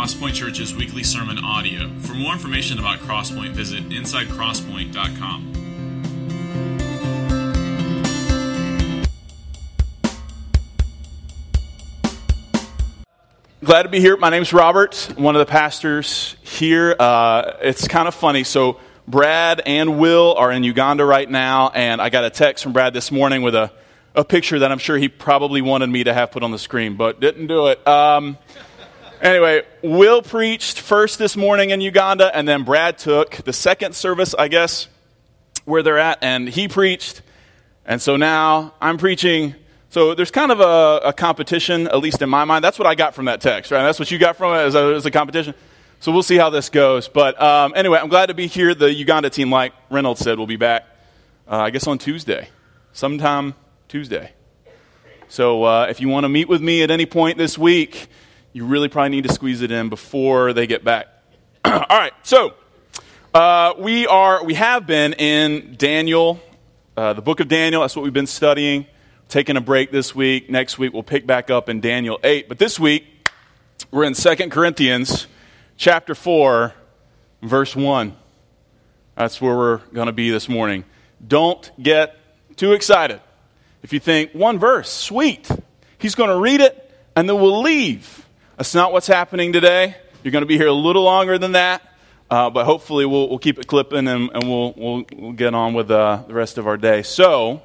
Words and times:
Crosspoint 0.00 0.32
Church's 0.32 0.74
weekly 0.74 1.02
sermon 1.02 1.44
audio. 1.44 1.86
For 1.98 2.14
more 2.14 2.32
information 2.32 2.78
about 2.78 3.00
Crosspoint, 3.00 3.50
visit 3.50 3.86
insidecrosspoint.com. 3.90 5.52
Glad 13.62 13.82
to 13.82 13.90
be 13.90 14.00
here. 14.00 14.16
My 14.16 14.30
name's 14.30 14.54
Robert, 14.54 15.12
one 15.16 15.36
of 15.36 15.40
the 15.40 15.52
pastors 15.52 16.34
here. 16.40 16.96
Uh, 16.98 17.58
it's 17.60 17.86
kind 17.86 18.08
of 18.08 18.14
funny. 18.14 18.42
So, 18.42 18.80
Brad 19.06 19.60
and 19.66 19.98
Will 19.98 20.34
are 20.34 20.50
in 20.50 20.64
Uganda 20.64 21.04
right 21.04 21.28
now, 21.28 21.68
and 21.74 22.00
I 22.00 22.08
got 22.08 22.24
a 22.24 22.30
text 22.30 22.64
from 22.64 22.72
Brad 22.72 22.94
this 22.94 23.12
morning 23.12 23.42
with 23.42 23.54
a, 23.54 23.70
a 24.14 24.24
picture 24.24 24.60
that 24.60 24.72
I'm 24.72 24.78
sure 24.78 24.96
he 24.96 25.10
probably 25.10 25.60
wanted 25.60 25.90
me 25.90 26.04
to 26.04 26.14
have 26.14 26.30
put 26.30 26.42
on 26.42 26.52
the 26.52 26.58
screen, 26.58 26.96
but 26.96 27.20
didn't 27.20 27.48
do 27.48 27.66
it. 27.66 27.86
Um, 27.86 28.38
anyway, 29.20 29.62
Will 29.82 30.22
preached 30.22 30.80
first 30.80 31.18
this 31.18 31.36
morning 31.36 31.70
in 31.70 31.80
Uganda, 31.80 32.34
and 32.36 32.48
then 32.48 32.64
Brad 32.64 32.98
took 32.98 33.36
the 33.36 33.52
second 33.52 33.94
service, 33.94 34.34
I 34.34 34.48
guess, 34.48 34.88
where 35.64 35.82
they're 35.82 35.98
at, 35.98 36.18
and 36.22 36.48
he 36.48 36.68
preached. 36.68 37.22
And 37.84 38.00
so 38.00 38.16
now 38.16 38.74
I'm 38.80 38.98
preaching 38.98 39.54
so 39.90 40.14
there's 40.14 40.30
kind 40.30 40.52
of 40.52 40.60
a, 40.60 41.08
a, 41.08 41.12
competition, 41.12 41.88
at 41.88 41.98
least 41.98 42.22
in 42.22 42.28
my 42.28 42.44
mind. 42.44 42.62
That's 42.62 42.78
what 42.78 42.86
I 42.86 42.94
got 42.94 43.12
from 43.12 43.24
that 43.24 43.40
text, 43.40 43.72
right? 43.72 43.82
That's 43.82 43.98
what 43.98 44.08
you 44.12 44.18
got 44.18 44.36
from 44.36 44.54
it 44.54 44.58
as 44.58 44.76
a, 44.76 44.94
as 44.94 45.04
a 45.04 45.10
competition. 45.10 45.52
So 45.98 46.12
we'll 46.12 46.22
see 46.22 46.36
how 46.36 46.48
this 46.48 46.68
goes. 46.68 47.08
But 47.08 47.40
um, 47.42 47.72
anyway, 47.74 47.98
I'm 47.98 48.08
glad 48.08 48.26
to 48.26 48.34
be 48.34 48.46
here. 48.46 48.72
The 48.72 48.94
Uganda 48.94 49.30
team, 49.30 49.50
like 49.50 49.72
Reynolds 49.90 50.20
said, 50.20 50.38
will 50.38 50.46
be 50.46 50.54
back, 50.54 50.86
uh, 51.48 51.56
I 51.56 51.70
guess, 51.70 51.88
on 51.88 51.98
Tuesday, 51.98 52.48
sometime 52.92 53.54
Tuesday. 53.88 54.30
So 55.28 55.64
uh, 55.64 55.86
if 55.90 56.00
you 56.00 56.08
want 56.08 56.22
to 56.22 56.28
meet 56.28 56.48
with 56.48 56.62
me 56.62 56.84
at 56.84 56.92
any 56.92 57.04
point 57.04 57.36
this 57.36 57.58
week, 57.58 58.06
you 58.52 58.66
really 58.66 58.88
probably 58.88 59.10
need 59.10 59.24
to 59.24 59.32
squeeze 59.32 59.62
it 59.62 59.70
in 59.70 59.88
before 59.88 60.52
they 60.52 60.66
get 60.66 60.84
back. 60.84 61.06
All 61.64 61.84
right, 61.88 62.12
so 62.22 62.54
uh, 63.34 63.74
we 63.78 64.06
are 64.06 64.44
we 64.44 64.54
have 64.54 64.86
been 64.86 65.12
in 65.14 65.76
Daniel, 65.76 66.40
uh, 66.96 67.12
the 67.12 67.22
book 67.22 67.40
of 67.40 67.48
Daniel. 67.48 67.82
That's 67.82 67.96
what 67.96 68.02
we've 68.02 68.12
been 68.12 68.26
studying 68.26 68.86
taking 69.30 69.56
a 69.56 69.60
break 69.60 69.92
this 69.92 70.14
week. 70.14 70.50
Next 70.50 70.76
week, 70.76 70.92
we'll 70.92 71.04
pick 71.04 71.26
back 71.26 71.50
up 71.50 71.68
in 71.68 71.80
Daniel 71.80 72.18
8. 72.22 72.48
But 72.48 72.58
this 72.58 72.78
week, 72.80 73.04
we're 73.90 74.04
in 74.04 74.14
Second 74.14 74.50
Corinthians 74.50 75.28
chapter 75.76 76.14
4, 76.14 76.74
verse 77.42 77.76
1. 77.76 78.16
That's 79.14 79.40
where 79.40 79.56
we're 79.56 79.76
going 79.92 80.06
to 80.06 80.12
be 80.12 80.30
this 80.30 80.48
morning. 80.48 80.84
Don't 81.26 81.70
get 81.80 82.16
too 82.56 82.72
excited. 82.72 83.20
If 83.82 83.92
you 83.92 84.00
think, 84.00 84.32
one 84.32 84.58
verse, 84.58 84.90
sweet, 84.90 85.48
he's 85.98 86.14
going 86.14 86.30
to 86.30 86.36
read 86.36 86.60
it 86.60 86.90
and 87.14 87.28
then 87.28 87.36
we'll 87.40 87.62
leave. 87.62 88.19
That's 88.60 88.74
not 88.74 88.92
what's 88.92 89.06
happening 89.06 89.54
today. 89.54 89.96
You're 90.22 90.32
going 90.32 90.42
to 90.42 90.46
be 90.46 90.58
here 90.58 90.66
a 90.66 90.72
little 90.74 91.02
longer 91.02 91.38
than 91.38 91.52
that. 91.52 91.80
Uh, 92.28 92.50
but 92.50 92.66
hopefully 92.66 93.06
we'll, 93.06 93.26
we'll, 93.30 93.38
keep 93.38 93.58
it 93.58 93.66
clipping 93.66 94.06
and, 94.06 94.28
and 94.34 94.42
we'll, 94.46 94.74
we'll, 94.74 95.04
we'll, 95.16 95.32
get 95.32 95.54
on 95.54 95.72
with 95.72 95.90
uh, 95.90 96.22
the 96.28 96.34
rest 96.34 96.58
of 96.58 96.66
our 96.66 96.76
day. 96.76 97.00
So, 97.00 97.62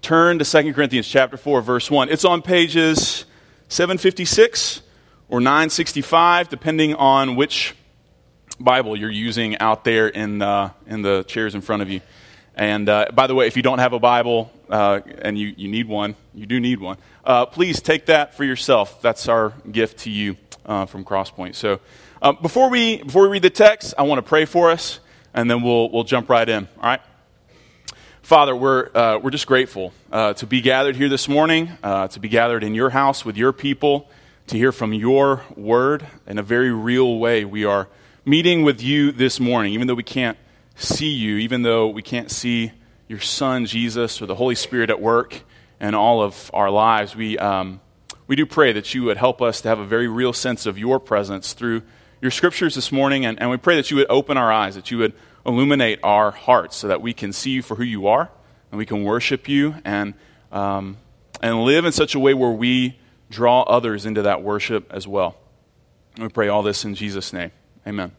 turn 0.00 0.38
to 0.38 0.44
2 0.46 0.72
Corinthians 0.72 1.06
chapter 1.06 1.36
4 1.36 1.60
verse 1.60 1.90
1. 1.90 2.08
It's 2.08 2.24
on 2.24 2.40
pages 2.40 3.26
756 3.68 4.80
or 5.28 5.38
965 5.38 6.48
depending 6.48 6.94
on 6.94 7.36
which 7.36 7.74
Bible 8.58 8.96
you're 8.96 9.10
using 9.10 9.58
out 9.58 9.84
there 9.84 10.08
in, 10.08 10.40
uh, 10.40 10.70
in 10.86 11.02
the 11.02 11.24
chairs 11.24 11.54
in 11.54 11.60
front 11.60 11.82
of 11.82 11.90
you. 11.90 12.00
And 12.54 12.88
uh, 12.88 13.08
by 13.12 13.26
the 13.26 13.34
way, 13.34 13.48
if 13.48 13.56
you 13.58 13.62
don't 13.62 13.80
have 13.80 13.92
a 13.92 14.00
Bible 14.00 14.50
uh, 14.72 15.02
and 15.20 15.38
you, 15.38 15.52
you 15.56 15.68
need 15.68 15.86
one, 15.86 16.16
you 16.34 16.46
do 16.46 16.58
need 16.58 16.80
one, 16.80 16.96
uh, 17.24 17.44
please 17.44 17.82
take 17.82 18.06
that 18.06 18.34
for 18.34 18.42
yourself. 18.42 19.02
That's 19.02 19.28
our 19.28 19.52
gift 19.70 19.98
to 20.00 20.10
you 20.10 20.38
uh, 20.64 20.86
from 20.86 21.04
Crosspoint. 21.04 21.54
So 21.56 21.78
uh, 22.22 22.32
before, 22.32 22.70
we, 22.70 23.02
before 23.02 23.24
we 23.24 23.28
read 23.28 23.42
the 23.42 23.50
text, 23.50 23.92
I 23.98 24.02
want 24.04 24.18
to 24.18 24.22
pray 24.22 24.46
for 24.46 24.70
us, 24.70 24.98
and 25.34 25.50
then 25.50 25.62
we'll, 25.62 25.90
we'll 25.90 26.04
jump 26.04 26.30
right 26.30 26.48
in. 26.48 26.68
All 26.78 26.84
right? 26.84 27.02
Father, 28.22 28.56
we're, 28.56 28.88
uh, 28.94 29.18
we're 29.18 29.30
just 29.30 29.46
grateful 29.46 29.92
uh, 30.10 30.32
to 30.34 30.46
be 30.46 30.62
gathered 30.62 30.96
here 30.96 31.10
this 31.10 31.28
morning, 31.28 31.68
to 31.82 32.18
be 32.18 32.28
gathered 32.28 32.64
in 32.64 32.74
your 32.74 32.88
house 32.88 33.26
with 33.26 33.36
your 33.36 33.52
people, 33.52 34.08
to 34.46 34.56
hear 34.56 34.72
from 34.72 34.94
your 34.94 35.42
word 35.54 36.06
in 36.26 36.38
a 36.38 36.42
very 36.42 36.72
real 36.72 37.18
way. 37.18 37.44
We 37.44 37.66
are 37.66 37.88
meeting 38.24 38.62
with 38.62 38.80
you 38.80 39.12
this 39.12 39.38
morning, 39.38 39.74
even 39.74 39.86
though 39.86 39.94
we 39.94 40.02
can't 40.02 40.38
see 40.76 41.10
you, 41.10 41.36
even 41.36 41.60
though 41.60 41.88
we 41.88 42.00
can't 42.00 42.30
see 42.30 42.72
your 43.12 43.20
Son, 43.20 43.66
Jesus, 43.66 44.22
or 44.22 44.26
the 44.26 44.34
Holy 44.34 44.54
Spirit 44.54 44.88
at 44.88 44.98
work 44.98 45.42
in 45.78 45.94
all 45.94 46.22
of 46.22 46.50
our 46.54 46.70
lives. 46.70 47.14
We, 47.14 47.36
um, 47.36 47.82
we 48.26 48.36
do 48.36 48.46
pray 48.46 48.72
that 48.72 48.94
you 48.94 49.02
would 49.02 49.18
help 49.18 49.42
us 49.42 49.60
to 49.60 49.68
have 49.68 49.78
a 49.78 49.84
very 49.84 50.08
real 50.08 50.32
sense 50.32 50.64
of 50.64 50.78
your 50.78 50.98
presence 50.98 51.52
through 51.52 51.82
your 52.22 52.30
scriptures 52.30 52.74
this 52.74 52.90
morning, 52.90 53.26
and, 53.26 53.38
and 53.38 53.50
we 53.50 53.58
pray 53.58 53.76
that 53.76 53.90
you 53.90 53.98
would 53.98 54.06
open 54.08 54.38
our 54.38 54.50
eyes, 54.50 54.76
that 54.76 54.90
you 54.90 54.96
would 54.96 55.12
illuminate 55.44 56.00
our 56.02 56.30
hearts 56.30 56.74
so 56.74 56.88
that 56.88 57.02
we 57.02 57.12
can 57.12 57.34
see 57.34 57.50
you 57.50 57.60
for 57.60 57.74
who 57.74 57.82
you 57.82 58.06
are 58.06 58.30
and 58.70 58.78
we 58.78 58.86
can 58.86 59.04
worship 59.04 59.46
you 59.46 59.74
and, 59.84 60.14
um, 60.50 60.96
and 61.42 61.64
live 61.64 61.84
in 61.84 61.92
such 61.92 62.14
a 62.14 62.18
way 62.18 62.32
where 62.32 62.50
we 62.50 62.98
draw 63.28 63.60
others 63.64 64.06
into 64.06 64.22
that 64.22 64.42
worship 64.42 64.90
as 64.90 65.06
well. 65.06 65.36
And 66.14 66.22
we 66.22 66.30
pray 66.30 66.48
all 66.48 66.62
this 66.62 66.86
in 66.86 66.94
Jesus' 66.94 67.30
name. 67.34 67.50
Amen. 67.86 68.12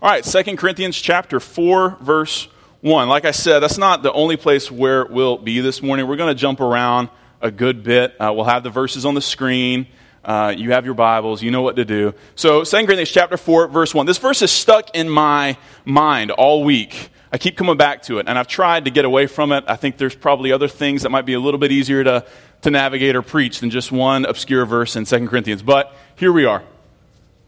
All 0.00 0.08
right, 0.08 0.24
Second 0.24 0.56
Corinthians 0.56 0.96
chapter 0.96 1.38
4, 1.40 1.98
verse 2.00 2.48
1. 2.82 3.08
Like 3.08 3.24
I 3.24 3.30
said, 3.30 3.60
that's 3.60 3.78
not 3.78 4.02
the 4.02 4.12
only 4.12 4.36
place 4.36 4.68
where 4.68 5.06
we'll 5.06 5.38
be 5.38 5.60
this 5.60 5.80
morning. 5.82 6.08
We're 6.08 6.16
going 6.16 6.34
to 6.34 6.40
jump 6.40 6.60
around 6.60 7.10
a 7.40 7.48
good 7.48 7.84
bit. 7.84 8.20
Uh, 8.20 8.32
we'll 8.34 8.44
have 8.44 8.64
the 8.64 8.70
verses 8.70 9.06
on 9.06 9.14
the 9.14 9.20
screen. 9.20 9.86
Uh, 10.24 10.52
you 10.56 10.72
have 10.72 10.84
your 10.84 10.94
Bibles, 10.94 11.44
you 11.44 11.52
know 11.52 11.62
what 11.62 11.76
to 11.76 11.84
do. 11.84 12.12
So, 12.34 12.64
2 12.64 12.76
Corinthians 12.78 13.10
chapter 13.10 13.36
4, 13.36 13.68
verse 13.68 13.94
1. 13.94 14.06
This 14.06 14.18
verse 14.18 14.42
is 14.42 14.50
stuck 14.50 14.96
in 14.96 15.08
my 15.08 15.56
mind 15.84 16.32
all 16.32 16.64
week. 16.64 17.10
I 17.32 17.38
keep 17.38 17.56
coming 17.56 17.76
back 17.76 18.02
to 18.04 18.18
it, 18.18 18.26
and 18.28 18.36
I've 18.36 18.48
tried 18.48 18.86
to 18.86 18.90
get 18.90 19.04
away 19.04 19.28
from 19.28 19.52
it. 19.52 19.62
I 19.68 19.76
think 19.76 19.96
there's 19.96 20.16
probably 20.16 20.50
other 20.50 20.68
things 20.68 21.02
that 21.02 21.10
might 21.10 21.24
be 21.24 21.34
a 21.34 21.40
little 21.40 21.58
bit 21.58 21.70
easier 21.70 22.02
to, 22.02 22.26
to 22.62 22.70
navigate 22.70 23.14
or 23.14 23.22
preach 23.22 23.60
than 23.60 23.70
just 23.70 23.92
one 23.92 24.24
obscure 24.24 24.66
verse 24.66 24.96
in 24.96 25.04
2 25.04 25.28
Corinthians. 25.28 25.62
But 25.62 25.94
here 26.16 26.32
we 26.32 26.46
are. 26.46 26.64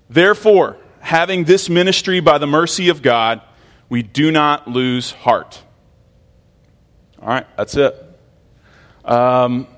Therefore, 0.09 0.77
having 1.01 1.43
this 1.43 1.69
ministry 1.69 2.21
by 2.21 2.39
the 2.39 2.47
mercy 2.47 2.89
of 2.89 3.03
God, 3.03 3.41
we 3.95 4.03
do 4.03 4.33
not 4.33 4.67
lose 4.67 5.13
heart. 5.13 5.63
All 7.23 7.29
right, 7.29 7.47
that's 7.57 7.77
it. 7.77 7.95
Um, 9.05 9.69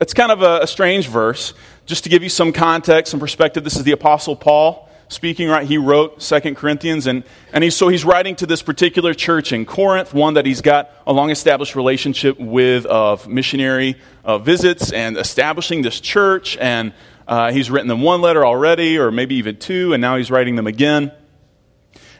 it's 0.00 0.14
kind 0.14 0.32
of 0.32 0.42
a, 0.42 0.62
a 0.62 0.66
strange 0.66 1.06
verse 1.06 1.54
just 1.86 2.02
to 2.02 2.10
give 2.10 2.24
you 2.24 2.28
some 2.28 2.52
context 2.52 3.14
and 3.14 3.20
perspective, 3.20 3.62
this 3.62 3.76
is 3.76 3.84
the 3.84 3.92
Apostle 3.92 4.34
Paul 4.34 4.90
speaking, 5.06 5.48
right? 5.48 5.64
He 5.64 5.78
wrote 5.78 6.20
Second 6.20 6.56
Corinthians, 6.56 7.06
and, 7.06 7.22
and 7.52 7.72
so 7.72 7.86
he's 7.86 8.04
writing 8.04 8.34
to 8.34 8.46
this 8.46 8.62
particular 8.62 9.14
church 9.14 9.52
in 9.52 9.64
Corinth, 9.64 10.12
one 10.12 10.34
that 10.34 10.44
he's 10.44 10.60
got 10.60 10.90
a 11.06 11.12
long 11.12 11.30
established 11.30 11.76
relationship 11.76 12.36
with 12.40 12.84
of 12.84 13.28
missionary 13.28 13.94
uh, 14.24 14.38
visits 14.38 14.90
and 14.90 15.16
establishing 15.16 15.82
this 15.82 16.00
church. 16.00 16.56
And 16.56 16.94
uh, 17.28 17.52
he's 17.52 17.70
written 17.70 17.86
them 17.86 18.02
one 18.02 18.22
letter 18.22 18.44
already, 18.44 18.98
or 18.98 19.12
maybe 19.12 19.36
even 19.36 19.56
two, 19.56 19.92
and 19.92 20.00
now 20.00 20.16
he's 20.16 20.32
writing 20.32 20.56
them 20.56 20.66
again. 20.66 21.12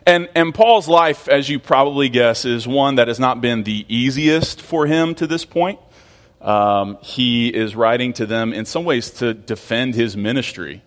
And, 0.07 0.29
and 0.35 0.55
Paul's 0.55 0.89
life, 0.89 1.29
as 1.29 1.49
you 1.49 1.59
probably 1.59 2.09
guess, 2.09 2.45
is 2.45 2.67
one 2.67 2.97
that 2.97 3.09
has 3.09 3.21
not 3.21 3.41
been 3.41 3.65
the 3.65 3.85
easiest 3.89 4.63
for 4.63 4.87
him 4.87 5.15
to 5.17 5.27
this 5.27 5.45
point. 5.45 5.79
Um, 6.41 6.99
he 7.03 7.49
is 7.49 7.77
writing 7.77 8.15
to 8.15 8.27
them 8.27 8.53
in 8.53 8.65
some 8.65 8.85
ways 8.85 9.11
to 9.13 9.35
defend 9.35 9.95
his 9.95 10.17
ministry. 10.17 10.83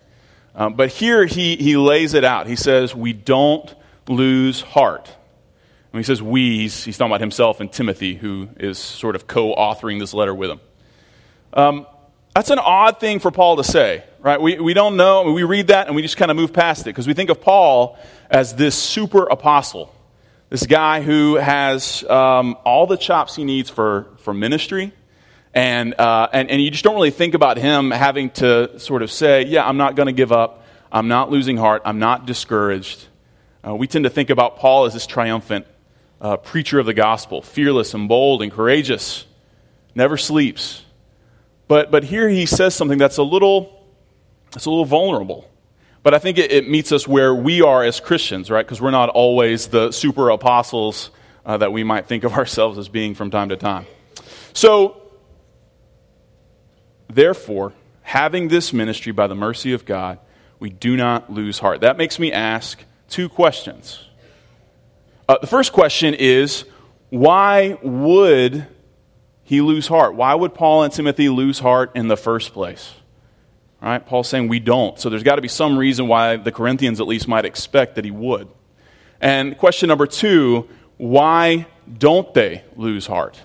Um, 0.56 0.74
but 0.74 0.90
here 0.90 1.26
he, 1.26 1.56
he 1.56 1.76
lays 1.76 2.14
it 2.14 2.24
out. 2.24 2.46
He 2.46 2.56
says, 2.56 2.94
We 2.94 3.12
don't 3.12 3.72
lose 4.08 4.60
heart. 4.60 5.10
He 5.92 6.02
says 6.02 6.20
we, 6.20 6.58
he's, 6.58 6.84
he's, 6.84 6.98
talking 6.98 7.12
about 7.12 7.20
himself 7.20 7.60
and 7.60 7.70
Timothy, 7.70 8.14
who 8.14 8.48
is 8.56 8.78
sort 8.78 9.14
of 9.14 9.28
co 9.28 9.54
authoring 9.54 10.00
this 10.00 10.12
letter 10.12 10.34
with 10.34 10.50
him. 10.50 10.60
Um, 11.52 11.86
that's 12.34 12.50
an 12.50 12.58
odd 12.58 13.00
thing 13.00 13.20
for 13.20 13.30
Paul 13.30 13.56
to 13.56 13.64
say, 13.64 14.04
right? 14.20 14.40
We, 14.40 14.58
we 14.58 14.74
don't 14.74 14.96
know. 14.96 15.32
We 15.32 15.44
read 15.44 15.68
that 15.68 15.86
and 15.86 15.94
we 15.94 16.02
just 16.02 16.16
kind 16.16 16.30
of 16.30 16.36
move 16.36 16.52
past 16.52 16.82
it 16.82 16.86
because 16.86 17.06
we 17.06 17.14
think 17.14 17.30
of 17.30 17.40
Paul 17.40 17.96
as 18.28 18.54
this 18.54 18.74
super 18.74 19.24
apostle, 19.24 19.94
this 20.50 20.66
guy 20.66 21.00
who 21.00 21.36
has 21.36 22.02
um, 22.04 22.56
all 22.64 22.86
the 22.86 22.96
chops 22.96 23.36
he 23.36 23.44
needs 23.44 23.70
for, 23.70 24.08
for 24.18 24.34
ministry 24.34 24.92
and, 25.54 25.94
uh, 26.00 26.28
and, 26.32 26.50
and 26.50 26.60
you 26.60 26.70
just 26.70 26.82
don't 26.82 26.96
really 26.96 27.12
think 27.12 27.34
about 27.34 27.56
him 27.56 27.92
having 27.92 28.30
to 28.30 28.78
sort 28.80 29.02
of 29.02 29.12
say, 29.12 29.44
yeah, 29.44 29.66
I'm 29.66 29.76
not 29.76 29.94
going 29.94 30.06
to 30.06 30.12
give 30.12 30.32
up. 30.32 30.64
I'm 30.90 31.06
not 31.06 31.30
losing 31.30 31.56
heart. 31.56 31.82
I'm 31.84 32.00
not 32.00 32.26
discouraged. 32.26 33.04
Uh, 33.66 33.76
we 33.76 33.86
tend 33.86 34.04
to 34.04 34.10
think 34.10 34.30
about 34.30 34.58
Paul 34.58 34.86
as 34.86 34.92
this 34.92 35.06
triumphant 35.06 35.66
uh, 36.20 36.36
preacher 36.38 36.80
of 36.80 36.86
the 36.86 36.94
gospel, 36.94 37.40
fearless 37.40 37.94
and 37.94 38.08
bold 38.08 38.42
and 38.42 38.50
courageous, 38.50 39.26
never 39.94 40.16
sleeps. 40.16 40.83
But, 41.68 41.90
but 41.90 42.04
here 42.04 42.28
he 42.28 42.46
says 42.46 42.74
something 42.74 42.98
that's 42.98 43.16
a 43.16 43.22
little, 43.22 43.86
that's 44.50 44.66
a 44.66 44.70
little 44.70 44.84
vulnerable. 44.84 45.50
But 46.02 46.14
I 46.14 46.18
think 46.18 46.38
it, 46.38 46.52
it 46.52 46.68
meets 46.68 46.92
us 46.92 47.08
where 47.08 47.34
we 47.34 47.62
are 47.62 47.82
as 47.82 48.00
Christians, 48.00 48.50
right? 48.50 48.64
Because 48.64 48.80
we're 48.80 48.90
not 48.90 49.08
always 49.08 49.68
the 49.68 49.90
super 49.90 50.30
apostles 50.30 51.10
uh, 51.46 51.56
that 51.56 51.72
we 51.72 51.84
might 51.84 52.06
think 52.06 52.24
of 52.24 52.32
ourselves 52.38 52.78
as 52.78 52.88
being 52.88 53.14
from 53.14 53.30
time 53.30 53.48
to 53.48 53.56
time. 53.56 53.86
So 54.52 55.00
Therefore, 57.14 57.72
having 58.02 58.48
this 58.48 58.72
ministry 58.72 59.12
by 59.12 59.28
the 59.28 59.36
mercy 59.36 59.72
of 59.72 59.84
God, 59.84 60.18
we 60.58 60.70
do 60.70 60.96
not 60.96 61.32
lose 61.32 61.60
heart. 61.60 61.82
That 61.82 61.96
makes 61.96 62.18
me 62.18 62.32
ask 62.32 62.82
two 63.08 63.28
questions. 63.28 64.04
Uh, 65.28 65.38
the 65.38 65.46
first 65.46 65.72
question 65.72 66.14
is 66.14 66.64
why 67.10 67.78
would 67.82 68.66
he 69.44 69.60
lose 69.60 69.86
heart? 69.86 70.14
Why 70.14 70.34
would 70.34 70.54
Paul 70.54 70.82
and 70.82 70.92
Timothy 70.92 71.28
lose 71.28 71.60
heart 71.60 71.92
in 71.94 72.08
the 72.08 72.16
first 72.16 72.52
place? 72.52 72.94
All 73.80 73.90
right, 73.90 74.04
Paul's 74.04 74.28
saying 74.28 74.48
we 74.48 74.60
don't. 74.60 74.98
So 74.98 75.10
there's 75.10 75.22
got 75.22 75.36
to 75.36 75.42
be 75.42 75.48
some 75.48 75.78
reason 75.78 76.08
why 76.08 76.36
the 76.36 76.50
Corinthians 76.50 77.00
at 77.00 77.06
least 77.06 77.28
might 77.28 77.44
expect 77.44 77.96
that 77.96 78.04
he 78.04 78.10
would. 78.10 78.48
And 79.20 79.56
question 79.56 79.88
number 79.88 80.06
two 80.06 80.68
why 80.96 81.66
don't 81.98 82.32
they 82.34 82.64
lose 82.76 83.06
heart? 83.06 83.40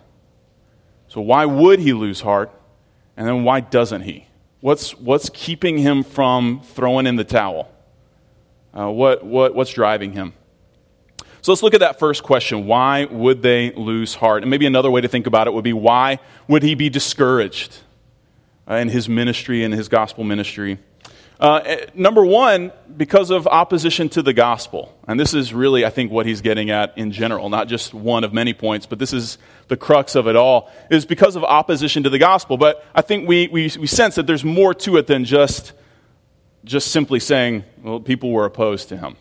So, 1.07 1.21
why 1.21 1.45
would 1.45 1.79
he 1.79 1.93
lose 1.93 2.21
heart? 2.21 2.51
And 3.17 3.27
then, 3.27 3.43
why 3.43 3.59
doesn't 3.59 4.01
he? 4.01 4.27
What's, 4.61 4.95
what's 4.95 5.29
keeping 5.29 5.77
him 5.77 6.03
from 6.03 6.61
throwing 6.61 7.07
in 7.07 7.15
the 7.15 7.23
towel? 7.23 7.71
Uh, 8.73 8.89
what, 8.91 9.25
what, 9.25 9.55
what's 9.55 9.73
driving 9.73 10.13
him? 10.13 10.33
So 11.41 11.51
let's 11.51 11.63
look 11.63 11.73
at 11.73 11.79
that 11.79 11.99
first 11.99 12.23
question. 12.23 12.65
Why 12.65 13.05
would 13.05 13.41
they 13.41 13.71
lose 13.71 14.13
heart? 14.13 14.43
And 14.43 14.49
maybe 14.49 14.65
another 14.65 14.91
way 14.91 15.01
to 15.01 15.07
think 15.07 15.25
about 15.25 15.47
it 15.47 15.53
would 15.53 15.63
be 15.63 15.73
why 15.73 16.19
would 16.47 16.63
he 16.63 16.75
be 16.75 16.89
discouraged 16.89 17.77
uh, 18.69 18.75
in 18.75 18.89
his 18.89 19.07
ministry 19.07 19.63
and 19.63 19.73
his 19.73 19.87
gospel 19.87 20.23
ministry? 20.23 20.79
Uh, 21.39 21.61
eh, 21.63 21.85
number 21.93 22.25
one, 22.25 22.73
because 22.97 23.29
of 23.29 23.47
opposition 23.47 24.09
to 24.09 24.21
the 24.21 24.33
gospel. 24.33 24.93
And 25.07 25.17
this 25.17 25.33
is 25.33 25.53
really, 25.53 25.85
I 25.85 25.89
think, 25.89 26.11
what 26.11 26.25
he's 26.25 26.41
getting 26.41 26.69
at 26.69 26.97
in 26.97 27.13
general, 27.13 27.49
not 27.49 27.69
just 27.69 27.93
one 27.93 28.25
of 28.25 28.33
many 28.33 28.53
points, 28.53 28.85
but 28.85 28.99
this 28.99 29.13
is 29.13 29.37
the 29.69 29.77
crux 29.77 30.15
of 30.15 30.27
it 30.27 30.35
all, 30.35 30.69
is 30.91 31.05
because 31.05 31.37
of 31.37 31.45
opposition 31.45 32.03
to 32.03 32.09
the 32.09 32.19
gospel. 32.19 32.57
But 32.57 32.85
I 32.93 33.01
think 33.01 33.25
we, 33.29 33.47
we, 33.47 33.71
we 33.79 33.87
sense 33.87 34.15
that 34.15 34.27
there's 34.27 34.43
more 34.43 34.73
to 34.73 34.97
it 34.97 35.07
than 35.07 35.23
just, 35.23 35.71
just 36.65 36.91
simply 36.91 37.21
saying, 37.21 37.63
well, 37.81 38.01
people 38.01 38.31
were 38.31 38.43
opposed 38.43 38.89
to 38.89 38.97
him. 38.97 39.15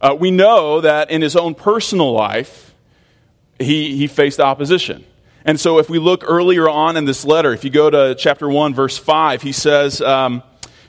Uh, 0.00 0.16
we 0.18 0.30
know 0.30 0.80
that 0.80 1.10
in 1.10 1.22
his 1.22 1.34
own 1.36 1.54
personal 1.54 2.12
life, 2.12 2.74
he, 3.58 3.96
he 3.96 4.06
faced 4.06 4.40
opposition. 4.40 5.04
And 5.44 5.58
so 5.58 5.78
if 5.78 5.88
we 5.88 5.98
look 5.98 6.24
earlier 6.26 6.68
on 6.68 6.96
in 6.96 7.04
this 7.04 7.24
letter, 7.24 7.52
if 7.52 7.64
you 7.64 7.70
go 7.70 7.90
to 7.90 8.14
chapter 8.14 8.48
1, 8.48 8.74
verse 8.74 8.98
5, 8.98 9.42
he 9.42 9.52
says, 9.52 10.00
um, 10.00 10.42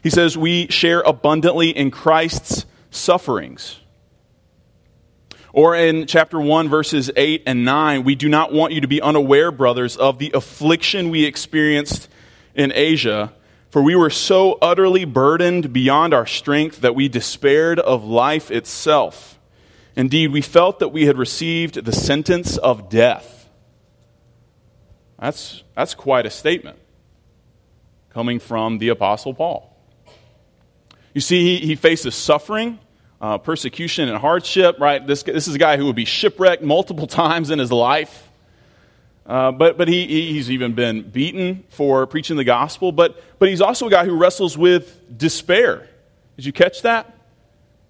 he 0.03 0.09
says, 0.09 0.37
We 0.37 0.67
share 0.67 1.01
abundantly 1.01 1.69
in 1.69 1.91
Christ's 1.91 2.65
sufferings. 2.91 3.79
Or 5.51 5.75
in 5.75 6.05
chapter 6.05 6.39
1, 6.39 6.69
verses 6.69 7.09
8 7.15 7.43
and 7.47 7.65
9, 7.65 8.03
we 8.03 8.15
do 8.15 8.29
not 8.29 8.53
want 8.53 8.73
you 8.73 8.81
to 8.81 8.87
be 8.87 9.01
unaware, 9.01 9.51
brothers, 9.51 9.97
of 9.97 10.19
the 10.19 10.31
affliction 10.33 11.09
we 11.09 11.25
experienced 11.25 12.07
in 12.53 12.71
Asia, 12.73 13.33
for 13.69 13.81
we 13.81 13.95
were 13.95 14.09
so 14.09 14.57
utterly 14.61 15.05
burdened 15.05 15.71
beyond 15.71 16.13
our 16.13 16.25
strength 16.25 16.81
that 16.81 16.95
we 16.95 17.07
despaired 17.07 17.79
of 17.79 18.03
life 18.03 18.49
itself. 18.49 19.39
Indeed, 19.95 20.31
we 20.31 20.41
felt 20.41 20.79
that 20.79 20.89
we 20.89 21.05
had 21.05 21.17
received 21.17 21.83
the 21.83 21.91
sentence 21.91 22.57
of 22.57 22.89
death. 22.89 23.49
That's, 25.19 25.63
that's 25.75 25.93
quite 25.93 26.25
a 26.25 26.29
statement 26.29 26.79
coming 28.09 28.39
from 28.39 28.77
the 28.77 28.89
Apostle 28.89 29.33
Paul. 29.33 29.75
You 31.13 31.21
see, 31.21 31.57
he, 31.57 31.65
he 31.65 31.75
faces 31.75 32.15
suffering, 32.15 32.79
uh, 33.19 33.37
persecution, 33.37 34.09
and 34.09 34.17
hardship, 34.17 34.79
right? 34.79 35.05
This, 35.05 35.23
this 35.23 35.47
is 35.47 35.55
a 35.55 35.59
guy 35.59 35.77
who 35.77 35.85
would 35.85 35.95
be 35.95 36.05
shipwrecked 36.05 36.63
multiple 36.63 37.07
times 37.07 37.49
in 37.49 37.59
his 37.59 37.71
life. 37.71 38.28
Uh, 39.29 39.51
but 39.51 39.77
but 39.77 39.87
he, 39.87 40.07
he's 40.33 40.49
even 40.49 40.73
been 40.73 41.07
beaten 41.07 41.63
for 41.69 42.07
preaching 42.07 42.35
the 42.35 42.43
gospel. 42.43 42.91
But, 42.91 43.23
but 43.37 43.47
he's 43.47 43.61
also 43.61 43.87
a 43.87 43.91
guy 43.91 44.03
who 44.03 44.17
wrestles 44.17 44.57
with 44.57 45.17
despair. 45.17 45.87
Did 46.35 46.45
you 46.45 46.51
catch 46.51 46.81
that? 46.81 47.15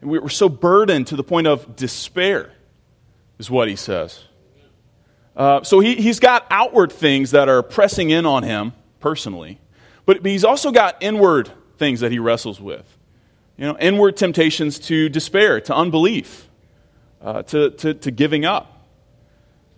We're 0.01 0.27
so 0.27 0.49
burdened 0.49 1.07
to 1.07 1.15
the 1.15 1.23
point 1.23 1.47
of 1.47 1.75
despair, 1.75 2.51
is 3.37 3.49
what 3.49 3.69
he 3.69 3.75
says. 3.75 4.19
Uh, 5.35 5.63
so 5.63 5.79
he, 5.79 5.95
he's 5.95 6.19
got 6.19 6.45
outward 6.51 6.91
things 6.91 7.31
that 7.31 7.47
are 7.47 7.63
pressing 7.63 8.09
in 8.09 8.25
on 8.25 8.43
him 8.43 8.73
personally, 8.99 9.59
but, 10.05 10.21
but 10.21 10.31
he's 10.31 10.43
also 10.43 10.71
got 10.71 10.97
inward 11.01 11.49
things 11.77 12.01
that 12.01 12.11
he 12.11 12.19
wrestles 12.19 12.59
with 12.59 12.85
you 13.59 13.65
know, 13.65 13.77
inward 13.77 14.15
temptations 14.15 14.79
to 14.79 15.09
despair, 15.09 15.59
to 15.59 15.75
unbelief, 15.75 16.47
uh, 17.21 17.43
to, 17.43 17.71
to, 17.71 17.93
to, 17.93 18.09
giving 18.09 18.45
up. 18.45 18.78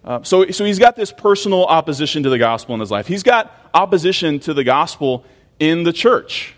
Uh, 0.03 0.23
so, 0.23 0.49
so 0.49 0.65
he's 0.65 0.79
got 0.79 0.95
this 0.95 1.11
personal 1.11 1.65
opposition 1.65 2.23
to 2.23 2.29
the 2.29 2.39
gospel 2.39 2.73
in 2.73 2.81
his 2.81 2.89
life. 2.89 3.07
He's 3.07 3.23
got 3.23 3.53
opposition 3.73 4.39
to 4.41 4.53
the 4.53 4.63
gospel 4.63 5.23
in 5.59 5.83
the 5.83 5.93
church. 5.93 6.55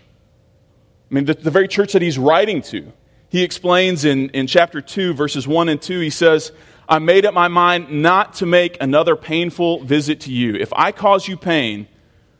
I 1.10 1.14
mean, 1.14 1.26
the, 1.26 1.34
the 1.34 1.50
very 1.50 1.68
church 1.68 1.92
that 1.92 2.02
he's 2.02 2.18
writing 2.18 2.62
to. 2.62 2.90
He 3.28 3.42
explains 3.42 4.04
in, 4.04 4.30
in 4.30 4.46
chapter 4.46 4.80
2, 4.80 5.12
verses 5.12 5.46
1 5.46 5.68
and 5.68 5.80
2, 5.80 6.00
he 6.00 6.10
says, 6.10 6.52
I 6.88 6.98
made 6.98 7.26
up 7.26 7.34
my 7.34 7.48
mind 7.48 7.90
not 7.90 8.34
to 8.34 8.46
make 8.46 8.76
another 8.80 9.16
painful 9.16 9.84
visit 9.84 10.20
to 10.20 10.32
you. 10.32 10.54
If 10.54 10.72
I 10.74 10.92
cause 10.92 11.28
you 11.28 11.36
pain, 11.36 11.88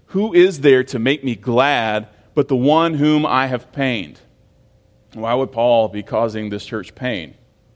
who 0.06 0.32
is 0.32 0.60
there 0.60 0.84
to 0.84 0.98
make 0.98 1.24
me 1.24 1.34
glad 1.34 2.08
but 2.34 2.48
the 2.48 2.56
one 2.56 2.94
whom 2.94 3.26
I 3.26 3.46
have 3.46 3.72
pained? 3.72 4.20
Why 5.12 5.34
would 5.34 5.52
Paul 5.52 5.88
be 5.88 6.02
causing 6.02 6.50
this 6.50 6.64
church 6.64 6.94
pain? 6.94 7.34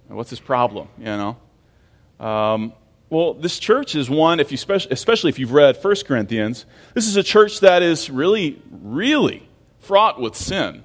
What's 0.09 0.31
his 0.31 0.41
problem? 0.41 0.89
You 0.99 1.05
know. 1.05 1.37
Um, 2.19 2.73
well, 3.11 3.33
this 3.35 3.59
church 3.59 3.95
is 3.95 4.11
one, 4.11 4.39
if 4.39 4.53
you 4.53 4.59
especially 4.91 5.31
if 5.31 5.39
you've 5.39 5.53
read 5.53 5.83
1 5.83 5.95
Corinthians, 6.07 6.67
this 6.95 7.07
is 7.07 7.17
a 7.17 7.23
church 7.23 7.61
that 7.61 7.83
is 7.83 8.11
really, 8.11 8.61
really 8.71 9.49
fraught 9.81 10.21
with 10.21 10.37
sin. 10.37 10.85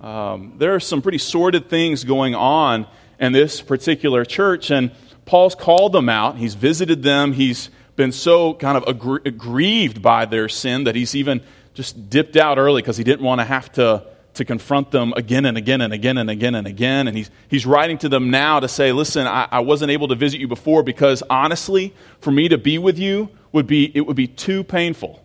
Um, 0.00 0.54
there 0.58 0.74
are 0.74 0.80
some 0.80 1.02
pretty 1.02 1.18
sordid 1.18 1.68
things 1.68 2.04
going 2.04 2.34
on 2.34 2.86
in 3.18 3.32
this 3.32 3.60
particular 3.60 4.24
church, 4.24 4.70
and 4.70 4.92
Paul's 5.24 5.56
called 5.56 5.92
them 5.92 6.08
out. 6.08 6.36
He's 6.36 6.54
visited 6.54 7.02
them. 7.02 7.32
He's 7.32 7.70
been 7.96 8.12
so 8.12 8.54
kind 8.54 8.76
of 8.76 8.84
aggrieved 8.86 10.02
by 10.02 10.26
their 10.26 10.48
sin 10.48 10.84
that 10.84 10.94
he's 10.94 11.16
even 11.16 11.40
just 11.74 12.08
dipped 12.08 12.36
out 12.36 12.58
early 12.58 12.82
because 12.82 12.96
he 12.96 13.04
didn't 13.04 13.24
want 13.24 13.40
to 13.40 13.44
have 13.44 13.72
to 13.72 14.04
to 14.36 14.44
confront 14.44 14.90
them 14.90 15.12
again 15.16 15.44
and 15.44 15.56
again 15.56 15.80
and 15.80 15.92
again 15.92 16.18
and 16.18 16.30
again 16.30 16.54
and 16.54 16.66
again. 16.66 17.08
And 17.08 17.16
he's, 17.16 17.30
he's 17.48 17.66
writing 17.66 17.98
to 17.98 18.08
them 18.08 18.30
now 18.30 18.60
to 18.60 18.68
say, 18.68 18.92
listen, 18.92 19.26
I, 19.26 19.48
I 19.50 19.60
wasn't 19.60 19.90
able 19.90 20.08
to 20.08 20.14
visit 20.14 20.40
you 20.40 20.48
before 20.48 20.82
because 20.82 21.22
honestly, 21.28 21.94
for 22.20 22.30
me 22.30 22.48
to 22.48 22.58
be 22.58 22.78
with 22.78 22.98
you 22.98 23.30
would 23.52 23.66
be, 23.66 23.90
it 23.94 24.02
would 24.02 24.16
be 24.16 24.26
too 24.26 24.64
painful. 24.64 25.24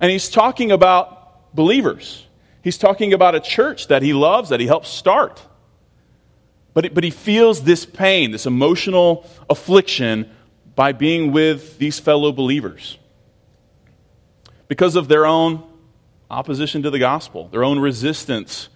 And 0.00 0.10
he's 0.10 0.28
talking 0.28 0.72
about 0.72 1.54
believers. 1.54 2.26
He's 2.62 2.78
talking 2.78 3.12
about 3.12 3.34
a 3.34 3.40
church 3.40 3.88
that 3.88 4.02
he 4.02 4.12
loves, 4.12 4.50
that 4.50 4.60
he 4.60 4.66
helps 4.66 4.88
start. 4.88 5.42
But, 6.74 6.86
it, 6.86 6.94
but 6.94 7.04
he 7.04 7.10
feels 7.10 7.62
this 7.62 7.86
pain, 7.86 8.30
this 8.30 8.46
emotional 8.46 9.28
affliction 9.48 10.30
by 10.74 10.92
being 10.92 11.32
with 11.32 11.78
these 11.78 11.98
fellow 11.98 12.32
believers 12.32 12.96
because 14.68 14.96
of 14.96 15.08
their 15.08 15.26
own 15.26 15.64
opposition 16.30 16.82
to 16.84 16.90
the 16.90 16.98
gospel, 16.98 17.48
their 17.48 17.64
own 17.64 17.78
resistance 17.78 18.68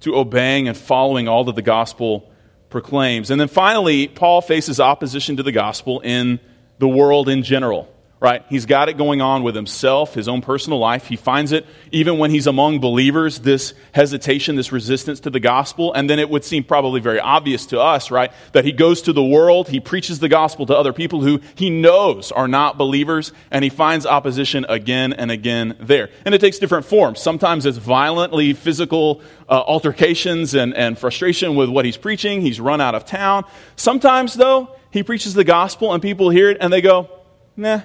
to 0.00 0.16
obeying 0.16 0.68
and 0.68 0.76
following 0.76 1.28
all 1.28 1.44
that 1.44 1.56
the 1.56 1.62
gospel 1.62 2.30
proclaims. 2.70 3.30
And 3.30 3.40
then 3.40 3.48
finally, 3.48 4.08
Paul 4.08 4.40
faces 4.40 4.80
opposition 4.80 5.36
to 5.36 5.42
the 5.42 5.52
gospel 5.52 6.00
in 6.00 6.40
the 6.78 6.88
world 6.88 7.28
in 7.28 7.42
general 7.42 7.91
right? 8.22 8.44
He's 8.48 8.66
got 8.66 8.88
it 8.88 8.96
going 8.96 9.20
on 9.20 9.42
with 9.42 9.56
himself, 9.56 10.14
his 10.14 10.28
own 10.28 10.42
personal 10.42 10.78
life. 10.78 11.08
He 11.08 11.16
finds 11.16 11.50
it 11.50 11.66
even 11.90 12.18
when 12.18 12.30
he's 12.30 12.46
among 12.46 12.78
believers, 12.78 13.40
this 13.40 13.74
hesitation, 13.90 14.54
this 14.54 14.70
resistance 14.70 15.18
to 15.20 15.30
the 15.30 15.40
gospel. 15.40 15.92
And 15.92 16.08
then 16.08 16.20
it 16.20 16.30
would 16.30 16.44
seem 16.44 16.62
probably 16.62 17.00
very 17.00 17.18
obvious 17.18 17.66
to 17.66 17.80
us, 17.80 18.12
right? 18.12 18.30
That 18.52 18.64
he 18.64 18.70
goes 18.70 19.02
to 19.02 19.12
the 19.12 19.24
world, 19.24 19.68
he 19.68 19.80
preaches 19.80 20.20
the 20.20 20.28
gospel 20.28 20.66
to 20.66 20.76
other 20.76 20.92
people 20.92 21.20
who 21.20 21.40
he 21.56 21.68
knows 21.68 22.30
are 22.30 22.46
not 22.46 22.78
believers, 22.78 23.32
and 23.50 23.64
he 23.64 23.70
finds 23.70 24.06
opposition 24.06 24.66
again 24.68 25.12
and 25.12 25.32
again 25.32 25.76
there. 25.80 26.08
And 26.24 26.32
it 26.32 26.40
takes 26.40 26.60
different 26.60 26.86
forms. 26.86 27.20
Sometimes 27.20 27.66
it's 27.66 27.78
violently 27.78 28.52
physical 28.52 29.20
uh, 29.48 29.64
altercations 29.66 30.54
and, 30.54 30.74
and 30.74 30.96
frustration 30.96 31.56
with 31.56 31.68
what 31.68 31.84
he's 31.84 31.96
preaching. 31.96 32.40
He's 32.40 32.60
run 32.60 32.80
out 32.80 32.94
of 32.94 33.04
town. 33.04 33.46
Sometimes, 33.74 34.34
though, 34.34 34.76
he 34.92 35.02
preaches 35.02 35.34
the 35.34 35.42
gospel 35.42 35.92
and 35.92 36.00
people 36.00 36.30
hear 36.30 36.50
it 36.50 36.58
and 36.60 36.72
they 36.72 36.82
go, 36.82 37.10
nah, 37.56 37.80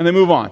and 0.00 0.06
they 0.06 0.12
move 0.12 0.30
on. 0.30 0.50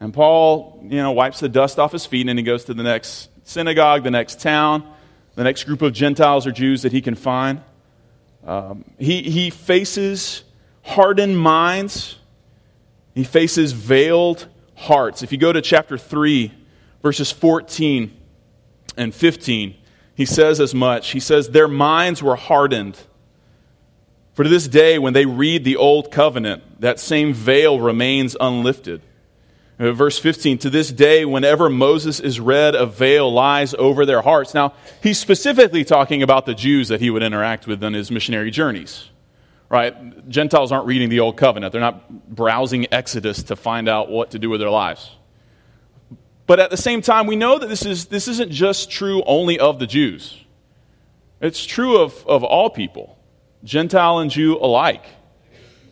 And 0.00 0.12
Paul, 0.12 0.80
you 0.82 1.00
know, 1.00 1.12
wipes 1.12 1.38
the 1.38 1.48
dust 1.48 1.78
off 1.78 1.92
his 1.92 2.04
feet 2.04 2.28
and 2.28 2.36
he 2.36 2.42
goes 2.42 2.64
to 2.64 2.74
the 2.74 2.82
next 2.82 3.30
synagogue, 3.44 4.02
the 4.02 4.10
next 4.10 4.40
town, 4.40 4.84
the 5.36 5.44
next 5.44 5.62
group 5.62 5.80
of 5.80 5.92
Gentiles 5.92 6.44
or 6.44 6.50
Jews 6.50 6.82
that 6.82 6.90
he 6.90 7.00
can 7.00 7.14
find. 7.14 7.62
Um, 8.44 8.84
he, 8.98 9.22
he 9.22 9.48
faces 9.48 10.42
hardened 10.82 11.38
minds, 11.38 12.18
he 13.14 13.22
faces 13.22 13.70
veiled 13.70 14.48
hearts. 14.74 15.22
If 15.22 15.30
you 15.30 15.38
go 15.38 15.52
to 15.52 15.62
chapter 15.62 15.96
3, 15.96 16.52
verses 17.00 17.30
14 17.30 18.12
and 18.96 19.14
15, 19.14 19.76
he 20.16 20.24
says 20.24 20.60
as 20.60 20.74
much. 20.74 21.12
He 21.12 21.20
says, 21.20 21.50
Their 21.50 21.68
minds 21.68 22.24
were 22.24 22.34
hardened 22.34 22.98
for 24.34 24.42
to 24.42 24.50
this 24.50 24.66
day, 24.66 24.98
when 24.98 25.12
they 25.12 25.26
read 25.26 25.64
the 25.64 25.76
Old 25.76 26.10
Covenant, 26.10 26.80
that 26.80 26.98
same 26.98 27.32
veil 27.32 27.78
remains 27.80 28.36
unlifted. 28.40 29.00
Uh, 29.78 29.92
verse 29.92 30.18
15, 30.18 30.58
to 30.58 30.70
this 30.70 30.92
day, 30.92 31.24
whenever 31.24 31.70
Moses 31.70 32.20
is 32.20 32.38
read, 32.40 32.74
a 32.74 32.84
veil 32.86 33.32
lies 33.32 33.74
over 33.74 34.04
their 34.04 34.22
hearts. 34.22 34.52
Now, 34.52 34.74
he's 35.02 35.18
specifically 35.18 35.84
talking 35.84 36.22
about 36.22 36.46
the 36.46 36.54
Jews 36.54 36.88
that 36.88 37.00
he 37.00 37.10
would 37.10 37.22
interact 37.22 37.66
with 37.66 37.82
on 37.82 37.92
his 37.92 38.10
missionary 38.10 38.50
journeys. 38.50 39.08
Right? 39.68 40.28
Gentiles 40.28 40.70
aren't 40.70 40.86
reading 40.86 41.08
the 41.08 41.20
Old 41.20 41.36
Covenant, 41.36 41.72
they're 41.72 41.80
not 41.80 42.28
browsing 42.28 42.92
Exodus 42.92 43.44
to 43.44 43.56
find 43.56 43.88
out 43.88 44.10
what 44.10 44.32
to 44.32 44.38
do 44.38 44.50
with 44.50 44.60
their 44.60 44.70
lives. 44.70 45.10
But 46.46 46.60
at 46.60 46.70
the 46.70 46.76
same 46.76 47.02
time, 47.02 47.26
we 47.26 47.36
know 47.36 47.58
that 47.58 47.68
this, 47.68 47.86
is, 47.86 48.06
this 48.06 48.28
isn't 48.28 48.52
just 48.52 48.90
true 48.90 49.22
only 49.24 49.58
of 49.58 49.78
the 49.78 49.86
Jews, 49.86 50.40
it's 51.40 51.64
true 51.64 51.98
of, 51.98 52.24
of 52.26 52.44
all 52.44 52.70
people, 52.70 53.13
Gentile 53.64 54.18
and 54.18 54.30
Jew 54.30 54.56
alike. 54.58 55.04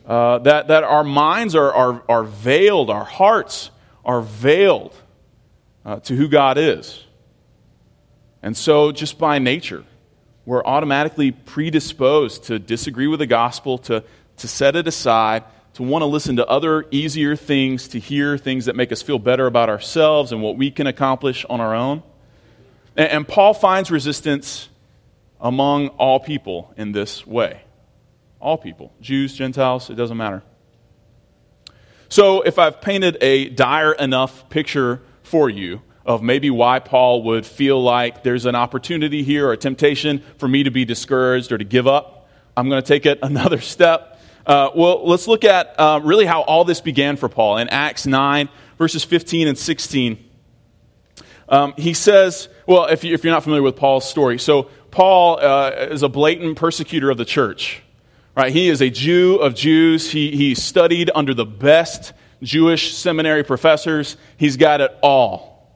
Uh, 0.07 0.39
that, 0.39 0.69
that 0.69 0.85
our 0.85 1.05
minds 1.05 1.55
are, 1.55 1.73
are, 1.73 2.03
are 2.09 2.25
veiled, 2.25 2.91
our 2.91 3.05
hearts 3.05 3.71
are 4.05 4.21
veiled 4.21 4.95
uh, 5.85 6.01
to 6.01 6.17
who 6.17 6.29
God 6.29 6.59
is. 6.59 7.05
And 8.43 8.57
so, 8.57 8.91
just 8.91 9.19
by 9.19 9.39
nature, 9.39 9.85
we're 10.45 10.65
automatically 10.65 11.31
predisposed 11.31 12.45
to 12.45 12.59
disagree 12.59 13.07
with 13.07 13.21
the 13.21 13.27
gospel, 13.27 13.79
to, 13.79 14.03
to 14.39 14.49
set 14.49 14.75
it 14.75 14.89
aside, 14.89 15.45
to 15.75 15.85
want 15.85 16.03
to 16.03 16.07
listen 16.07 16.37
to 16.37 16.47
other 16.47 16.85
easier 16.91 17.37
things, 17.37 17.87
to 17.89 18.01
hear 18.01 18.37
things 18.37 18.65
that 18.65 18.75
make 18.75 18.91
us 18.91 19.03
feel 19.03 19.21
better 19.21 19.47
about 19.47 19.69
ourselves 19.69 20.33
and 20.33 20.43
what 20.43 20.57
we 20.57 20.73
can 20.73 20.89
accomplish 20.89 21.47
on 21.49 21.61
our 21.61 21.77
own. 21.77 22.03
And, 22.97 23.09
and 23.09 23.29
Paul 23.29 23.55
finds 23.55 23.89
resistance 23.91 24.69
among 25.43 25.89
all 25.89 26.21
people 26.21 26.73
in 26.77 26.93
this 26.93 27.27
way. 27.27 27.63
All 28.41 28.57
people, 28.57 28.93
Jews, 29.01 29.35
Gentiles, 29.35 29.91
it 29.91 29.95
doesn't 29.95 30.17
matter. 30.17 30.43
So, 32.09 32.43
if 32.43 32.59
I've 32.59 32.81
painted 32.81 33.19
a 33.21 33.49
dire 33.49 33.93
enough 33.93 34.49
picture 34.49 35.03
for 35.23 35.51
you 35.51 35.83
of 36.05 36.23
maybe 36.23 36.51
why 36.51 36.79
Paul 36.79 37.23
would 37.25 37.47
feel 37.47 37.83
like 37.83 38.23
there's 38.23 38.47
an 38.47 38.55
opportunity 38.55 39.23
here 39.23 39.49
or 39.49 39.53
a 39.53 39.57
temptation 39.57 40.23
for 40.39 40.49
me 40.49 40.65
to 40.65 40.71
be 40.71 40.85
discouraged 40.85 41.53
or 41.53 41.59
to 41.59 41.65
give 41.65 41.87
up, 41.87 42.29
I'm 42.57 42.69
going 42.69 42.83
to 42.83 42.87
take 42.87 43.07
it 43.07 43.19
another 43.23 43.61
step. 43.61 44.21
Uh, 44.45 44.71
well, 44.75 45.07
let's 45.07 45.29
look 45.29 45.45
at 45.45 45.79
uh, 45.79 46.01
really 46.03 46.27
how 46.27 46.43
all 46.43 46.65
this 46.65 46.81
began 46.81 47.17
for 47.17 47.29
Paul. 47.29 47.59
In 47.59 47.69
Acts 47.69 48.07
9, 48.07 48.49
verses 48.79 49.05
15 49.05 49.49
and 49.49 49.57
16, 49.57 50.29
um, 51.49 51.75
he 51.77 51.95
says, 51.95 52.49
well, 52.67 52.87
if, 52.87 53.05
you, 53.05 53.15
are 53.15 53.19
not 53.25 53.43
familiar 53.43 53.63
with 53.63 53.77
Paul's 53.77 54.09
story, 54.09 54.39
so 54.39 54.69
Paul 54.93 55.41
uh, 55.41 55.71
is 55.91 56.05
a 56.05 56.09
blatant 56.09 56.57
persecutor 56.57 57.11
of 57.11 57.17
the 57.17 57.25
church. 57.25 57.83
Right? 58.37 58.53
He 58.53 58.69
is 58.69 58.81
a 58.81 58.89
Jew 58.89 59.37
of 59.37 59.55
Jews. 59.55 60.11
He, 60.11 60.37
he 60.37 60.55
studied 60.55 61.11
under 61.15 61.35
the 61.35 61.45
best 61.45 62.13
Jewish 62.43 62.95
seminary 62.95 63.43
professors. 63.43 64.17
He's 64.37 64.57
got 64.57 64.81
it 64.81 64.97
all. 65.03 65.75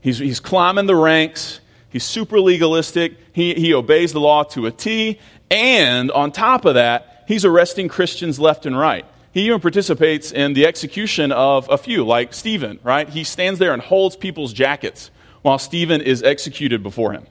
He's, 0.00 0.18
he's 0.18 0.38
climbing 0.40 0.86
the 0.86 0.96
ranks. 0.96 1.60
He's 1.90 2.04
super 2.04 2.40
legalistic. 2.40 3.16
He, 3.32 3.54
he 3.54 3.74
obeys 3.74 4.12
the 4.12 4.20
law 4.20 4.44
to 4.44 4.66
a 4.66 4.70
T. 4.70 5.18
And 5.50 6.10
on 6.10 6.30
top 6.30 6.64
of 6.64 6.74
that, 6.74 7.24
he's 7.26 7.44
arresting 7.44 7.88
Christians 7.88 8.38
left 8.38 8.64
and 8.64 8.78
right. 8.78 9.04
He 9.32 9.46
even 9.46 9.60
participates 9.60 10.32
in 10.32 10.54
the 10.54 10.66
execution 10.66 11.32
of 11.32 11.68
a 11.70 11.78
few, 11.78 12.04
like 12.04 12.32
Stephen, 12.34 12.80
right? 12.82 13.08
He 13.08 13.24
stands 13.24 13.58
there 13.58 13.72
and 13.72 13.82
holds 13.82 14.16
people's 14.16 14.52
jackets 14.52 15.10
while 15.42 15.58
Stephen 15.58 16.00
is 16.00 16.22
executed 16.22 16.82
before 16.82 17.12
him. 17.12 17.26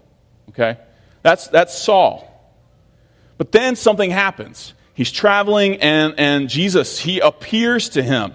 Okay? 0.50 0.78
That's, 1.28 1.50
that's 1.50 1.78
Saul. 1.78 2.26
But 3.38 3.52
then 3.52 3.76
something 3.76 4.12
happens. 4.12 4.74
He's 4.94 5.12
traveling, 5.12 5.76
and, 5.82 6.14
and 6.18 6.48
Jesus, 6.48 7.00
he 7.00 7.20
appears 7.20 7.90
to 7.90 8.02
him, 8.02 8.34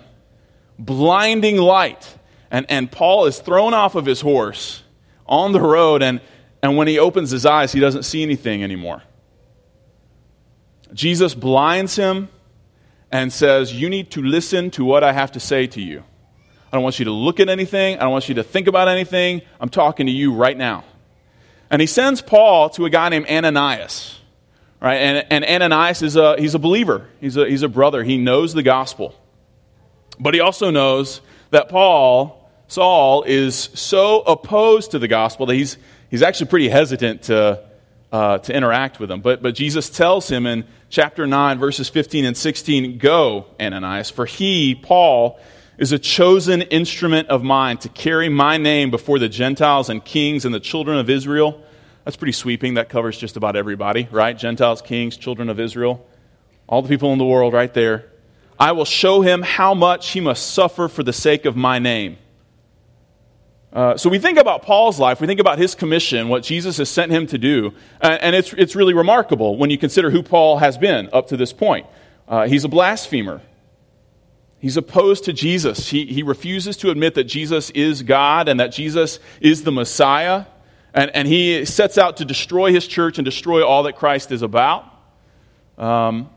blinding 0.78 1.56
light. 1.56 2.06
And, 2.50 2.66
and 2.68 2.92
Paul 2.92 3.24
is 3.24 3.38
thrown 3.38 3.72
off 3.72 3.94
of 3.94 4.04
his 4.04 4.20
horse 4.20 4.82
on 5.24 5.52
the 5.52 5.60
road, 5.60 6.02
and, 6.02 6.20
and 6.62 6.76
when 6.76 6.86
he 6.86 6.98
opens 6.98 7.30
his 7.30 7.46
eyes, 7.46 7.72
he 7.72 7.80
doesn't 7.80 8.02
see 8.02 8.22
anything 8.22 8.62
anymore. 8.62 9.02
Jesus 10.92 11.34
blinds 11.34 11.96
him 11.96 12.28
and 13.10 13.32
says, 13.32 13.72
You 13.72 13.88
need 13.88 14.10
to 14.10 14.20
listen 14.20 14.70
to 14.72 14.84
what 14.84 15.02
I 15.02 15.14
have 15.14 15.32
to 15.32 15.40
say 15.40 15.66
to 15.68 15.80
you. 15.80 16.04
I 16.70 16.76
don't 16.76 16.82
want 16.82 16.98
you 16.98 17.06
to 17.06 17.10
look 17.10 17.40
at 17.40 17.48
anything. 17.48 17.96
I 17.96 18.02
don't 18.02 18.12
want 18.12 18.28
you 18.28 18.34
to 18.34 18.42
think 18.42 18.66
about 18.66 18.88
anything. 18.88 19.40
I'm 19.58 19.70
talking 19.70 20.04
to 20.04 20.12
you 20.12 20.34
right 20.34 20.58
now. 20.58 20.84
And 21.72 21.80
he 21.80 21.86
sends 21.86 22.20
Paul 22.20 22.68
to 22.70 22.84
a 22.84 22.90
guy 22.90 23.08
named 23.08 23.26
Ananias. 23.28 24.20
Right? 24.78 24.96
And, 24.96 25.26
and 25.30 25.62
Ananias 25.62 26.02
is 26.02 26.16
a, 26.16 26.38
he's 26.38 26.54
a 26.54 26.58
believer, 26.58 27.08
he's 27.18 27.36
a, 27.36 27.48
he's 27.48 27.62
a 27.62 27.68
brother. 27.68 28.04
He 28.04 28.18
knows 28.18 28.52
the 28.52 28.62
gospel. 28.62 29.14
But 30.20 30.34
he 30.34 30.40
also 30.40 30.70
knows 30.70 31.22
that 31.50 31.70
Paul, 31.70 32.50
Saul, 32.68 33.22
is 33.22 33.70
so 33.74 34.20
opposed 34.20 34.90
to 34.90 34.98
the 34.98 35.08
gospel 35.08 35.46
that 35.46 35.54
he's, 35.54 35.78
he's 36.10 36.20
actually 36.20 36.48
pretty 36.48 36.68
hesitant 36.68 37.22
to, 37.22 37.64
uh, 38.12 38.38
to 38.38 38.54
interact 38.54 39.00
with 39.00 39.10
him. 39.10 39.22
But, 39.22 39.42
but 39.42 39.54
Jesus 39.54 39.88
tells 39.88 40.28
him 40.28 40.46
in 40.46 40.64
chapter 40.90 41.26
9, 41.26 41.58
verses 41.58 41.88
15 41.88 42.26
and 42.26 42.36
16 42.36 42.98
Go, 42.98 43.46
Ananias, 43.58 44.10
for 44.10 44.26
he, 44.26 44.74
Paul, 44.74 45.40
is 45.82 45.92
a 45.92 45.98
chosen 45.98 46.62
instrument 46.62 47.28
of 47.28 47.42
mine 47.42 47.76
to 47.76 47.88
carry 47.88 48.28
my 48.28 48.56
name 48.56 48.90
before 48.90 49.18
the 49.18 49.28
Gentiles 49.28 49.90
and 49.90 50.04
kings 50.04 50.44
and 50.44 50.54
the 50.54 50.60
children 50.60 50.96
of 50.96 51.10
Israel 51.10 51.60
that's 52.04 52.16
pretty 52.16 52.32
sweeping. 52.32 52.74
That 52.74 52.88
covers 52.88 53.16
just 53.16 53.36
about 53.36 53.56
everybody, 53.56 54.08
right? 54.10 54.36
Gentiles, 54.36 54.82
kings, 54.82 55.16
children 55.16 55.48
of 55.48 55.60
Israel, 55.60 56.06
all 56.66 56.82
the 56.82 56.88
people 56.88 57.12
in 57.12 57.18
the 57.18 57.24
world 57.24 57.52
right 57.52 57.72
there. 57.72 58.10
I 58.58 58.72
will 58.72 58.84
show 58.84 59.22
him 59.22 59.42
how 59.42 59.74
much 59.74 60.10
he 60.10 60.20
must 60.20 60.52
suffer 60.52 60.88
for 60.88 61.02
the 61.02 61.12
sake 61.12 61.44
of 61.44 61.56
my 61.56 61.78
name. 61.78 62.18
Uh, 63.72 63.96
so 63.96 64.10
we 64.10 64.18
think 64.18 64.38
about 64.38 64.62
Paul's 64.62 65.00
life, 65.00 65.20
we 65.20 65.26
think 65.26 65.40
about 65.40 65.58
his 65.58 65.74
commission, 65.74 66.28
what 66.28 66.42
Jesus 66.42 66.76
has 66.76 66.90
sent 66.90 67.10
him 67.10 67.26
to 67.28 67.38
do, 67.38 67.72
and, 68.02 68.20
and 68.20 68.36
it's, 68.36 68.52
it's 68.52 68.76
really 68.76 68.92
remarkable 68.92 69.56
when 69.56 69.70
you 69.70 69.78
consider 69.78 70.10
who 70.10 70.22
Paul 70.22 70.58
has 70.58 70.76
been 70.76 71.08
up 71.12 71.28
to 71.28 71.38
this 71.38 71.54
point. 71.54 71.86
Uh, 72.28 72.46
he's 72.46 72.64
a 72.64 72.68
blasphemer. 72.68 73.40
He's 74.62 74.76
opposed 74.76 75.24
to 75.24 75.32
Jesus. 75.32 75.88
He, 75.88 76.06
he 76.06 76.22
refuses 76.22 76.76
to 76.78 76.90
admit 76.90 77.16
that 77.16 77.24
Jesus 77.24 77.70
is 77.70 78.04
God 78.04 78.46
and 78.48 78.60
that 78.60 78.68
Jesus 78.68 79.18
is 79.40 79.64
the 79.64 79.72
Messiah. 79.72 80.44
And, 80.94 81.10
and 81.16 81.26
he 81.26 81.64
sets 81.64 81.98
out 81.98 82.18
to 82.18 82.24
destroy 82.24 82.72
his 82.72 82.86
church 82.86 83.18
and 83.18 83.24
destroy 83.24 83.66
all 83.66 83.82
that 83.82 83.96
Christ 83.96 84.30
is 84.30 84.40
about. 84.40 84.84
Um, 85.76 86.30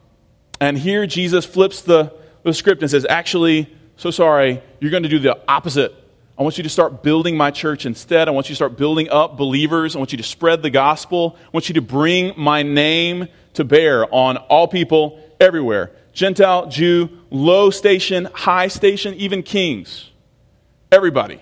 and 0.59 0.75
here 0.75 1.05
Jesus 1.05 1.45
flips 1.45 1.81
the, 1.81 2.15
the 2.41 2.51
script 2.51 2.81
and 2.81 2.89
says, 2.89 3.05
Actually, 3.07 3.71
so 3.95 4.09
sorry, 4.09 4.59
you're 4.79 4.89
going 4.89 5.03
to 5.03 5.09
do 5.09 5.19
the 5.19 5.37
opposite. 5.47 5.93
I 6.35 6.41
want 6.41 6.57
you 6.57 6.63
to 6.63 6.69
start 6.69 7.03
building 7.03 7.37
my 7.37 7.51
church 7.51 7.85
instead. 7.85 8.27
I 8.27 8.31
want 8.31 8.49
you 8.49 8.53
to 8.53 8.57
start 8.57 8.75
building 8.75 9.07
up 9.07 9.37
believers. 9.37 9.95
I 9.95 9.99
want 9.99 10.13
you 10.13 10.17
to 10.17 10.23
spread 10.23 10.63
the 10.63 10.71
gospel. 10.71 11.37
I 11.45 11.49
want 11.51 11.69
you 11.69 11.75
to 11.75 11.81
bring 11.81 12.33
my 12.35 12.63
name 12.63 13.27
to 13.53 13.63
bear 13.63 14.11
on 14.11 14.37
all 14.37 14.67
people 14.67 15.19
everywhere 15.39 15.91
Gentile, 16.15 16.65
Jew, 16.65 17.09
low 17.29 17.69
station, 17.69 18.27
high 18.33 18.69
station, 18.69 19.13
even 19.13 19.43
kings. 19.43 20.09
Everybody. 20.91 21.39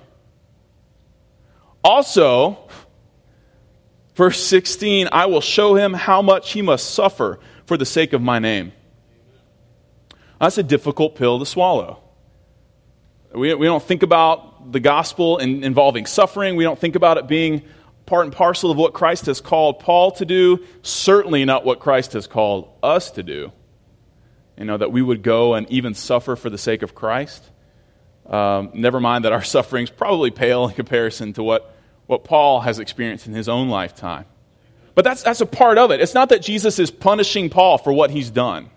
Also, 1.82 2.58
Verse 4.15 4.39
16, 4.44 5.10
I 5.12 5.25
will 5.25 5.42
show 5.42 5.75
him 5.75 5.94
how 5.94 6.22
much 6.22 6.51
he 6.51 6.62
must 6.62 6.92
suffer 6.92 7.39
for 7.65 7.77
the 7.77 7.86
sake 7.86 8.13
of 8.13 8.22
my 8.22 8.39
name. 8.39 8.72
That's 10.39 10.58
a 10.58 10.63
difficult 10.63 11.15
pill 11.15 11.39
to 11.39 11.46
swallow. 11.46 12.00
We, 13.34 13.53
we 13.56 13.65
don't 13.65 13.82
think 13.82 14.03
about 14.03 14.72
the 14.72 14.80
gospel 14.80 15.39
in, 15.39 15.63
involving 15.63 16.06
suffering. 16.06 16.56
We 16.56 16.63
don't 16.63 16.77
think 16.77 16.96
about 16.96 17.18
it 17.18 17.27
being 17.27 17.63
part 18.06 18.25
and 18.25 18.34
parcel 18.34 18.70
of 18.70 18.77
what 18.77 18.94
Christ 18.94 19.25
has 19.25 19.42
called 19.42 19.80
Paul 19.80 20.12
to 20.12 20.25
do. 20.25 20.63
Certainly 20.84 21.46
not 21.46 21.65
what 21.65 21.80
Christ 21.80 22.13
has 22.13 22.27
called 22.27 22.70
us 22.84 23.10
to 23.12 23.24
do. 23.24 23.51
You 24.63 24.67
know, 24.67 24.77
that 24.77 24.93
we 24.93 25.01
would 25.01 25.24
go 25.24 25.55
and 25.55 25.70
even 25.70 25.93
suffer 25.93 26.38
for 26.38 26.50
the 26.50 26.58
sake 26.58 26.84
of 26.84 26.96
Christ. 26.96 27.43
Um, 28.25 28.72
never 28.74 29.01
mind 29.01 29.25
that 29.25 29.34
our 29.34 29.43
sufferings 29.55 29.89
probably 29.89 30.32
pale 30.32 30.70
in 30.70 30.74
comparison 30.74 31.34
to 31.34 31.43
what 31.43 31.75
what 32.05 32.24
Paul 32.24 32.62
has 32.62 32.79
experienced 32.79 33.27
in 33.27 33.34
his 33.34 33.50
own 33.50 33.67
lifetime. 33.70 34.25
But 34.96 35.03
that's, 35.03 35.24
that's 35.24 35.41
a 35.41 35.46
part 35.46 35.77
of 35.77 35.91
it. 35.91 36.00
It's 36.00 36.13
not 36.13 36.29
that 36.29 36.41
Jesus 36.41 36.79
is 36.79 36.91
punishing 36.91 37.50
Paul 37.50 37.77
for 37.77 37.91
what 37.91 38.12
he's 38.12 38.29
done. 38.29 38.70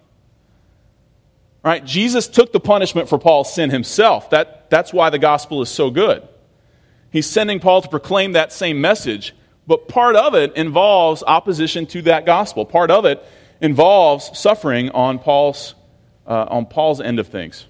Right? 1.63 1.85
Jesus 1.85 2.29
took 2.29 2.53
the 2.53 2.61
punishment 2.61 3.09
for 3.09 3.19
Paul's 3.19 3.53
sin 3.53 3.71
himself. 3.71 4.31
That, 4.31 4.71
that's 4.71 4.93
why 4.93 5.11
the 5.11 5.19
gospel 5.19 5.63
is 5.63 5.69
so 5.69 5.91
good. 5.91 6.27
He's 7.11 7.27
sending 7.27 7.61
Paul 7.61 7.83
to 7.83 7.89
proclaim 7.89 8.33
that 8.33 8.53
same 8.53 8.81
message, 8.81 9.35
but 9.67 9.89
part 9.89 10.17
of 10.17 10.35
it 10.35 10.57
involves 10.57 11.23
opposition 11.27 11.87
to 11.87 12.03
that 12.03 12.27
gospel. 12.27 12.65
Part 12.65 12.91
of 12.91 13.05
it 13.05 13.25
involves 13.61 14.37
suffering 14.39 14.91
on 14.91 15.19
Paul's, 15.19 15.75
uh, 16.27 16.47
on 16.49 16.67
Paul's 16.67 17.01
end 17.01 17.19
of 17.19 17.29
things. 17.29 17.67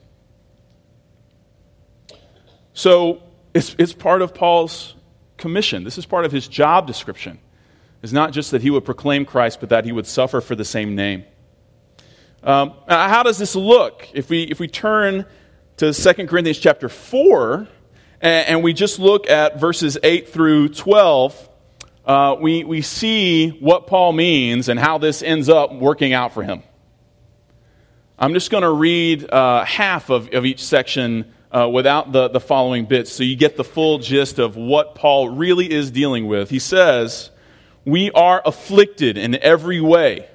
So 2.73 3.23
it's, 3.55 3.75
it's 3.79 3.93
part 3.93 4.23
of 4.23 4.35
Paul's 4.35 4.95
commission. 5.37 5.85
This 5.85 5.99
is 5.99 6.07
part 6.07 6.25
of 6.25 6.33
his 6.33 6.49
job 6.49 6.87
description. 6.87 7.39
It's 8.03 8.13
not 8.13 8.33
just 8.33 8.51
that 8.51 8.63
he 8.63 8.71
would 8.71 8.85
proclaim 8.85 9.25
Christ, 9.25 9.61
but 9.61 9.71
that 9.71 9.85
he 9.85 9.93
would 9.93 10.07
suffer 10.07 10.41
for 10.41 10.55
the 10.55 10.65
same 10.65 10.95
name. 10.95 11.25
Um, 12.43 12.75
how 12.87 13.23
does 13.23 13.39
this 13.39 13.57
look? 13.57 14.09
If 14.13 14.29
we, 14.29 14.45
if 14.45 14.61
we 14.61 14.69
turn 14.69 15.25
to 15.79 15.93
2 15.93 16.27
Corinthians 16.27 16.59
chapter 16.59 16.89
4, 16.89 17.67
and 18.21 18.63
we 18.63 18.73
just 18.73 18.99
look 18.99 19.29
at 19.29 19.61
verses 19.61 19.99
8 20.03 20.29
through 20.29 20.69
12, 20.71 21.49
uh, 22.07 22.37
we, 22.41 22.63
we 22.63 22.83
see 22.83 23.51
what 23.51 23.89
Paul 23.89 24.13
means 24.13 24.69
and 24.69 24.79
how 24.79 24.99
this 24.99 25.23
ends 25.23 25.49
up 25.49 25.75
working 25.75 26.13
out 26.13 26.33
for 26.33 26.43
him. 26.43 26.63
I'm 28.19 28.33
just 28.33 28.51
going 28.51 28.63
to 28.63 28.71
read 28.71 29.29
uh, 29.29 29.65
half 29.65 30.09
of, 30.09 30.33
of 30.33 30.47
each 30.47 30.65
section 30.65 31.33
uh, 31.51 31.69
without 31.69 32.13
the, 32.13 32.29
the 32.29 32.41
following 32.41 32.87
bits 32.87 33.13
so 33.13 33.25
you 33.25 33.37
get 33.37 33.57
the 33.57 33.65
full 33.65 33.99
gist 33.99 34.39
of 34.39 34.57
what 34.57 34.95
Paul 34.95 35.31
really 35.31 35.71
is 35.71 35.91
dealing 35.91 36.27
with. 36.29 36.49
He 36.49 36.61
says, 36.61 37.31
We 37.85 38.11
are 38.13 38.41
afflicted 38.45 39.19
in 39.19 39.35
every 39.35 39.81
way, 39.81 40.29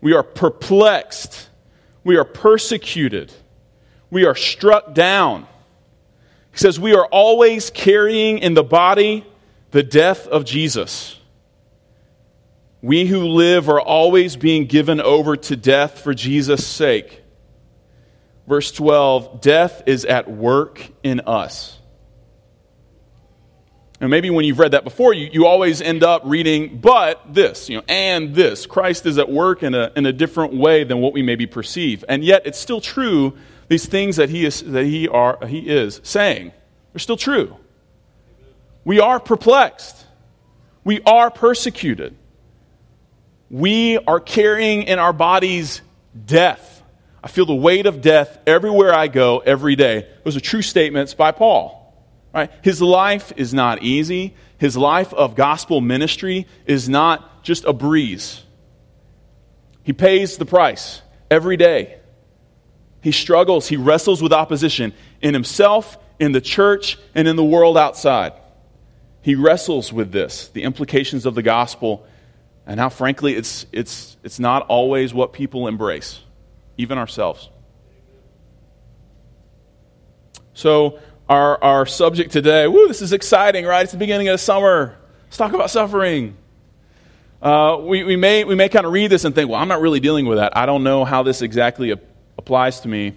we 0.00 0.14
are 0.14 0.22
perplexed, 0.22 1.48
we 2.04 2.16
are 2.16 2.24
persecuted, 2.24 3.32
we 4.10 4.24
are 4.24 4.36
struck 4.36 4.94
down. 4.94 5.46
He 6.52 6.58
says, 6.58 6.78
We 6.78 6.94
are 6.94 7.06
always 7.06 7.70
carrying 7.70 8.38
in 8.38 8.54
the 8.54 8.64
body 8.64 9.26
the 9.70 9.82
death 9.82 10.26
of 10.26 10.44
Jesus. 10.44 11.18
We 12.80 13.06
who 13.06 13.26
live 13.26 13.68
are 13.68 13.80
always 13.80 14.36
being 14.36 14.66
given 14.66 15.00
over 15.00 15.36
to 15.36 15.56
death 15.56 16.00
for 16.00 16.14
Jesus' 16.14 16.66
sake. 16.66 17.22
Verse 18.46 18.70
12 18.72 19.40
Death 19.40 19.82
is 19.86 20.04
at 20.04 20.30
work 20.30 20.88
in 21.02 21.20
us. 21.20 21.78
And 24.00 24.10
maybe 24.10 24.30
when 24.30 24.44
you've 24.44 24.60
read 24.60 24.72
that 24.72 24.84
before, 24.84 25.12
you, 25.12 25.28
you 25.32 25.46
always 25.46 25.82
end 25.82 26.04
up 26.04 26.22
reading, 26.24 26.78
but 26.78 27.34
this, 27.34 27.68
you 27.68 27.76
know, 27.76 27.82
and 27.88 28.32
this. 28.32 28.64
Christ 28.64 29.06
is 29.06 29.18
at 29.18 29.28
work 29.28 29.64
in 29.64 29.74
a, 29.74 29.90
in 29.96 30.06
a 30.06 30.12
different 30.12 30.54
way 30.54 30.84
than 30.84 31.00
what 31.00 31.12
we 31.12 31.22
maybe 31.22 31.46
perceive. 31.46 32.04
And 32.08 32.22
yet 32.22 32.42
it's 32.46 32.60
still 32.60 32.80
true, 32.80 33.36
these 33.66 33.86
things 33.86 34.14
that 34.14 34.30
he 34.30 34.44
is, 34.44 34.62
that 34.62 34.84
he 34.84 35.08
are, 35.08 35.44
he 35.48 35.68
is 35.68 36.00
saying, 36.04 36.52
they're 36.92 37.00
still 37.00 37.16
true. 37.16 37.56
We 38.88 38.98
are 38.98 39.20
perplexed. 39.20 39.94
We 40.82 41.00
are 41.02 41.30
persecuted 41.30 42.16
we 43.50 43.98
are 43.98 44.20
carrying 44.20 44.82
in 44.82 44.98
our 44.98 45.12
bodies 45.12 45.80
death. 46.26 46.82
I 47.22 47.28
feel 47.28 47.46
the 47.46 47.54
weight 47.54 47.86
of 47.86 48.00
death 48.00 48.38
everywhere 48.46 48.94
I 48.94 49.08
go 49.08 49.38
every 49.38 49.76
day. 49.76 50.08
Those 50.24 50.36
are 50.36 50.40
true 50.40 50.62
statements 50.62 51.14
by 51.14 51.32
Paul. 51.32 51.74
Right? 52.32 52.50
His 52.62 52.82
life 52.82 53.32
is 53.36 53.54
not 53.54 53.82
easy. 53.82 54.34
His 54.58 54.76
life 54.76 55.14
of 55.14 55.34
gospel 55.34 55.80
ministry 55.80 56.46
is 56.66 56.88
not 56.88 57.42
just 57.42 57.64
a 57.64 57.72
breeze. 57.72 58.42
He 59.82 59.92
pays 59.92 60.36
the 60.36 60.44
price 60.44 61.00
every 61.30 61.56
day. 61.56 61.98
He 63.00 63.12
struggles, 63.12 63.68
he 63.68 63.76
wrestles 63.76 64.20
with 64.20 64.32
opposition 64.32 64.92
in 65.22 65.32
himself, 65.32 65.96
in 66.18 66.32
the 66.32 66.40
church, 66.40 66.98
and 67.14 67.26
in 67.26 67.36
the 67.36 67.44
world 67.44 67.78
outside. 67.78 68.32
He 69.28 69.34
wrestles 69.34 69.92
with 69.92 70.10
this, 70.10 70.48
the 70.48 70.62
implications 70.62 71.26
of 71.26 71.34
the 71.34 71.42
gospel 71.42 72.06
and 72.66 72.80
how, 72.80 72.88
frankly, 72.88 73.34
it's, 73.34 73.66
it's, 73.72 74.16
it's 74.24 74.38
not 74.38 74.66
always 74.68 75.12
what 75.12 75.34
people 75.34 75.68
embrace, 75.68 76.20
even 76.78 76.96
ourselves. 76.96 77.50
So, 80.54 80.98
our, 81.28 81.62
our 81.62 81.84
subject 81.84 82.32
today, 82.32 82.68
woo, 82.68 82.88
this 82.88 83.02
is 83.02 83.12
exciting, 83.12 83.66
right? 83.66 83.82
It's 83.82 83.92
the 83.92 83.98
beginning 83.98 84.28
of 84.28 84.40
summer. 84.40 84.96
Let's 85.26 85.36
talk 85.36 85.52
about 85.52 85.68
suffering. 85.68 86.34
Uh, 87.42 87.76
we, 87.82 88.04
we 88.04 88.16
may, 88.16 88.44
we 88.44 88.54
may 88.54 88.70
kind 88.70 88.86
of 88.86 88.92
read 88.92 89.10
this 89.10 89.26
and 89.26 89.34
think, 89.34 89.50
well, 89.50 89.60
I'm 89.60 89.68
not 89.68 89.82
really 89.82 90.00
dealing 90.00 90.24
with 90.24 90.38
that. 90.38 90.56
I 90.56 90.64
don't 90.64 90.84
know 90.84 91.04
how 91.04 91.22
this 91.22 91.42
exactly 91.42 91.90
applies 92.38 92.80
to 92.80 92.88
me. 92.88 93.14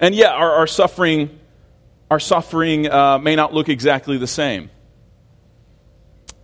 And 0.00 0.12
yeah, 0.12 0.30
our, 0.32 0.54
our 0.56 0.66
suffering, 0.66 1.38
our 2.10 2.20
suffering 2.20 2.90
uh, 2.90 3.18
may 3.18 3.36
not 3.36 3.52
look 3.52 3.68
exactly 3.68 4.18
the 4.18 4.26
same. 4.26 4.70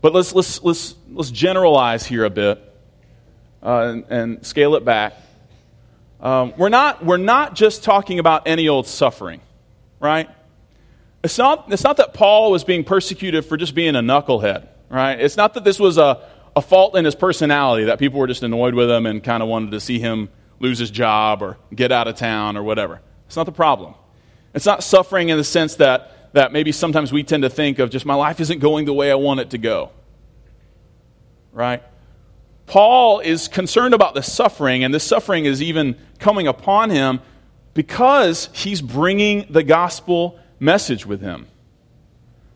But 0.00 0.12
let's, 0.12 0.34
let's, 0.34 0.62
let's, 0.62 0.96
let's 1.12 1.30
generalize 1.30 2.04
here 2.04 2.24
a 2.24 2.30
bit 2.30 2.60
uh, 3.62 3.80
and, 3.82 4.04
and, 4.08 4.46
scale 4.46 4.74
it 4.74 4.84
back. 4.84 5.14
Um, 6.20 6.52
we're, 6.56 6.68
not, 6.68 7.04
we're 7.04 7.16
not 7.18 7.54
just 7.54 7.84
talking 7.84 8.18
about 8.18 8.48
any 8.48 8.68
old 8.68 8.88
suffering, 8.88 9.40
right? 10.00 10.28
It's 11.22 11.38
not, 11.38 11.72
it's 11.72 11.84
not 11.84 11.98
that 11.98 12.14
Paul 12.14 12.50
was 12.50 12.64
being 12.64 12.82
persecuted 12.82 13.44
for 13.44 13.56
just 13.56 13.76
being 13.76 13.94
a 13.94 14.00
knucklehead, 14.00 14.66
right? 14.88 15.20
It's 15.20 15.36
not 15.36 15.54
that 15.54 15.62
this 15.62 15.78
was 15.78 15.98
a, 15.98 16.28
a 16.56 16.62
fault 16.62 16.96
in 16.96 17.04
his 17.04 17.14
personality, 17.14 17.84
that 17.84 18.00
people 18.00 18.18
were 18.18 18.26
just 18.26 18.42
annoyed 18.42 18.74
with 18.74 18.90
him 18.90 19.06
and 19.06 19.22
kind 19.22 19.40
of 19.42 19.48
wanted 19.48 19.70
to 19.70 19.80
see 19.80 20.00
him 20.00 20.28
lose 20.58 20.78
his 20.78 20.90
job 20.90 21.42
or 21.42 21.58
get 21.72 21.92
out 21.92 22.08
of 22.08 22.16
town 22.16 22.56
or 22.56 22.64
whatever. 22.64 23.00
It's 23.26 23.36
not 23.36 23.46
the 23.46 23.52
problem. 23.52 23.94
It's 24.54 24.66
not 24.66 24.82
suffering 24.82 25.30
in 25.30 25.38
the 25.38 25.44
sense 25.44 25.76
that 25.76 26.12
that 26.32 26.52
maybe 26.52 26.72
sometimes 26.72 27.12
we 27.12 27.22
tend 27.22 27.42
to 27.42 27.50
think 27.50 27.78
of 27.78 27.90
just 27.90 28.06
my 28.06 28.14
life 28.14 28.40
isn't 28.40 28.58
going 28.58 28.86
the 28.86 28.92
way 28.92 29.10
I 29.10 29.14
want 29.16 29.40
it 29.40 29.50
to 29.50 29.58
go. 29.58 29.92
Right? 31.52 31.82
Paul 32.66 33.20
is 33.20 33.48
concerned 33.48 33.92
about 33.92 34.14
the 34.14 34.22
suffering, 34.22 34.84
and 34.84 34.94
this 34.94 35.04
suffering 35.04 35.44
is 35.44 35.60
even 35.60 35.96
coming 36.18 36.46
upon 36.46 36.90
him 36.90 37.20
because 37.74 38.48
he's 38.52 38.80
bringing 38.80 39.46
the 39.50 39.62
gospel 39.62 40.38
message 40.58 41.04
with 41.04 41.20
him. 41.20 41.46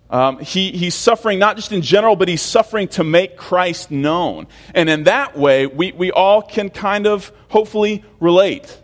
Um, 0.09 0.39
he, 0.39 0.71
he's 0.71 0.95
suffering 0.95 1.39
not 1.39 1.57
just 1.57 1.73
in 1.73 1.83
general, 1.83 2.15
but 2.17 2.29
he's 2.29 2.41
suffering 2.41 2.87
to 2.89 3.03
make 3.03 3.37
Christ 3.37 3.91
known. 3.91 4.47
And 4.73 4.89
in 4.89 5.05
that 5.05 5.37
way, 5.37 5.67
we, 5.67 5.93
we 5.93 6.13
all 6.13 6.41
can 6.41 6.71
kind 6.71 7.07
of 7.07 7.33
hopefully 7.49 8.05
relate. 8.21 8.81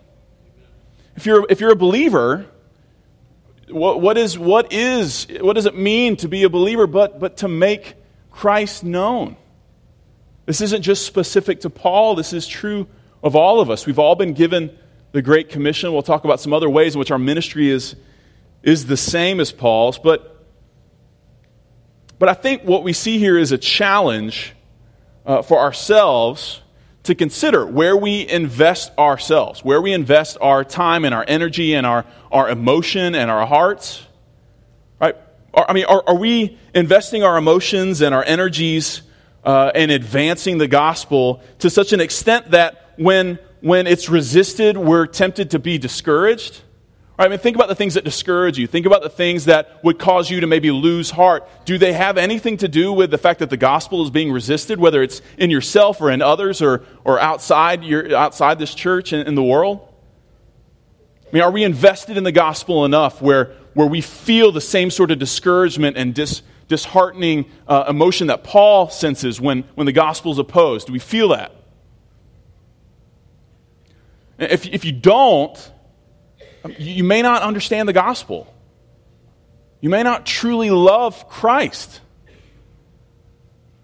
If 1.15 1.25
you're, 1.25 1.47
if 1.49 1.61
you're 1.61 1.73
a 1.73 1.77
believer, 1.77 2.47
what, 3.73 4.01
what, 4.01 4.19
is, 4.19 4.39
what, 4.39 4.73
is, 4.73 5.27
what 5.41 5.55
does 5.55 5.67
it 5.67 5.77
mean 5.77 6.17
to 6.19 6.29
be 6.29 6.45
a 6.45 6.49
believer 6.49 6.87
but, 6.87 7.21
but 7.21 7.39
to 7.39 7.49
make 7.49 7.95
Christ 8.31 8.85
known? 8.85 9.37
This 10.47 10.61
isn't 10.61 10.83
just 10.83 11.07
specific 11.07 11.61
to 11.61 11.71
Paul, 11.71 12.15
this 12.15 12.33
is 12.33 12.47
true 12.47 12.87
of 13.23 13.37
all 13.37 13.61
of 13.61 13.71
us. 13.71 13.87
We've 13.87 13.99
all 13.99 14.15
been 14.15 14.33
given 14.33 14.77
the 15.13 15.23
Great 15.23 15.51
Commission. 15.51 15.93
We'll 15.93 16.03
talk 16.03 16.25
about 16.25 16.41
some 16.41 16.53
other 16.53 16.71
ways 16.71 16.95
in 16.95 16.99
which 16.99 17.11
our 17.11 17.19
ministry 17.19 17.71
is, 17.71 17.95
is 18.63 18.87
the 18.87 18.97
same 18.97 19.41
as 19.41 19.53
Paul's. 19.53 19.99
But, 19.99 20.45
but 22.19 22.29
I 22.29 22.35
think 22.35 22.63
what 22.63 22.83
we 22.83 22.93
see 22.93 23.19
here 23.19 23.39
is 23.39 23.53
a 23.53 23.59
challenge 23.59 24.55
uh, 25.27 25.43
for 25.43 25.59
ourselves 25.59 26.62
to 27.05 27.15
consider 27.15 27.67
where 27.67 27.97
we 27.97 28.29
invest 28.29 28.97
ourselves, 28.97 29.65
where 29.65 29.81
we 29.81 29.93
invest 29.93 30.39
our 30.41 30.65
time 30.65 31.05
and 31.05 31.15
our 31.15 31.25
energy 31.27 31.75
and 31.75 31.87
our, 31.87 32.05
our 32.31 32.49
emotion 32.49 33.15
and 33.15 33.31
our 33.31 33.47
hearts. 33.47 34.07
Right? 35.01 35.17
I 35.55 35.73
mean, 35.73 35.85
are, 35.87 36.03
are 36.07 36.17
we 36.17 36.59
investing 36.75 37.25
our 37.25 37.37
emotions 37.37 38.01
and 38.03 38.15
our 38.15 38.23
energies 38.25 39.03
uh, 39.45 39.73
advancing 39.75 40.59
the 40.59 40.69
gospel 40.69 41.43
to 41.59 41.71
such 41.71 41.93
an 41.93 42.01
extent 42.01 42.53
that 42.53 42.93
when, 42.97 43.39
when 43.61 43.87
it's 43.87 44.09
resisted, 44.09 44.77
we're 44.77 45.07
tempted 45.07 45.51
to 45.51 45.59
be 45.59 45.79
discouraged? 45.79 46.61
Right, 47.19 47.27
I 47.27 47.29
mean, 47.29 47.39
think 47.39 47.57
about 47.57 47.69
the 47.69 47.75
things 47.75 47.95
that 47.95 48.05
discourage 48.05 48.59
you. 48.59 48.67
Think 48.67 48.87
about 48.87 49.03
the 49.03 49.11
things 49.11 49.45
that 49.45 49.85
would 49.85 49.99
cause 49.99 50.31
you 50.31 50.41
to 50.41 50.47
maybe 50.47 50.71
lose 50.71 51.11
heart. 51.11 51.47
Do 51.67 51.77
they 51.77 51.93
have 51.93 52.17
anything 52.17 52.57
to 52.59 52.69
do 52.69 52.91
with 52.91 53.11
the 53.11 53.19
fact 53.19 53.41
that 53.41 53.51
the 53.51 53.59
gospel 53.59 54.03
is 54.03 54.11
being 54.11 54.33
resisted, 54.33 54.81
whether 54.81 55.03
it's 55.03 55.21
in 55.37 55.51
yourself 55.51 56.01
or 56.01 56.11
in 56.11 56.23
others 56.23 56.63
or, 56.63 56.85
or 57.05 57.21
outside, 57.21 57.85
your, 57.85 58.17
outside 58.17 58.59
this 58.59 58.75
church 58.75 59.13
and 59.13 59.29
in 59.29 59.35
the 59.35 59.43
world? 59.43 59.87
I 61.29 61.35
mean, 61.35 61.43
are 61.43 61.51
we 61.51 61.65
invested 61.65 62.17
in 62.17 62.25
the 62.25 62.33
gospel 62.33 62.85
enough 62.87 63.21
where, 63.21 63.53
where 63.75 63.87
we 63.87 64.01
feel 64.01 64.51
the 64.51 64.61
same 64.63 64.91
sort 64.91 65.11
of 65.11 65.19
discouragement 65.19 65.99
and 65.99 66.15
dis, 66.15 66.43
disheartening 66.69 67.45
uh, 67.69 67.85
emotion 67.89 68.29
that 68.29 68.43
Paul 68.43 68.89
senses 68.89 69.39
when, 69.39 69.65
when 69.75 69.85
the 69.85 69.93
gospel 69.93 70.33
is 70.33 70.39
opposed? 70.39 70.87
Do 70.87 70.95
we 70.95 70.99
feel 70.99 71.29
that? 71.29 71.55
If, 74.39 74.67
if 74.67 74.87
you 74.87 74.93
don't, 74.93 75.73
you 76.79 77.05
may 77.05 77.23
not 77.23 77.43
understand 77.43 77.89
the 77.89 77.93
gospel. 77.93 78.53
You 79.81 79.91
may 79.91 80.03
not 80.03 80.25
truly 80.25 80.71
love 80.71 81.29
Christ. 81.29 82.01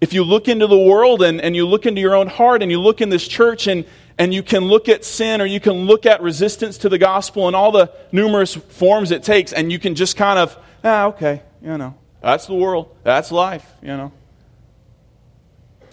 If 0.01 0.13
you 0.13 0.23
look 0.23 0.47
into 0.47 0.65
the 0.65 0.77
world 0.77 1.21
and, 1.21 1.41
and 1.41 1.55
you 1.55 1.67
look 1.67 1.85
into 1.85 1.99
your 1.99 2.15
own 2.15 2.27
heart 2.27 2.61
and 2.61 2.71
you 2.71 2.79
look 2.79 3.01
in 3.01 3.09
this 3.09 3.27
church 3.27 3.67
and, 3.67 3.83
and 4.17 4.33
you 4.33 4.41
can 4.41 4.65
look 4.65 4.87
at 4.87 5.03
sin 5.03 5.41
or 5.41 5.45
you 5.45 5.59
can 5.59 5.85
look 5.85 6.05
at 6.05 6.21
resistance 6.21 6.77
to 6.79 6.89
the 6.89 6.97
gospel 6.97 7.47
and 7.47 7.55
all 7.55 7.71
the 7.71 7.91
numerous 8.11 8.55
forms 8.55 9.11
it 9.11 9.23
takes, 9.23 9.51
and 9.51 9.71
you 9.71 9.79
can 9.79 9.95
just 9.95 10.15
kind 10.15 10.39
of, 10.39 10.57
ah, 10.85 11.07
okay, 11.07 11.41
you 11.61 11.77
know, 11.77 11.95
that's 12.21 12.47
the 12.47 12.55
world, 12.55 12.95
that's 13.03 13.29
life, 13.31 13.69
you 13.81 13.89
know. 13.89 14.13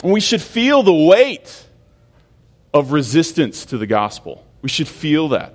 And 0.05 0.13
we 0.13 0.21
should 0.21 0.43
feel 0.43 0.85
the 0.85 0.95
weight 0.95 1.67
of 2.73 2.93
resistance 2.93 3.67
to 3.67 3.79
the 3.79 3.87
gospel. 3.87 4.47
We 4.63 4.69
should 4.69 4.89
feel 4.89 5.31
that 5.31 5.55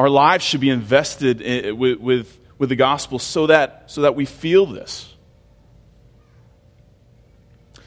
our 0.00 0.08
lives 0.08 0.42
should 0.42 0.62
be 0.62 0.70
invested 0.70 1.42
in, 1.42 1.76
with, 1.76 2.00
with, 2.00 2.38
with 2.56 2.70
the 2.70 2.76
gospel 2.76 3.18
so 3.18 3.48
that, 3.48 3.84
so 3.86 4.00
that 4.00 4.14
we 4.14 4.24
feel 4.24 4.64
this. 4.64 5.14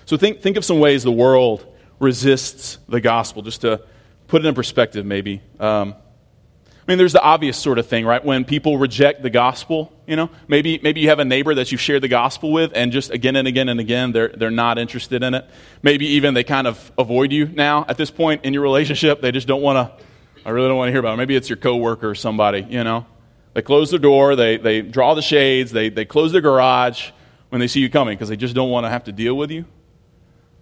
So 0.06 0.16
think, 0.16 0.42
think 0.42 0.56
of 0.56 0.64
some 0.64 0.80
ways 0.80 1.02
the 1.02 1.12
world 1.12 1.66
resists 2.00 2.78
the 2.88 3.02
gospel, 3.02 3.42
just 3.42 3.62
to 3.62 3.82
put 4.28 4.46
it 4.46 4.48
in 4.48 4.54
perspective, 4.54 5.08
maybe. 5.08 5.42
Um, 5.60 5.96
I 5.96 6.92
mean, 6.92 7.00
there's 7.00 7.14
the 7.14 7.22
obvious 7.22 7.58
sort 7.58 7.80
of 7.80 7.88
thing, 7.88 8.06
right? 8.06 8.24
When 8.24 8.46
people 8.46 8.78
reject 8.78 9.24
the 9.24 9.32
gospel, 9.32 9.92
you 10.06 10.16
know, 10.16 10.30
maybe, 10.48 10.80
maybe 10.84 11.02
you 11.02 11.10
have 11.10 11.18
a 11.18 11.26
neighbor 11.26 11.56
that 11.56 11.72
you've 11.72 11.82
shared 11.82 12.04
the 12.04 12.08
gospel 12.10 12.52
with, 12.52 12.74
and 12.76 12.92
just 12.92 13.10
again 13.10 13.36
and 13.38 13.48
again 13.48 13.70
and 13.70 13.80
again, 13.80 14.12
they're, 14.12 14.28
they're 14.28 14.52
not 14.52 14.78
interested 14.78 15.24
in 15.24 15.34
it. 15.34 15.50
Maybe 15.82 16.06
even 16.06 16.36
they 16.36 16.44
kind 16.44 16.68
of 16.68 16.92
avoid 16.96 17.32
you 17.32 17.48
now 17.48 17.86
at 17.88 17.98
this 17.98 18.12
point 18.12 18.46
in 18.46 18.54
your 18.54 18.62
relationship. 18.62 19.20
They 19.20 19.32
just 19.32 19.48
don't 19.48 19.64
want 19.64 19.98
to, 19.98 20.06
I 20.46 20.50
really 20.50 20.68
don't 20.68 20.78
want 20.78 20.90
to 20.90 20.92
hear 20.92 21.00
about 21.00 21.14
it. 21.14 21.18
Maybe 21.18 21.36
it's 21.36 21.50
your 21.50 21.58
coworker 21.58 22.10
or 22.10 22.16
somebody, 22.16 22.66
you 22.70 22.84
know. 22.84 23.06
They 23.54 23.62
close 23.62 23.92
their 23.92 24.00
door, 24.00 24.36
they, 24.36 24.58
they 24.58 24.82
draw 24.82 25.14
the 25.14 25.22
shades, 25.22 25.72
they, 25.72 25.90
they 25.90 26.06
close 26.06 26.32
their 26.32 26.42
garage 26.42 27.12
when 27.50 27.60
they 27.60 27.68
see 27.68 27.82
you 27.82 27.90
coming 27.90 28.18
because 28.18 28.30
they 28.30 28.36
just 28.36 28.56
don't 28.56 28.72
want 28.72 28.86
to 28.86 28.90
have 28.90 29.04
to 29.04 29.12
deal 29.12 29.36
with 29.36 29.52
you 29.52 29.66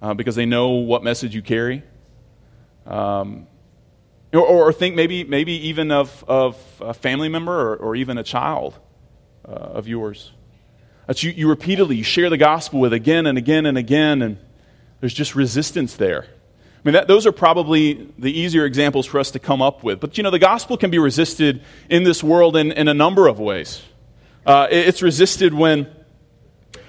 uh, 0.02 0.13
because 0.13 0.36
they 0.36 0.46
know 0.46 0.70
what 0.70 1.04
message 1.04 1.34
you 1.34 1.41
carry. 1.41 1.84
Um, 2.86 3.48
or, 4.34 4.41
or, 4.41 4.74
think 4.74 4.96
maybe, 4.96 5.24
maybe 5.24 5.54
even 5.70 5.91
of, 5.91 6.24
of 6.28 6.58
a 6.82 6.94
family 6.94 7.30
member 7.30 7.54
or, 7.54 7.76
or 7.78 7.96
even 7.96 8.17
a 8.17 8.24
child 8.24 8.78
uh, 9.46 9.52
of 9.52 9.88
yours 9.88 10.32
that 11.12 11.24
you, 11.24 11.32
you 11.32 11.50
repeatedly 11.50 11.98
you 11.98 12.04
share 12.06 12.30
the 12.30 12.38
gospel 12.38 12.80
with 12.80 12.94
again 12.94 13.26
and 13.26 13.38
again 13.38 13.65
and 13.65 13.78
again, 13.78 14.22
and 14.22 14.38
there's 15.02 15.13
just 15.13 15.36
resistance 15.36 15.96
there. 15.98 16.26
I 16.84 16.88
mean, 16.88 16.94
that, 16.94 17.08
those 17.08 17.28
are 17.28 17.32
probably 17.32 18.12
the 18.17 18.32
easier 18.32 18.65
examples 18.65 19.06
for 19.06 19.20
us 19.20 19.32
to 19.32 19.39
come 19.39 19.62
up 19.62 19.84
with. 19.84 20.00
But, 20.00 20.17
you 20.17 20.24
know, 20.24 20.32
the 20.32 20.39
gospel 20.39 20.78
can 20.78 20.89
be 20.89 20.98
resisted 20.98 21.62
in 21.89 22.04
this 22.04 22.24
world 22.24 22.58
in, 22.58 22.72
in 22.72 22.88
a 22.88 22.94
number 22.94 23.28
of 23.28 23.39
ways. 23.39 23.84
Uh, 24.48 24.67
it's 24.72 25.04
resisted 25.04 25.54
when, 25.54 25.88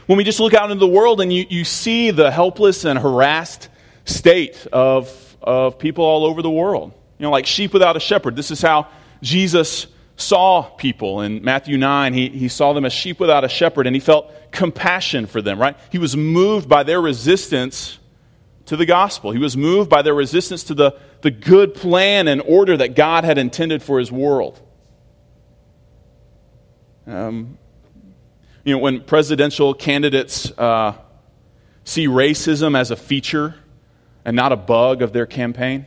when 0.06 0.16
we 0.16 0.24
just 0.24 0.40
look 0.40 0.54
out 0.54 0.70
into 0.70 0.80
the 0.80 0.88
world 0.88 1.20
and 1.20 1.30
you, 1.30 1.44
you 1.50 1.64
see 1.64 2.10
the 2.10 2.30
helpless 2.30 2.86
and 2.86 2.98
harassed 2.98 3.68
state 4.06 4.66
of, 4.72 5.36
of 5.42 5.78
people 5.78 6.04
all 6.04 6.24
over 6.24 6.40
the 6.40 6.50
world. 6.50 6.92
You 7.18 7.24
know, 7.24 7.30
like 7.30 7.44
sheep 7.44 7.74
without 7.74 7.94
a 7.94 8.00
shepherd. 8.00 8.34
This 8.34 8.50
is 8.50 8.62
how 8.62 8.88
Jesus 9.20 9.88
saw 10.16 10.62
people. 10.62 11.20
In 11.20 11.44
Matthew 11.44 11.76
9, 11.76 12.14
he, 12.14 12.30
he 12.30 12.48
saw 12.48 12.72
them 12.72 12.86
as 12.86 12.94
sheep 12.94 13.20
without 13.20 13.44
a 13.44 13.48
shepherd, 13.48 13.86
and 13.86 13.94
he 13.94 14.00
felt 14.00 14.32
compassion 14.52 15.26
for 15.26 15.42
them, 15.42 15.60
right? 15.60 15.76
He 15.90 15.98
was 15.98 16.16
moved 16.16 16.66
by 16.66 16.82
their 16.82 17.00
resistance 17.00 17.98
to 18.72 18.76
the 18.78 18.86
gospel. 18.86 19.32
He 19.32 19.38
was 19.38 19.54
moved 19.54 19.90
by 19.90 20.00
their 20.00 20.14
resistance 20.14 20.64
to 20.64 20.74
the, 20.74 20.98
the 21.20 21.30
good 21.30 21.74
plan 21.74 22.26
and 22.26 22.40
order 22.40 22.74
that 22.74 22.96
God 22.96 23.22
had 23.22 23.36
intended 23.36 23.82
for 23.82 23.98
his 23.98 24.10
world. 24.10 24.58
Um, 27.06 27.58
you 28.64 28.72
know, 28.72 28.78
when 28.78 29.02
presidential 29.02 29.74
candidates 29.74 30.50
uh, 30.56 30.94
see 31.84 32.06
racism 32.06 32.74
as 32.74 32.90
a 32.90 32.96
feature 32.96 33.56
and 34.24 34.34
not 34.34 34.52
a 34.52 34.56
bug 34.56 35.02
of 35.02 35.12
their 35.12 35.26
campaign, 35.26 35.84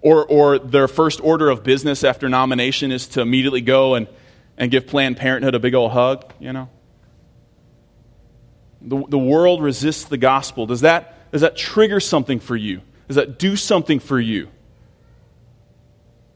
or, 0.00 0.24
or 0.24 0.58
their 0.58 0.88
first 0.88 1.20
order 1.22 1.50
of 1.50 1.62
business 1.62 2.02
after 2.02 2.30
nomination 2.30 2.90
is 2.90 3.08
to 3.08 3.20
immediately 3.20 3.60
go 3.60 3.94
and, 3.94 4.08
and 4.56 4.70
give 4.70 4.86
Planned 4.86 5.18
Parenthood 5.18 5.54
a 5.54 5.58
big 5.58 5.74
old 5.74 5.92
hug, 5.92 6.32
you 6.40 6.54
know? 6.54 6.70
The, 8.86 9.02
the 9.08 9.18
world 9.18 9.62
resists 9.62 10.04
the 10.04 10.18
gospel. 10.18 10.66
Does 10.66 10.82
that, 10.82 11.30
does 11.32 11.40
that 11.40 11.56
trigger 11.56 12.00
something 12.00 12.38
for 12.38 12.54
you? 12.54 12.82
Does 13.08 13.16
that 13.16 13.38
do 13.38 13.56
something 13.56 13.98
for 13.98 14.20
you? 14.20 14.48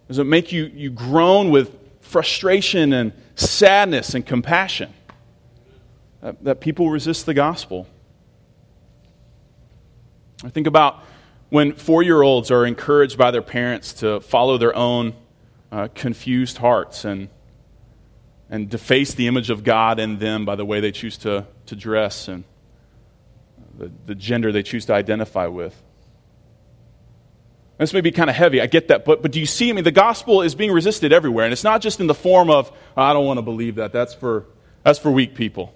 Does 0.08 0.18
it 0.18 0.24
make 0.24 0.50
you, 0.52 0.64
you 0.64 0.90
groan 0.90 1.50
with 1.50 1.76
frustration 2.00 2.92
and 2.94 3.12
sadness 3.34 4.14
and 4.14 4.24
compassion? 4.24 4.92
That, 6.22 6.42
that 6.44 6.60
people 6.60 6.90
resist 6.90 7.26
the 7.26 7.34
gospel. 7.34 7.86
I 10.42 10.48
think 10.48 10.66
about 10.66 11.04
when 11.50 11.74
four 11.74 12.02
year 12.02 12.22
olds 12.22 12.50
are 12.50 12.64
encouraged 12.64 13.18
by 13.18 13.30
their 13.30 13.42
parents 13.42 13.92
to 13.94 14.20
follow 14.20 14.56
their 14.56 14.74
own 14.74 15.14
uh, 15.70 15.88
confused 15.94 16.58
hearts 16.58 17.04
and, 17.04 17.28
and 18.50 18.68
deface 18.68 19.14
the 19.14 19.26
image 19.26 19.50
of 19.50 19.64
God 19.64 19.98
in 19.98 20.18
them 20.18 20.44
by 20.44 20.56
the 20.56 20.64
way 20.64 20.80
they 20.80 20.92
choose 20.92 21.18
to, 21.18 21.46
to 21.66 21.76
dress 21.76 22.28
and 22.28 22.44
the, 23.76 23.90
the 24.06 24.14
gender 24.14 24.52
they 24.52 24.62
choose 24.62 24.86
to 24.86 24.94
identify 24.94 25.46
with. 25.46 25.80
This 27.78 27.92
may 27.92 28.00
be 28.00 28.10
kind 28.10 28.28
of 28.28 28.34
heavy, 28.34 28.60
I 28.60 28.66
get 28.66 28.88
that, 28.88 29.04
but, 29.04 29.22
but 29.22 29.30
do 29.30 29.38
you 29.38 29.46
see? 29.46 29.70
I 29.70 29.72
mean, 29.72 29.84
the 29.84 29.92
gospel 29.92 30.42
is 30.42 30.56
being 30.56 30.72
resisted 30.72 31.12
everywhere, 31.12 31.44
and 31.44 31.52
it's 31.52 31.62
not 31.62 31.80
just 31.80 32.00
in 32.00 32.08
the 32.08 32.14
form 32.14 32.50
of, 32.50 32.72
oh, 32.96 33.02
I 33.02 33.12
don't 33.12 33.24
want 33.24 33.38
to 33.38 33.42
believe 33.42 33.76
that. 33.76 33.92
That's 33.92 34.14
for, 34.14 34.46
that's 34.82 34.98
for 34.98 35.12
weak 35.12 35.36
people. 35.36 35.72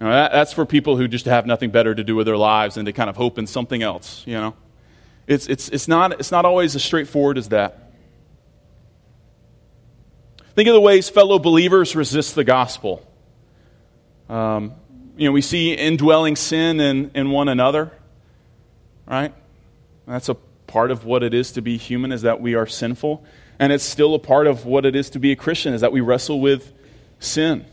You 0.00 0.06
know, 0.06 0.12
that, 0.12 0.32
that's 0.32 0.54
for 0.54 0.64
people 0.64 0.96
who 0.96 1.06
just 1.06 1.26
have 1.26 1.44
nothing 1.44 1.70
better 1.70 1.94
to 1.94 2.02
do 2.02 2.16
with 2.16 2.26
their 2.26 2.38
lives 2.38 2.78
and 2.78 2.86
to 2.86 2.94
kind 2.94 3.10
of 3.10 3.16
hope 3.16 3.38
in 3.38 3.46
something 3.46 3.82
else, 3.82 4.22
you 4.26 4.34
know. 4.34 4.54
It's, 5.26 5.46
it's, 5.48 5.68
it's, 5.68 5.86
not, 5.86 6.12
it's 6.12 6.32
not 6.32 6.46
always 6.46 6.74
as 6.74 6.82
straightforward 6.82 7.36
as 7.36 7.50
that. 7.50 7.83
Think 10.54 10.68
of 10.68 10.74
the 10.74 10.80
ways 10.80 11.08
fellow 11.08 11.38
believers 11.38 11.96
resist 11.96 12.34
the 12.34 12.44
gospel. 12.44 13.04
Um, 14.28 14.74
you 15.16 15.28
know, 15.28 15.32
we 15.32 15.42
see 15.42 15.72
indwelling 15.72 16.36
sin 16.36 16.80
in, 16.80 17.10
in 17.14 17.30
one 17.30 17.48
another, 17.48 17.92
right? 19.06 19.34
That's 20.06 20.28
a 20.28 20.34
part 20.66 20.90
of 20.90 21.04
what 21.04 21.22
it 21.22 21.34
is 21.34 21.52
to 21.52 21.62
be 21.62 21.76
human, 21.76 22.12
is 22.12 22.22
that 22.22 22.40
we 22.40 22.54
are 22.54 22.66
sinful. 22.66 23.24
And 23.58 23.72
it's 23.72 23.84
still 23.84 24.14
a 24.14 24.18
part 24.18 24.46
of 24.46 24.64
what 24.64 24.84
it 24.84 24.96
is 24.96 25.10
to 25.10 25.18
be 25.18 25.32
a 25.32 25.36
Christian, 25.36 25.74
is 25.74 25.80
that 25.80 25.92
we 25.92 26.00
wrestle 26.00 26.40
with 26.40 26.72
sin. 27.18 27.64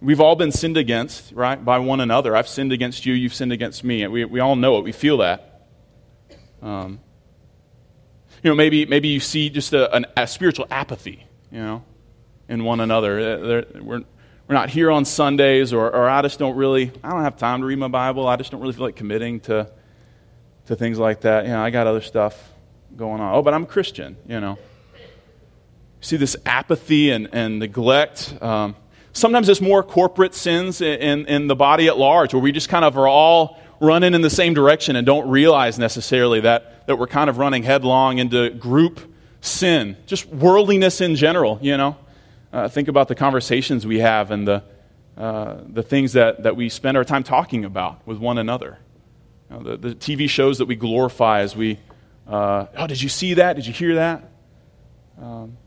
We've 0.00 0.20
all 0.20 0.36
been 0.36 0.52
sinned 0.52 0.76
against, 0.76 1.32
right, 1.32 1.62
by 1.62 1.78
one 1.78 2.00
another. 2.00 2.36
I've 2.36 2.48
sinned 2.48 2.72
against 2.72 3.04
you, 3.04 3.14
you've 3.14 3.34
sinned 3.34 3.52
against 3.52 3.84
me. 3.84 4.06
We, 4.06 4.24
we 4.24 4.40
all 4.40 4.54
know 4.56 4.78
it, 4.78 4.84
we 4.84 4.92
feel 4.92 5.18
that. 5.18 5.66
Um, 6.62 7.00
you 8.42 8.50
know, 8.50 8.54
maybe, 8.54 8.86
maybe 8.86 9.08
you 9.08 9.20
see 9.20 9.50
just 9.50 9.72
a, 9.72 9.94
an, 9.94 10.06
a 10.16 10.26
spiritual 10.26 10.66
apathy, 10.70 11.24
you 11.50 11.60
know, 11.60 11.84
in 12.48 12.64
one 12.64 12.80
another. 12.80 13.18
Uh, 13.18 13.80
we're, 13.80 14.02
we're 14.46 14.54
not 14.54 14.70
here 14.70 14.90
on 14.90 15.04
Sundays, 15.04 15.72
or, 15.72 15.90
or 15.94 16.08
I 16.08 16.22
just 16.22 16.38
don't 16.38 16.56
really, 16.56 16.90
I 17.02 17.10
don't 17.10 17.22
have 17.22 17.36
time 17.36 17.60
to 17.60 17.66
read 17.66 17.78
my 17.78 17.88
Bible. 17.88 18.26
I 18.26 18.36
just 18.36 18.50
don't 18.50 18.60
really 18.60 18.72
feel 18.72 18.84
like 18.84 18.96
committing 18.96 19.40
to, 19.40 19.70
to 20.66 20.76
things 20.76 20.98
like 20.98 21.22
that. 21.22 21.44
You 21.44 21.52
know, 21.52 21.62
I 21.62 21.70
got 21.70 21.86
other 21.86 22.00
stuff 22.00 22.52
going 22.96 23.20
on. 23.20 23.34
Oh, 23.34 23.42
but 23.42 23.54
I'm 23.54 23.66
Christian, 23.66 24.16
you 24.26 24.40
know. 24.40 24.58
See 26.00 26.16
this 26.16 26.36
apathy 26.46 27.10
and, 27.10 27.28
and 27.32 27.58
neglect. 27.58 28.34
Um, 28.40 28.76
Sometimes 29.18 29.48
it's 29.48 29.60
more 29.60 29.82
corporate 29.82 30.32
sins 30.32 30.80
in, 30.80 31.26
in 31.26 31.48
the 31.48 31.56
body 31.56 31.88
at 31.88 31.98
large, 31.98 32.32
where 32.32 32.42
we 32.42 32.52
just 32.52 32.68
kind 32.68 32.84
of 32.84 32.96
are 32.96 33.08
all 33.08 33.58
running 33.80 34.14
in 34.14 34.20
the 34.20 34.30
same 34.30 34.54
direction 34.54 34.94
and 34.94 35.04
don't 35.04 35.28
realize 35.28 35.76
necessarily 35.76 36.40
that, 36.40 36.86
that 36.86 37.00
we're 37.00 37.08
kind 37.08 37.28
of 37.28 37.36
running 37.36 37.64
headlong 37.64 38.18
into 38.18 38.50
group 38.50 39.00
sin, 39.40 39.96
just 40.06 40.26
worldliness 40.26 41.00
in 41.00 41.16
general, 41.16 41.58
you 41.62 41.76
know. 41.76 41.96
Uh, 42.52 42.68
think 42.68 42.88
about 42.88 43.08
the 43.08 43.14
conversations 43.14 43.86
we 43.86 43.98
have 43.98 44.30
and 44.30 44.48
the, 44.48 44.62
uh, 45.16 45.58
the 45.66 45.82
things 45.82 46.14
that, 46.14 46.42
that 46.44 46.56
we 46.56 46.68
spend 46.68 46.96
our 46.96 47.04
time 47.04 47.22
talking 47.22 47.64
about 47.64 48.06
with 48.06 48.18
one 48.18 48.38
another. 48.38 48.78
You 49.50 49.56
know, 49.56 49.62
the, 49.62 49.76
the 49.76 49.94
TV 49.94 50.28
shows 50.28 50.58
that 50.58 50.66
we 50.66 50.76
glorify 50.76 51.40
as 51.40 51.54
we, 51.54 51.78
uh, 52.26 52.66
oh, 52.76 52.86
did 52.86 53.02
you 53.02 53.08
see 53.08 53.34
that? 53.34 53.56
Did 53.56 53.66
you 53.66 53.72
hear 53.72 53.96
that? 53.96 54.30
Um, 55.20 55.58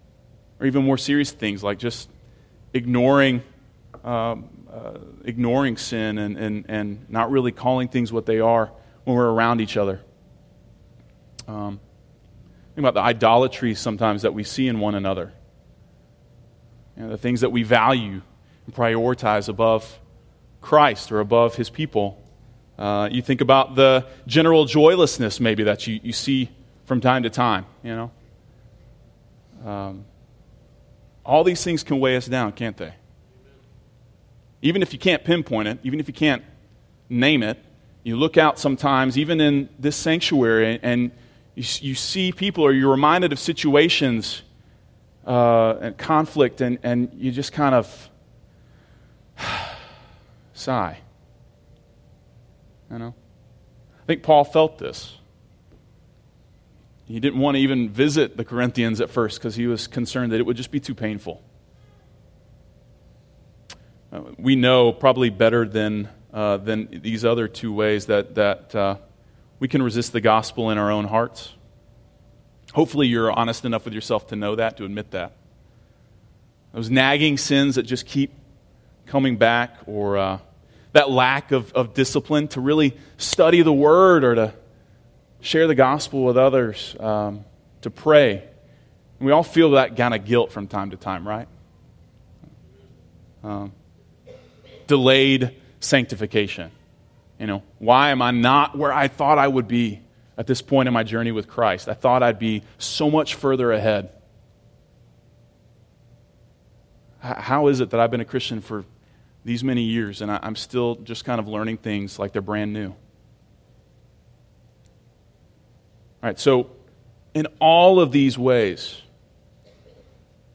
or 0.60 0.68
even 0.68 0.84
more 0.84 0.98
serious 0.98 1.32
things 1.32 1.64
like 1.64 1.78
just 1.78 2.10
ignoring, 2.74 3.44
um, 4.04 4.50
uh, 4.72 4.98
ignoring 5.26 5.78
sin 5.78 6.18
and, 6.18 6.38
and, 6.38 6.66
and 6.68 7.10
not 7.10 7.30
really 7.30 7.52
calling 7.52 7.90
things 7.90 8.12
what 8.12 8.26
they 8.26 8.40
are 8.40 8.72
when 9.04 9.16
we're 9.16 9.30
around 9.30 9.62
each 9.62 9.78
other. 9.78 10.02
Um, 11.48 11.80
think 12.76 12.80
about 12.80 12.94
the 12.94 13.02
idolatry 13.02 13.76
sometimes 13.76 14.22
that 14.22 14.34
we 14.34 14.44
see 14.44 14.68
in 14.68 14.80
one 14.80 14.96
another. 14.96 15.34
You 16.96 17.04
know, 17.04 17.10
the 17.10 17.18
things 17.18 17.42
that 17.42 17.52
we 17.52 17.64
value 17.64 18.22
and 18.66 18.76
prioritize 18.76 19.50
above 19.50 20.00
Christ 20.62 21.12
or 21.12 21.20
above 21.20 21.56
his 21.56 21.70
people. 21.70 22.22
Uh, 22.78 23.10
you 23.12 23.22
think 23.22 23.42
about 23.42 23.76
the 23.76 24.06
general 24.26 24.66
joylessness, 24.66 25.40
maybe, 25.40 25.64
that 25.64 25.86
you, 25.86 26.00
you 26.02 26.14
see 26.14 26.50
from 26.86 27.02
time 27.02 27.24
to 27.24 27.30
time, 27.30 27.66
you 27.84 27.96
know. 27.96 28.12
Um, 29.70 30.06
all 31.26 31.44
these 31.44 31.64
things 31.64 31.84
can 31.84 32.00
weigh 32.00 32.16
us 32.16 32.26
down, 32.26 32.54
can't 32.54 32.78
they? 32.78 32.94
Even 34.62 34.82
if 34.82 34.94
you 34.94 35.00
can't 35.00 35.24
pinpoint 35.24 35.68
it, 35.68 35.80
even 35.84 36.00
if 36.00 36.08
you 36.08 36.14
can't 36.14 36.44
name 37.10 37.44
it, 37.44 37.58
you 38.04 38.16
look 38.16 38.38
out 38.38 38.58
sometimes, 38.58 39.18
even 39.18 39.40
in 39.42 39.70
this 39.78 39.96
sanctuary, 39.96 40.80
and 40.82 41.12
you, 41.56 41.64
you 41.82 41.96
see 41.96 42.32
people 42.32 42.64
or 42.64 42.72
you're 42.72 42.92
reminded 42.92 43.32
of 43.32 43.40
situations 43.40 44.44
uh, 45.26 45.76
and 45.82 45.98
conflict, 45.98 46.62
and, 46.62 46.80
and 46.84 47.12
you 47.14 47.32
just 47.32 47.54
kind 47.54 47.76
of 47.76 48.10
sigh. 50.54 50.98
You 52.90 53.00
know? 53.00 53.16
I 54.02 54.06
think 54.06 54.24
Paul 54.24 54.44
felt 54.44 54.78
this. 54.80 55.18
He 57.06 57.20
didn't 57.20 57.40
want 57.40 57.56
to 57.56 57.62
even 57.62 57.90
visit 57.90 58.38
the 58.38 58.46
Corinthians 58.46 59.02
at 59.02 59.10
first 59.10 59.38
because 59.38 59.56
he 59.56 59.68
was 59.68 59.88
concerned 59.88 60.32
that 60.32 60.40
it 60.40 60.46
would 60.46 60.58
just 60.58 60.72
be 60.72 60.80
too 60.80 60.96
painful. 60.96 61.44
Uh, 64.12 64.22
we 64.38 64.56
know 64.56 64.92
probably 64.94 65.30
better 65.30 65.68
than, 65.68 66.08
uh, 66.34 66.58
than 66.58 67.02
these 67.02 67.26
other 67.26 67.48
two 67.48 67.74
ways 67.74 68.06
that, 68.06 68.36
that 68.36 68.76
uh, 68.76 68.96
we 69.62 69.68
can 69.68 69.84
resist 69.84 70.12
the 70.12 70.20
gospel 70.20 70.72
in 70.72 70.80
our 70.80 70.92
own 70.92 71.06
hearts. 71.06 71.54
Hopefully, 72.74 73.06
you're 73.06 73.32
honest 73.32 73.64
enough 73.64 73.86
with 73.86 73.94
yourself 73.94 74.28
to 74.30 74.36
know 74.36 74.56
that, 74.56 74.78
to 74.78 74.86
admit 74.86 75.12
that. 75.12 75.34
Those 76.74 76.90
nagging 76.90 77.38
sins 77.38 77.76
that 77.76 77.84
just 77.84 78.08
keep 78.08 78.34
coming 79.06 79.38
back, 79.38 79.78
or 79.86 80.18
uh, 80.18 80.40
that 80.94 81.12
lack 81.12 81.52
of, 81.52 81.72
of 81.74 81.94
discipline 81.94 82.48
to 82.50 82.60
really 82.60 82.98
study 83.18 83.62
the 83.62 83.72
Word 83.72 84.24
or 84.24 84.34
to 84.34 84.54
share 85.42 85.68
the 85.68 85.76
gospel 85.76 86.24
with 86.24 86.38
others, 86.38 86.96
um, 87.00 87.46
to 87.82 87.92
pray. 87.92 88.38
And 89.20 89.28
we 89.28 89.32
all 89.32 89.44
feel 89.44 89.72
that 89.72 89.96
kind 89.96 90.16
of 90.16 90.26
guilt 90.26 90.52
from 90.52 90.68
time 90.68 90.90
to 90.90 90.98
time, 90.98 91.28
right? 91.28 91.48
Um, 93.44 93.74
delayed 94.88 95.56
sanctification. 95.82 96.72
You 97.42 97.48
know, 97.48 97.64
why 97.80 98.12
am 98.12 98.22
I 98.22 98.30
not 98.30 98.78
where 98.78 98.94
I 98.94 99.08
thought 99.08 99.40
I 99.40 99.48
would 99.48 99.68
be 99.68 100.00
at 100.38 100.46
this 100.46 100.62
point 100.62 100.88
in 100.88 100.94
my 100.94 101.02
journey 101.02 101.32
with 101.32 101.48
Christ? 101.48 101.90
I 101.90 101.96
thought 101.96 102.22
I'd 102.22 102.38
be 102.38 102.62
so 102.78 103.10
much 103.10 103.34
further 103.34 103.72
ahead. 103.72 104.12
How 107.20 107.66
is 107.66 107.80
it 107.80 107.90
that 107.90 108.00
I've 108.00 108.12
been 108.12 108.22
a 108.22 108.26
Christian 108.26 108.62
for 108.62 108.86
these 109.44 109.64
many 109.64 109.82
years 109.82 110.22
and 110.22 110.30
I'm 110.30 110.56
still 110.56 110.98
just 110.98 111.26
kind 111.26 111.40
of 111.40 111.48
learning 111.48 111.78
things 111.78 112.20
like 112.20 112.32
they're 112.32 112.44
brand 112.44 112.74
new? 112.74 112.90
All 112.90 112.96
right, 116.22 116.40
so 116.40 116.70
in 117.34 117.48
all 117.60 118.00
of 118.00 118.12
these 118.12 118.38
ways, 118.38 119.02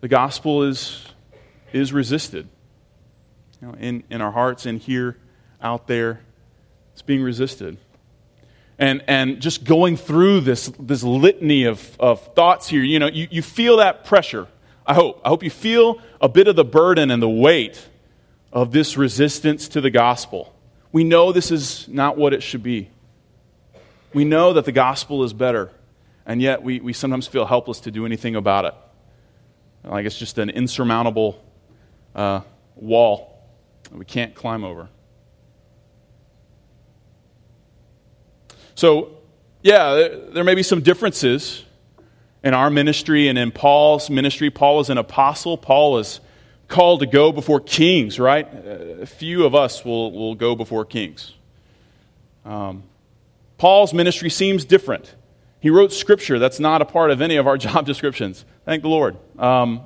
the 0.03 0.09
gospel 0.09 0.63
is, 0.63 1.05
is 1.73 1.93
resisted. 1.93 2.49
You 3.61 3.67
know, 3.67 3.75
in, 3.75 4.05
in 4.09 4.21
our 4.21 4.31
hearts, 4.31 4.67
in 4.67 4.79
here, 4.79 5.17
out 5.61 5.89
there, 5.89 6.21
it's 6.97 7.03
being 7.03 7.23
resisted. 7.23 7.79
And, 8.79 9.05
and 9.07 9.41
just 9.41 9.65
going 9.65 9.97
through 9.97 10.41
this, 10.41 10.71
this 10.79 11.03
litany 11.03 11.65
of, 11.65 11.97
of 12.01 12.35
thoughts 12.35 12.69
here, 12.69 12.83
you 12.83 12.99
know, 12.99 13.07
you, 13.07 13.29
you 13.31 13.41
feel 13.41 13.77
that 13.77 14.05
pressure 14.05 14.49
I 14.87 14.95
hope. 14.95 15.21
I 15.25 15.29
hope 15.29 15.43
you 15.43 15.51
feel 15.51 16.01
a 16.21 16.29
bit 16.29 16.47
of 16.47 16.55
the 16.55 16.65
burden 16.65 17.11
and 17.11 17.21
the 17.21 17.29
weight 17.29 17.85
of 18.53 18.71
this 18.71 18.97
resistance 18.97 19.69
to 19.69 19.81
the 19.81 19.91
gospel. 19.91 20.55
We 20.93 21.03
know 21.03 21.33
this 21.33 21.51
is 21.51 21.89
not 21.89 22.17
what 22.17 22.33
it 22.33 22.43
should 22.43 22.63
be. 22.63 22.91
We 24.15 24.25
know 24.25 24.53
that 24.53 24.65
the 24.65 24.73
gospel 24.73 25.25
is 25.25 25.33
better, 25.33 25.73
and 26.25 26.41
yet 26.41 26.63
we, 26.63 26.79
we 26.79 26.93
sometimes 26.93 27.27
feel 27.27 27.45
helpless 27.45 27.81
to 27.81 27.91
do 27.91 28.07
anything 28.07 28.37
about 28.37 28.65
it. 28.65 28.75
Like 29.83 30.07
it's 30.07 30.19
just 30.19 30.39
an 30.39 30.51
insurmountable 30.51 31.43
uh, 32.15 32.43
wall 32.77 33.45
that 33.85 33.99
we 33.99 34.05
can't 34.05 34.35
climb 34.37 34.65
over. 34.65 34.89
So, 38.77 39.17
yeah, 39.63 40.09
there, 40.29 40.45
may 40.45 40.55
be 40.55 40.63
some 40.63 40.83
differences 40.83 41.65
in 42.45 42.53
our 42.53 42.69
ministry 42.69 43.27
and 43.27 43.39
in 43.39 43.51
Paul's 43.51 44.11
ministry. 44.11 44.51
Paul 44.51 44.77
was 44.77 44.91
an 44.91 44.99
apostle. 44.99 45.57
Paul 45.57 45.93
was 45.93 46.21
called 46.69 47.01
to 47.01 47.07
go 47.07 47.33
before 47.33 47.59
kings, 47.59 48.21
right? 48.21 48.47
A 49.01 49.07
few 49.07 49.47
of 49.47 49.55
us 49.55 49.83
will, 49.83 50.13
will 50.13 50.35
go 50.35 50.55
before 50.55 50.85
kings. 50.85 51.33
Um, 52.45 52.83
Paul's 53.57 53.95
ministry 53.95 54.29
seems 54.29 54.67
different. 54.67 55.15
He 55.59 55.71
wrote 55.71 55.91
scripture 55.91 56.39
that's 56.39 56.61
not 56.61 56.83
a 56.83 56.85
part 56.85 57.11
of 57.11 57.23
any 57.23 57.37
of 57.37 57.47
our 57.47 57.57
job 57.67 57.87
descriptions. 57.87 58.45
Thank 58.67 58.83
the 58.83 58.91
Lord. 58.91 59.17
Um, 59.39 59.81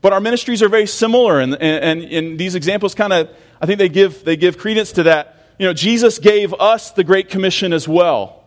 but 0.00 0.12
our 0.12 0.20
ministries 0.20 0.64
are 0.64 0.68
very 0.68 0.86
similar, 0.86 1.38
and, 1.38 1.54
and, 1.62 2.02
and 2.02 2.38
these 2.40 2.56
examples 2.56 2.96
kind 2.96 3.12
of, 3.12 3.30
I 3.60 3.66
think 3.66 3.78
they 3.78 3.88
give, 3.88 4.24
they 4.24 4.36
give 4.36 4.58
credence 4.58 4.92
to 4.92 5.04
that. 5.04 5.36
You 5.58 5.66
know, 5.66 5.72
Jesus 5.72 6.20
gave 6.20 6.54
us 6.54 6.92
the 6.92 7.02
Great 7.02 7.28
Commission 7.28 7.72
as 7.72 7.88
well. 7.88 8.44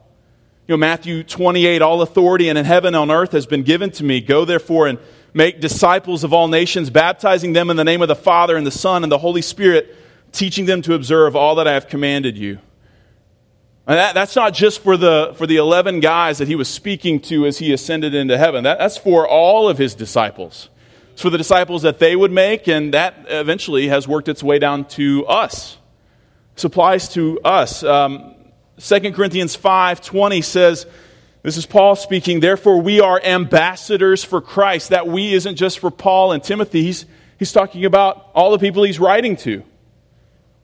You 0.68 0.74
know, 0.74 0.78
Matthew 0.78 1.24
28, 1.24 1.82
all 1.82 2.02
authority 2.02 2.48
and 2.48 2.58
in 2.58 2.64
heaven 2.64 2.96
and 2.96 2.96
on 2.96 3.12
earth 3.12 3.34
has 3.34 3.46
been 3.46 3.64
given 3.64 3.92
to 3.92 4.04
me. 4.06 4.22
Go 4.22 4.46
therefore 4.46 4.88
and 4.88 4.98
make 5.34 5.60
disciples 5.60 6.24
of 6.24 6.32
all 6.32 6.48
nations, 6.48 6.90
baptizing 6.90 7.52
them 7.52 7.70
in 7.70 7.76
the 7.76 7.84
name 7.84 8.02
of 8.02 8.08
the 8.08 8.16
Father 8.16 8.56
and 8.56 8.66
the 8.66 8.72
Son 8.72 9.04
and 9.04 9.12
the 9.12 9.18
Holy 9.18 9.42
Spirit, 9.42 9.94
teaching 10.32 10.66
them 10.66 10.82
to 10.84 10.94
observe 10.94 11.36
all 11.36 11.56
that 11.56 11.68
I 11.68 11.74
have 11.74 11.90
commanded 11.90 12.38
you. 12.38 12.60
And 13.88 13.98
that, 13.98 14.14
that's 14.14 14.38
not 14.38 14.54
just 14.54 14.80
for 14.80 14.96
the, 14.96 15.34
for 15.36 15.46
the 15.46 15.58
11 15.58 16.00
guys 16.00 16.38
that 16.38 16.48
he 16.48 16.56
was 16.56 16.70
speaking 16.70 17.20
to 17.24 17.46
as 17.46 17.58
he 17.58 17.74
ascended 17.74 18.16
into 18.16 18.38
heaven. 18.38 18.64
That, 18.64 18.80
that's 18.80 18.98
for 18.98 19.28
all 19.28 19.68
of 19.68 19.78
his 19.78 19.96
disciples. 19.96 20.70
It's 21.12 21.22
for 21.22 21.30
the 21.30 21.38
disciples 21.38 21.82
that 21.82 22.00
they 22.00 22.16
would 22.16 22.32
make, 22.32 22.70
and 22.70 22.94
that 22.94 23.26
eventually 23.28 23.90
has 23.90 24.08
worked 24.08 24.30
its 24.30 24.42
way 24.42 24.60
down 24.60 24.86
to 24.90 25.26
us. 25.26 25.78
Supplies 26.56 27.10
to 27.10 27.40
us. 27.42 27.84
Um, 27.84 28.36
2 28.78 29.14
Corinthians 29.14 29.56
5:20 29.56 30.44
says, 30.44 30.86
this 31.44 31.58
is 31.58 31.66
Paul 31.66 31.96
speaking, 31.96 32.40
therefore 32.40 32.82
we 32.82 33.00
are 33.00 33.20
ambassadors 33.24 34.24
for 34.24 34.42
Christ. 34.42 34.90
That 34.90 35.08
we 35.08 35.34
isn't 35.34 35.56
just 35.56 35.80
for 35.80 35.90
Paul 35.90 36.34
and 36.34 36.44
Timothy. 36.44 36.84
He's, 36.84 37.06
he's 37.40 37.52
talking 37.52 37.86
about 37.86 38.30
all 38.36 38.52
the 38.52 38.60
people 38.60 38.84
he's 38.84 39.00
writing 39.00 39.36
to. 39.38 39.64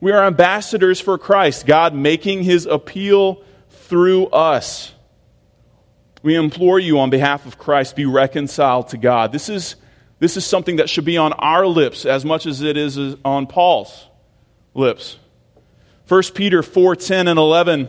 We 0.00 0.12
are 0.12 0.24
ambassadors 0.24 1.00
for 1.00 1.18
Christ, 1.18 1.66
God 1.66 1.94
making 1.94 2.44
his 2.44 2.66
appeal 2.66 3.42
through 3.70 4.26
us. 4.26 4.94
We 6.22 6.36
implore 6.36 6.78
you 6.78 7.00
on 7.00 7.10
behalf 7.10 7.46
of 7.46 7.58
Christ, 7.58 7.96
be 7.96 8.06
reconciled 8.06 8.88
to 8.88 8.96
God. 8.96 9.32
This 9.32 9.48
is, 9.48 9.74
this 10.20 10.36
is 10.36 10.44
something 10.44 10.76
that 10.76 10.88
should 10.88 11.04
be 11.04 11.16
on 11.16 11.32
our 11.32 11.66
lips 11.66 12.06
as 12.06 12.24
much 12.24 12.46
as 12.46 12.60
it 12.62 12.76
is 12.76 12.98
on 13.24 13.48
Paul's 13.48 14.06
lips. 14.74 15.16
1 16.08 16.22
Peter 16.34 16.62
4 16.62 16.96
10 16.96 17.28
and 17.28 17.38
11 17.38 17.88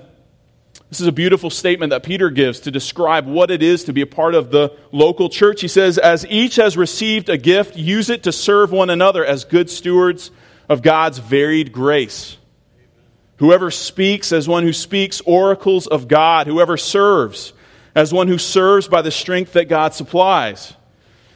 this 0.89 1.01
is 1.01 1.07
a 1.07 1.11
beautiful 1.11 1.51
statement 1.51 1.91
that 1.91 2.01
Peter 2.01 2.31
gives 2.31 2.61
to 2.61 2.71
describe 2.71 3.27
what 3.27 3.51
it 3.51 3.61
is 3.61 3.83
to 3.83 3.93
be 3.93 4.01
a 4.01 4.07
part 4.07 4.33
of 4.33 4.49
the 4.49 4.75
local 4.91 5.29
church. 5.29 5.61
He 5.61 5.67
says, 5.67 5.99
As 5.99 6.25
each 6.25 6.55
has 6.55 6.75
received 6.75 7.29
a 7.29 7.37
gift, 7.37 7.75
use 7.75 8.09
it 8.09 8.23
to 8.23 8.31
serve 8.31 8.71
one 8.71 8.89
another 8.89 9.23
as 9.23 9.45
good 9.45 9.69
stewards 9.69 10.31
of 10.67 10.81
God's 10.81 11.19
varied 11.19 11.71
grace. 11.71 12.37
Whoever 13.37 13.69
speaks 13.69 14.31
as 14.31 14.47
one 14.47 14.63
who 14.63 14.73
speaks 14.73 15.21
oracles 15.21 15.85
of 15.85 16.07
God, 16.07 16.47
whoever 16.47 16.75
serves 16.75 17.53
as 17.93 18.11
one 18.11 18.27
who 18.27 18.39
serves 18.39 18.87
by 18.87 19.03
the 19.03 19.11
strength 19.11 19.53
that 19.53 19.69
God 19.69 19.93
supplies, 19.93 20.73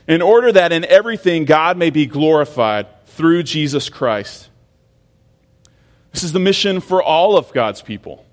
in 0.07 0.23
order 0.23 0.51
that 0.51 0.71
in 0.71 0.83
everything 0.83 1.45
God 1.45 1.77
may 1.77 1.91
be 1.91 2.07
glorified 2.07 2.87
through 3.05 3.43
Jesus 3.43 3.87
Christ. 3.89 4.49
This 6.13 6.23
is 6.23 6.31
the 6.31 6.39
mission 6.39 6.79
for 6.79 7.03
all 7.03 7.35
of 7.35 7.51
God's 7.51 7.81
people 7.81 8.25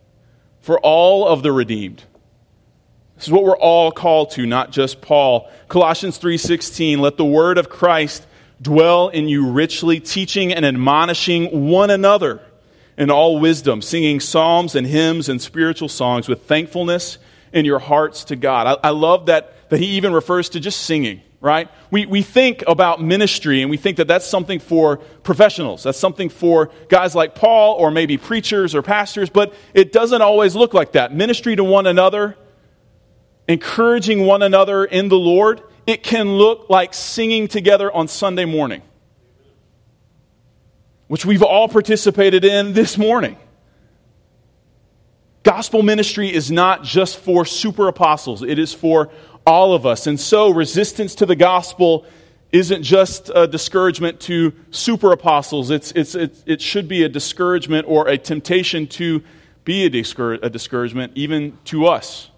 for 0.60 0.78
all 0.80 1.26
of 1.26 1.42
the 1.42 1.52
redeemed. 1.52 2.04
This 3.16 3.26
is 3.26 3.32
what 3.32 3.44
we're 3.44 3.56
all 3.56 3.90
called 3.92 4.30
to, 4.32 4.46
not 4.46 4.70
just 4.70 5.00
Paul. 5.00 5.50
Colossians 5.68 6.18
3:16, 6.18 7.00
let 7.00 7.16
the 7.16 7.24
word 7.24 7.58
of 7.58 7.68
Christ 7.68 8.26
dwell 8.62 9.08
in 9.08 9.28
you 9.28 9.46
richly, 9.46 10.00
teaching 10.00 10.52
and 10.52 10.64
admonishing 10.64 11.68
one 11.68 11.90
another 11.90 12.40
in 12.96 13.10
all 13.10 13.38
wisdom, 13.38 13.82
singing 13.82 14.20
psalms 14.20 14.74
and 14.74 14.86
hymns 14.86 15.28
and 15.28 15.40
spiritual 15.40 15.88
songs 15.88 16.28
with 16.28 16.42
thankfulness 16.42 17.18
in 17.52 17.64
your 17.64 17.78
hearts 17.78 18.24
to 18.24 18.36
God. 18.36 18.66
I, 18.66 18.88
I 18.88 18.90
love 18.90 19.26
that, 19.26 19.54
that 19.70 19.80
he 19.80 19.86
even 19.86 20.12
refers 20.12 20.50
to 20.50 20.60
just 20.60 20.80
singing 20.80 21.22
right? 21.40 21.70
We, 21.90 22.06
we 22.06 22.22
think 22.22 22.62
about 22.66 23.00
ministry 23.00 23.62
and 23.62 23.70
we 23.70 23.78
think 23.78 23.96
that 23.96 24.06
that's 24.06 24.26
something 24.26 24.58
for 24.58 24.98
professionals. 24.98 25.82
That's 25.82 25.98
something 25.98 26.28
for 26.28 26.70
guys 26.88 27.14
like 27.14 27.34
Paul 27.34 27.74
or 27.76 27.90
maybe 27.90 28.18
preachers 28.18 28.74
or 28.74 28.82
pastors, 28.82 29.30
but 29.30 29.54
it 29.72 29.92
doesn't 29.92 30.20
always 30.20 30.54
look 30.54 30.74
like 30.74 30.92
that. 30.92 31.14
Ministry 31.14 31.56
to 31.56 31.64
one 31.64 31.86
another, 31.86 32.36
encouraging 33.48 34.26
one 34.26 34.42
another 34.42 34.84
in 34.84 35.08
the 35.08 35.16
Lord, 35.16 35.62
it 35.86 36.02
can 36.02 36.34
look 36.34 36.68
like 36.68 36.92
singing 36.92 37.48
together 37.48 37.90
on 37.90 38.06
Sunday 38.06 38.44
morning, 38.44 38.82
which 41.08 41.24
we've 41.24 41.42
all 41.42 41.68
participated 41.68 42.44
in 42.44 42.74
this 42.74 42.98
morning. 42.98 43.36
Gospel 45.42 45.82
ministry 45.82 46.32
is 46.32 46.50
not 46.50 46.84
just 46.84 47.18
for 47.18 47.46
super 47.46 47.88
apostles, 47.88 48.42
it 48.42 48.58
is 48.58 48.74
for 48.74 49.10
all 49.46 49.74
of 49.74 49.86
us. 49.86 50.06
And 50.06 50.18
so, 50.18 50.50
resistance 50.50 51.14
to 51.16 51.26
the 51.26 51.36
gospel 51.36 52.04
isn't 52.52 52.82
just 52.82 53.30
a 53.34 53.46
discouragement 53.46 54.20
to 54.20 54.52
super 54.70 55.12
apostles, 55.12 55.70
it's, 55.70 55.92
it's, 55.92 56.14
it, 56.14 56.42
it 56.46 56.60
should 56.60 56.88
be 56.88 57.04
a 57.04 57.08
discouragement 57.08 57.86
or 57.88 58.08
a 58.08 58.18
temptation 58.18 58.86
to 58.86 59.22
be 59.64 59.84
a, 59.84 59.90
discour- 59.90 60.38
a 60.42 60.50
discouragement 60.50 61.12
even 61.14 61.56
to 61.64 61.86
us, 61.86 62.28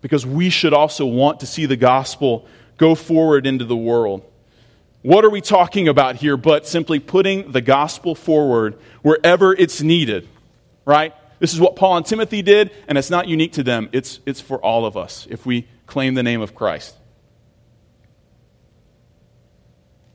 because 0.00 0.24
we 0.24 0.48
should 0.48 0.72
also 0.72 1.04
want 1.04 1.40
to 1.40 1.46
see 1.46 1.66
the 1.66 1.76
gospel 1.76 2.46
go 2.78 2.94
forward 2.94 3.46
into 3.46 3.64
the 3.64 3.76
world. 3.76 4.24
What 5.02 5.24
are 5.24 5.30
we 5.30 5.40
talking 5.40 5.86
about 5.88 6.16
here 6.16 6.36
but 6.36 6.66
simply 6.66 6.98
putting 6.98 7.52
the 7.52 7.60
gospel 7.60 8.14
forward 8.14 8.78
wherever 9.02 9.52
it's 9.52 9.82
needed, 9.82 10.28
right? 10.84 11.14
This 11.40 11.52
is 11.52 11.60
what 11.60 11.76
Paul 11.76 11.98
and 11.98 12.06
Timothy 12.06 12.42
did, 12.42 12.72
and 12.88 12.98
it's 12.98 13.10
not 13.10 13.28
unique 13.28 13.52
to 13.54 13.62
them. 13.62 13.88
It's, 13.92 14.20
it's 14.26 14.40
for 14.40 14.58
all 14.58 14.86
of 14.86 14.96
us 14.96 15.26
if 15.30 15.46
we 15.46 15.68
claim 15.88 16.14
the 16.14 16.22
name 16.22 16.40
of 16.40 16.54
Christ. 16.54 16.94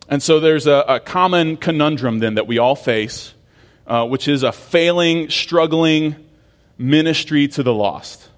And 0.07 0.21
so 0.21 0.39
there's 0.39 0.67
a, 0.67 0.85
a 0.87 0.99
common 0.99 1.57
conundrum 1.57 2.19
then 2.19 2.35
that 2.35 2.47
we 2.47 2.59
all 2.59 2.75
face, 2.75 3.33
uh, 3.87 4.07
which 4.07 4.27
is 4.27 4.43
a 4.43 4.51
failing, 4.51 5.29
struggling 5.29 6.15
ministry 6.77 7.47
to 7.49 7.63
the 7.63 7.73
lost. 7.73 8.29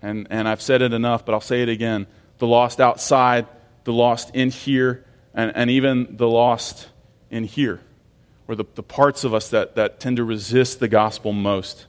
And, 0.00 0.26
and 0.30 0.48
I've 0.48 0.62
said 0.62 0.82
it 0.82 0.92
enough, 0.92 1.24
but 1.24 1.32
I'll 1.32 1.40
say 1.40 1.62
it 1.62 1.68
again. 1.68 2.06
The 2.38 2.46
lost 2.46 2.80
outside, 2.80 3.46
the 3.84 3.92
lost 3.92 4.34
in 4.34 4.50
here, 4.50 5.04
and, 5.34 5.52
and 5.54 5.70
even 5.70 6.16
the 6.16 6.28
lost 6.28 6.88
in 7.30 7.44
here, 7.44 7.80
or 8.48 8.54
the, 8.54 8.64
the 8.74 8.82
parts 8.82 9.24
of 9.24 9.34
us 9.34 9.50
that, 9.50 9.76
that 9.76 10.00
tend 10.00 10.16
to 10.16 10.24
resist 10.24 10.80
the 10.80 10.88
gospel 10.88 11.32
most. 11.32 11.86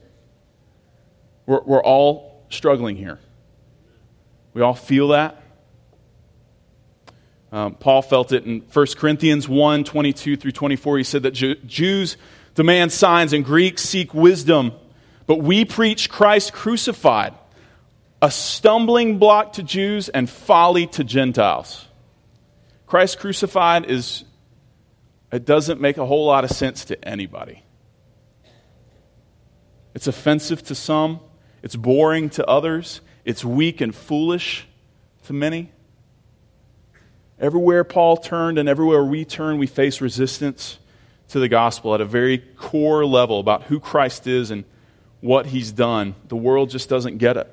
We're, 1.46 1.62
we're 1.62 1.84
all 1.84 2.33
struggling 2.54 2.96
here. 2.96 3.20
We 4.54 4.62
all 4.62 4.76
feel 4.76 5.10
that. 5.10 5.42
Um, 7.52 7.76
Paul 7.76 8.02
felt 8.02 8.32
it 8.32 8.46
in 8.46 8.62
1 8.62 8.88
Corinthians 8.98 9.48
1 9.48 9.84
22 9.84 10.38
through 10.38 10.52
24. 10.52 10.98
He 10.98 11.04
said 11.04 11.24
that 11.24 11.32
Jew- 11.32 11.56
Jews 11.66 12.18
demand 12.56 12.92
signs 12.92 13.32
and 13.34 13.46
Greeks 13.46 13.84
seek 13.84 14.14
wisdom, 14.14 14.72
but 15.28 15.36
we 15.36 15.64
preach 15.64 16.10
Christ 16.10 16.52
crucified, 16.54 17.34
a 18.22 18.32
stumbling 18.32 19.20
block 19.20 19.54
to 19.54 19.64
Jews 19.64 20.10
and 20.10 20.30
folly 20.30 20.88
to 20.88 21.04
Gentiles. 21.04 21.86
Christ 22.88 23.20
crucified 23.20 23.86
is, 23.90 24.24
it 25.32 25.46
doesn't 25.46 25.82
make 25.82 25.98
a 25.98 26.06
whole 26.06 26.26
lot 26.26 26.44
of 26.44 26.52
sense 26.52 26.86
to 26.86 27.08
anybody. 27.08 27.64
It's 29.94 30.08
offensive 30.08 30.64
to 30.64 30.76
some, 30.76 31.20
it's 31.64 31.76
boring 31.76 32.30
to 32.32 32.46
others, 32.46 33.02
it's 33.26 33.44
weak 33.44 33.82
and 33.82 33.96
foolish 33.96 34.68
to 35.24 35.34
many. 35.34 35.72
Everywhere 37.40 37.84
Paul 37.84 38.18
turned 38.18 38.60
and 38.60 38.70
everywhere 38.70 39.04
we 39.04 39.26
turn, 39.26 39.58
we 39.58 39.66
face 39.66 40.02
resistance 40.02 40.78
to 41.30 41.40
the 41.40 41.48
gospel 41.48 41.96
at 41.96 42.02
a 42.02 42.06
very 42.06 42.38
core 42.38 43.06
level 43.06 43.40
about 43.40 43.64
who 43.64 43.80
Christ 43.80 44.28
is 44.28 44.52
and 44.52 44.66
what 45.22 45.48
he's 45.48 45.72
done. 45.72 46.16
The 46.28 46.36
world 46.36 46.70
just 46.70 46.90
doesn't 46.90 47.18
get 47.18 47.38
it. 47.38 47.50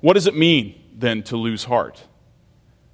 What 0.00 0.14
does 0.14 0.26
it 0.26 0.36
mean 0.36 0.80
then 0.94 1.22
to 1.24 1.36
lose 1.36 1.64
heart? 1.64 2.02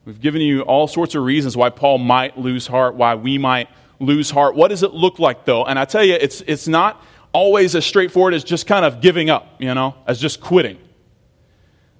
We've 0.04 0.20
given 0.20 0.42
you 0.42 0.62
all 0.62 0.86
sorts 0.86 1.14
of 1.14 1.22
reasons 1.24 1.56
why 1.56 1.70
Paul 1.70 1.98
might 1.98 2.36
lose 2.36 2.66
heart, 2.66 2.94
why 2.94 3.14
we 3.14 3.38
might 3.38 3.68
lose 3.98 4.30
heart. 4.30 4.54
What 4.54 4.68
does 4.68 4.82
it 4.82 4.92
look 4.92 5.18
like, 5.18 5.44
though? 5.44 5.64
And 5.64 5.78
I 5.78 5.84
tell 5.84 6.04
you, 6.04 6.14
it's, 6.14 6.42
it's 6.42 6.68
not 6.68 7.02
always 7.32 7.74
as 7.74 7.84
straightforward 7.84 8.34
as 8.34 8.44
just 8.44 8.66
kind 8.66 8.84
of 8.84 9.00
giving 9.00 9.30
up, 9.30 9.56
you 9.58 9.74
know, 9.74 9.94
as 10.06 10.20
just 10.20 10.40
quitting. 10.40 10.78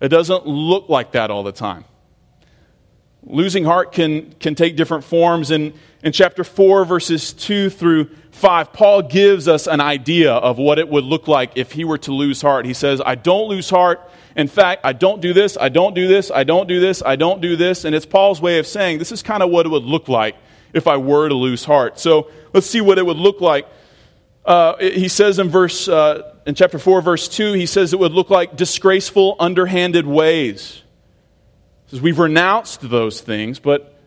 It 0.01 0.09
doesn't 0.09 0.47
look 0.47 0.89
like 0.89 1.13
that 1.13 1.31
all 1.31 1.43
the 1.43 1.53
time. 1.53 1.85
Losing 3.25 3.65
heart 3.65 3.93
can, 3.93 4.33
can 4.41 4.57
take 4.57 4.75
different 4.75 5.05
forms. 5.05 5.53
In, 5.53 5.75
in 6.03 6.11
chapter 6.11 6.43
4, 6.43 6.85
verses 6.85 7.33
2 7.33 7.71
through 7.71 8.11
5, 8.33 8.73
Paul 8.73 9.03
gives 9.03 9.47
us 9.47 9.69
an 9.69 9.81
idea 9.81 10.33
of 10.33 10.59
what 10.59 10.81
it 10.81 10.89
would 10.89 11.05
look 11.05 11.29
like 11.29 11.53
if 11.55 11.71
he 11.71 11.85
were 11.85 11.99
to 11.99 12.13
lose 12.13 12.43
heart. 12.43 12.67
He 12.67 12.75
says, 12.75 13.01
I 13.05 13.15
don't 13.15 13.49
lose 13.49 13.71
heart. 13.71 14.11
In 14.35 14.49
fact, 14.49 14.81
I 14.85 14.93
don't 14.93 15.21
do 15.21 15.33
this, 15.33 15.57
I 15.61 15.69
don't 15.69 15.95
do 15.95 16.09
this, 16.09 16.33
I 16.33 16.43
don't 16.43 16.67
do 16.67 16.81
this, 16.81 17.03
I 17.05 17.15
don't 17.15 17.41
do 17.41 17.55
this. 17.55 17.85
And 17.85 17.95
it's 17.95 18.07
Paul's 18.07 18.41
way 18.41 18.59
of 18.59 18.67
saying, 18.67 18.99
this 18.99 19.13
is 19.13 19.23
kind 19.23 19.43
of 19.43 19.51
what 19.51 19.67
it 19.67 19.69
would 19.69 19.85
look 19.85 20.09
like 20.09 20.35
if 20.73 20.89
I 20.89 20.97
were 20.97 21.29
to 21.29 21.35
lose 21.35 21.65
heart. 21.65 22.01
So 22.01 22.29
let's 22.53 22.67
see 22.67 22.81
what 22.81 22.99
it 22.99 23.07
would 23.07 23.19
look 23.19 23.41
like. 23.41 23.69
Uh, 24.45 24.77
he 24.79 25.09
says 25.09 25.39
in 25.39 25.49
verse, 25.49 25.89
uh, 25.89 26.35
in 26.47 26.55
chapter 26.55 26.79
4, 26.79 27.01
verse 27.03 27.29
2, 27.29 27.53
he 27.53 27.67
says 27.67 27.93
it 27.93 27.99
would 27.99 28.13
look 28.13 28.31
like 28.31 28.57
disgraceful, 28.57 29.37
underhanded 29.39 30.07
ways 30.07 30.83
he 31.93 31.97
says 31.97 32.03
we've 32.03 32.19
renounced 32.19 32.89
those 32.89 33.21
things, 33.21 33.59
but, 33.59 33.99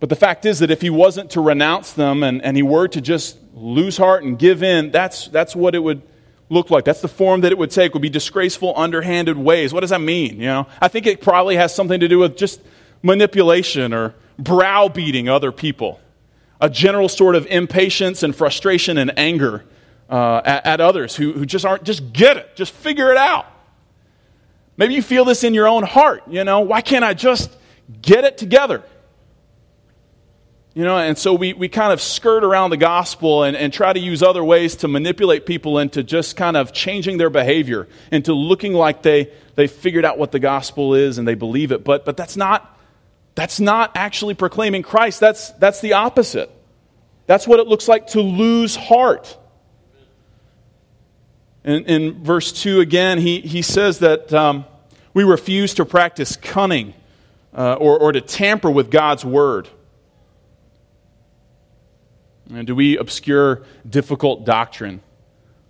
but 0.00 0.08
the 0.08 0.16
fact 0.16 0.44
is 0.44 0.58
that 0.58 0.70
if 0.70 0.80
he 0.80 0.90
wasn't 0.90 1.30
to 1.30 1.40
renounce 1.40 1.92
them 1.92 2.22
and, 2.22 2.42
and 2.42 2.56
he 2.56 2.62
were 2.62 2.88
to 2.88 3.00
just 3.00 3.38
lose 3.54 3.96
heart 3.96 4.24
and 4.24 4.38
give 4.38 4.62
in, 4.62 4.90
that's, 4.90 5.28
that's 5.28 5.54
what 5.54 5.74
it 5.74 5.78
would 5.78 6.02
look 6.48 6.70
like. 6.70 6.84
That's 6.84 7.00
the 7.00 7.08
form 7.08 7.42
that 7.42 7.52
it 7.52 7.58
would 7.58 7.70
take, 7.70 7.92
would 7.94 8.02
be 8.02 8.10
disgraceful, 8.10 8.74
underhanded 8.76 9.38
ways. 9.38 9.72
What 9.72 9.80
does 9.80 9.90
that 9.90 10.00
mean? 10.00 10.38
You 10.38 10.46
know, 10.46 10.66
I 10.80 10.88
think 10.88 11.06
it 11.06 11.20
probably 11.20 11.56
has 11.56 11.74
something 11.74 12.00
to 12.00 12.08
do 12.08 12.18
with 12.18 12.36
just 12.36 12.60
manipulation 13.02 13.94
or 13.94 14.14
browbeating 14.38 15.28
other 15.28 15.52
people, 15.52 16.00
a 16.60 16.68
general 16.68 17.08
sort 17.08 17.36
of 17.36 17.46
impatience 17.46 18.22
and 18.22 18.34
frustration 18.34 18.98
and 18.98 19.18
anger 19.18 19.64
uh, 20.08 20.42
at, 20.44 20.66
at 20.66 20.80
others 20.80 21.16
who, 21.16 21.32
who 21.32 21.46
just 21.46 21.64
aren't, 21.64 21.84
just 21.84 22.12
get 22.12 22.36
it, 22.36 22.54
just 22.56 22.72
figure 22.72 23.10
it 23.10 23.16
out. 23.16 23.46
Maybe 24.76 24.94
you 24.94 25.02
feel 25.02 25.24
this 25.24 25.44
in 25.44 25.54
your 25.54 25.68
own 25.68 25.82
heart, 25.82 26.22
you 26.28 26.44
know, 26.44 26.60
why 26.60 26.80
can't 26.80 27.04
I 27.04 27.14
just 27.14 27.54
get 28.02 28.24
it 28.24 28.38
together? 28.38 28.82
You 30.72 30.84
know, 30.84 30.96
and 30.96 31.18
so 31.18 31.34
we, 31.34 31.52
we 31.52 31.68
kind 31.68 31.92
of 31.92 32.00
skirt 32.00 32.44
around 32.44 32.70
the 32.70 32.76
gospel 32.76 33.42
and, 33.42 33.56
and 33.56 33.72
try 33.72 33.92
to 33.92 33.98
use 33.98 34.22
other 34.22 34.42
ways 34.44 34.76
to 34.76 34.88
manipulate 34.88 35.44
people 35.44 35.78
into 35.78 36.04
just 36.04 36.36
kind 36.36 36.56
of 36.56 36.72
changing 36.72 37.18
their 37.18 37.28
behavior, 37.28 37.88
into 38.12 38.32
looking 38.34 38.72
like 38.72 39.02
they, 39.02 39.32
they 39.56 39.66
figured 39.66 40.04
out 40.04 40.16
what 40.16 40.30
the 40.30 40.38
gospel 40.38 40.94
is 40.94 41.18
and 41.18 41.26
they 41.26 41.34
believe 41.34 41.72
it. 41.72 41.82
But, 41.82 42.04
but 42.04 42.16
that's, 42.16 42.36
not, 42.36 42.79
that's 43.34 43.60
not 43.60 43.92
actually 43.94 44.34
proclaiming 44.34 44.82
Christ. 44.82 45.20
That's, 45.20 45.50
that's 45.52 45.80
the 45.80 45.94
opposite. 45.94 46.50
That's 47.26 47.46
what 47.46 47.60
it 47.60 47.66
looks 47.66 47.88
like 47.88 48.08
to 48.08 48.20
lose 48.20 48.74
heart. 48.74 49.36
In, 51.64 51.84
in 51.84 52.24
verse 52.24 52.52
2 52.52 52.80
again, 52.80 53.18
he, 53.18 53.40
he 53.40 53.62
says 53.62 54.00
that 54.00 54.32
um, 54.32 54.64
we 55.14 55.24
refuse 55.24 55.74
to 55.74 55.84
practice 55.84 56.36
cunning 56.36 56.94
uh, 57.54 57.74
or, 57.74 57.98
or 57.98 58.12
to 58.12 58.20
tamper 58.20 58.70
with 58.70 58.90
God's 58.90 59.24
word. 59.24 59.68
And 62.52 62.66
do 62.66 62.74
we 62.74 62.96
obscure 62.96 63.62
difficult 63.88 64.44
doctrine 64.44 65.00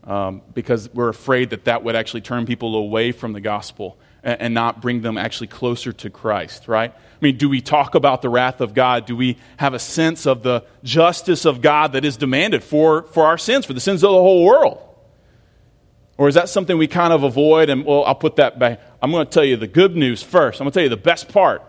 um, 0.04 0.42
because 0.54 0.88
we're 0.94 1.10
afraid 1.10 1.50
that 1.50 1.64
that 1.64 1.84
would 1.84 1.94
actually 1.94 2.22
turn 2.22 2.46
people 2.46 2.74
away 2.74 3.12
from 3.12 3.32
the 3.32 3.40
gospel 3.40 3.98
and, 4.22 4.54
not 4.54 4.82
bring 4.82 5.00
them 5.00 5.16
actually 5.16 5.46
closer 5.46 5.92
to 5.92 6.10
Christ, 6.10 6.68
right? 6.68 6.92
I 6.92 7.18
mean, 7.20 7.36
do 7.36 7.48
we 7.48 7.60
talk 7.60 7.94
about 7.94 8.22
the 8.22 8.28
wrath 8.28 8.60
of 8.60 8.74
God? 8.74 9.06
Do 9.06 9.16
we 9.16 9.38
have 9.56 9.74
a 9.74 9.78
sense 9.78 10.26
of 10.26 10.42
the 10.42 10.64
justice 10.82 11.44
of 11.44 11.60
God 11.62 11.92
that 11.92 12.04
is 12.04 12.16
demanded 12.16 12.62
for, 12.62 13.02
for 13.02 13.26
our 13.26 13.38
sins, 13.38 13.66
for 13.66 13.72
the 13.72 13.80
sins 13.80 14.02
of 14.02 14.10
the 14.10 14.18
whole 14.18 14.44
world? 14.44 14.82
Or 16.18 16.28
is 16.28 16.34
that 16.34 16.50
something 16.50 16.76
we 16.76 16.86
kind 16.86 17.14
of 17.14 17.22
avoid 17.22 17.70
and, 17.70 17.84
well, 17.84 18.04
I'll 18.04 18.14
put 18.14 18.36
that 18.36 18.58
back. 18.58 18.80
I'm 19.02 19.10
going 19.10 19.26
to 19.26 19.32
tell 19.32 19.44
you 19.44 19.56
the 19.56 19.66
good 19.66 19.96
news 19.96 20.22
first. 20.22 20.60
I'm 20.60 20.64
going 20.64 20.72
to 20.72 20.74
tell 20.74 20.82
you 20.82 20.90
the 20.90 20.96
best 20.98 21.30
part 21.30 21.62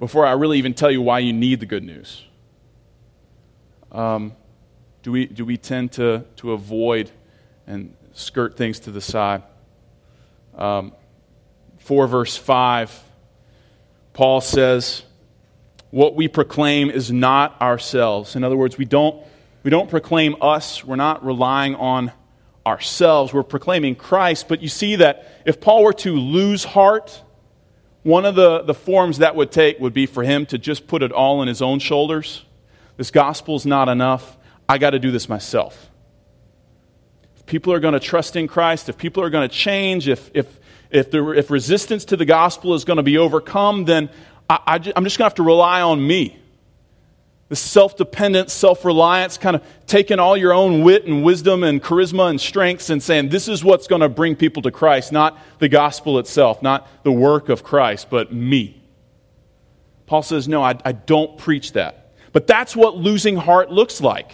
before 0.00 0.26
I 0.26 0.32
really 0.32 0.58
even 0.58 0.74
tell 0.74 0.90
you 0.90 1.00
why 1.00 1.20
you 1.20 1.32
need 1.32 1.60
the 1.60 1.66
good 1.66 1.84
news. 1.84 2.24
Um, 3.92 4.34
do, 5.02 5.12
we, 5.12 5.26
do 5.26 5.44
we 5.44 5.56
tend 5.56 5.92
to, 5.92 6.24
to 6.36 6.52
avoid 6.52 7.10
and 7.68 7.94
skirt 8.14 8.56
things 8.56 8.80
to 8.80 8.90
the 8.90 9.00
side? 9.00 9.44
Um, 10.56 10.92
4 11.86 12.06
verse 12.06 12.36
5, 12.36 13.02
Paul 14.12 14.40
says, 14.40 15.02
What 15.90 16.14
we 16.14 16.28
proclaim 16.28 16.90
is 16.90 17.10
not 17.10 17.60
ourselves. 17.60 18.36
In 18.36 18.44
other 18.44 18.56
words, 18.56 18.76
we 18.76 18.84
don't, 18.84 19.24
we 19.62 19.70
don't 19.70 19.88
proclaim 19.88 20.36
us, 20.40 20.84
we're 20.84 20.96
not 20.96 21.24
relying 21.24 21.74
on 21.76 22.12
ourselves. 22.66 23.32
We're 23.32 23.44
proclaiming 23.44 23.94
Christ. 23.94 24.48
But 24.48 24.60
you 24.60 24.68
see 24.68 24.96
that 24.96 25.42
if 25.46 25.60
Paul 25.60 25.84
were 25.84 25.92
to 25.94 26.16
lose 26.16 26.64
heart, 26.64 27.22
one 28.02 28.24
of 28.24 28.34
the, 28.34 28.62
the 28.62 28.74
forms 28.74 29.18
that 29.18 29.36
would 29.36 29.52
take 29.52 29.78
would 29.78 29.94
be 29.94 30.06
for 30.06 30.24
him 30.24 30.44
to 30.46 30.58
just 30.58 30.88
put 30.88 31.02
it 31.02 31.12
all 31.12 31.38
on 31.38 31.46
his 31.46 31.62
own 31.62 31.78
shoulders. 31.78 32.44
This 32.96 33.12
gospel's 33.12 33.64
not 33.64 33.88
enough. 33.88 34.36
I 34.68 34.78
got 34.78 34.90
to 34.90 34.98
do 34.98 35.12
this 35.12 35.28
myself. 35.28 35.90
If 37.36 37.46
people 37.46 37.72
are 37.72 37.80
going 37.80 37.94
to 37.94 38.00
trust 38.00 38.34
in 38.34 38.48
Christ, 38.48 38.88
if 38.88 38.98
people 38.98 39.22
are 39.22 39.30
going 39.30 39.48
to 39.48 39.54
change, 39.54 40.08
if, 40.08 40.30
if, 40.34 40.58
if, 40.90 41.10
the, 41.10 41.30
if 41.30 41.50
resistance 41.50 42.04
to 42.06 42.16
the 42.16 42.24
gospel 42.24 42.74
is 42.74 42.84
going 42.84 42.98
to 42.98 43.02
be 43.02 43.18
overcome, 43.18 43.84
then 43.84 44.10
I, 44.48 44.58
I, 44.66 44.74
I'm 44.74 45.04
just 45.04 45.18
going 45.18 45.24
to 45.24 45.24
have 45.24 45.34
to 45.34 45.42
rely 45.42 45.82
on 45.82 46.04
me 46.04 46.38
the 47.48 47.56
self 47.56 47.96
dependent, 47.96 48.50
self 48.50 48.84
reliance, 48.84 49.38
kind 49.38 49.56
of 49.56 49.64
taking 49.86 50.18
all 50.18 50.36
your 50.36 50.52
own 50.52 50.82
wit 50.82 51.06
and 51.06 51.22
wisdom 51.22 51.62
and 51.62 51.82
charisma 51.82 52.28
and 52.28 52.40
strengths 52.40 52.90
and 52.90 53.02
saying, 53.02 53.28
this 53.28 53.48
is 53.48 53.62
what's 53.62 53.86
going 53.86 54.00
to 54.00 54.08
bring 54.08 54.34
people 54.34 54.62
to 54.62 54.70
Christ, 54.70 55.12
not 55.12 55.38
the 55.58 55.68
gospel 55.68 56.18
itself, 56.18 56.60
not 56.60 56.88
the 57.04 57.12
work 57.12 57.48
of 57.48 57.62
Christ, 57.62 58.10
but 58.10 58.32
me. 58.32 58.82
Paul 60.06 60.22
says, 60.22 60.48
no, 60.48 60.62
I, 60.62 60.76
I 60.84 60.92
don't 60.92 61.38
preach 61.38 61.72
that. 61.72 62.12
But 62.32 62.46
that's 62.46 62.74
what 62.76 62.96
losing 62.96 63.36
heart 63.36 63.70
looks 63.70 64.00
like. 64.00 64.32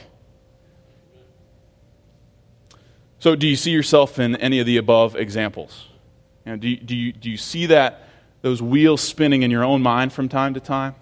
So, 3.18 3.37
do 3.37 3.47
you 3.47 3.57
see 3.57 3.70
yourself 3.70 4.18
in 4.18 4.37
any 4.37 4.59
of 4.59 4.66
the 4.66 4.79
above 4.79 5.16
examples? 5.16 5.87
You 6.45 6.53
know, 6.53 6.59
do, 6.59 6.68
you, 6.68 6.76
do, 6.76 6.97
you, 6.97 7.12
do 7.12 7.30
you 7.30 7.36
see 7.36 7.66
that, 7.66 8.09
those 8.40 8.61
wheels 8.61 9.01
spinning 9.01 9.43
in 9.43 9.51
your 9.51 9.64
own 9.64 9.82
mind 9.82 10.12
from 10.12 10.28
time 10.28 10.55
to 10.55 10.61
time? 10.61 10.95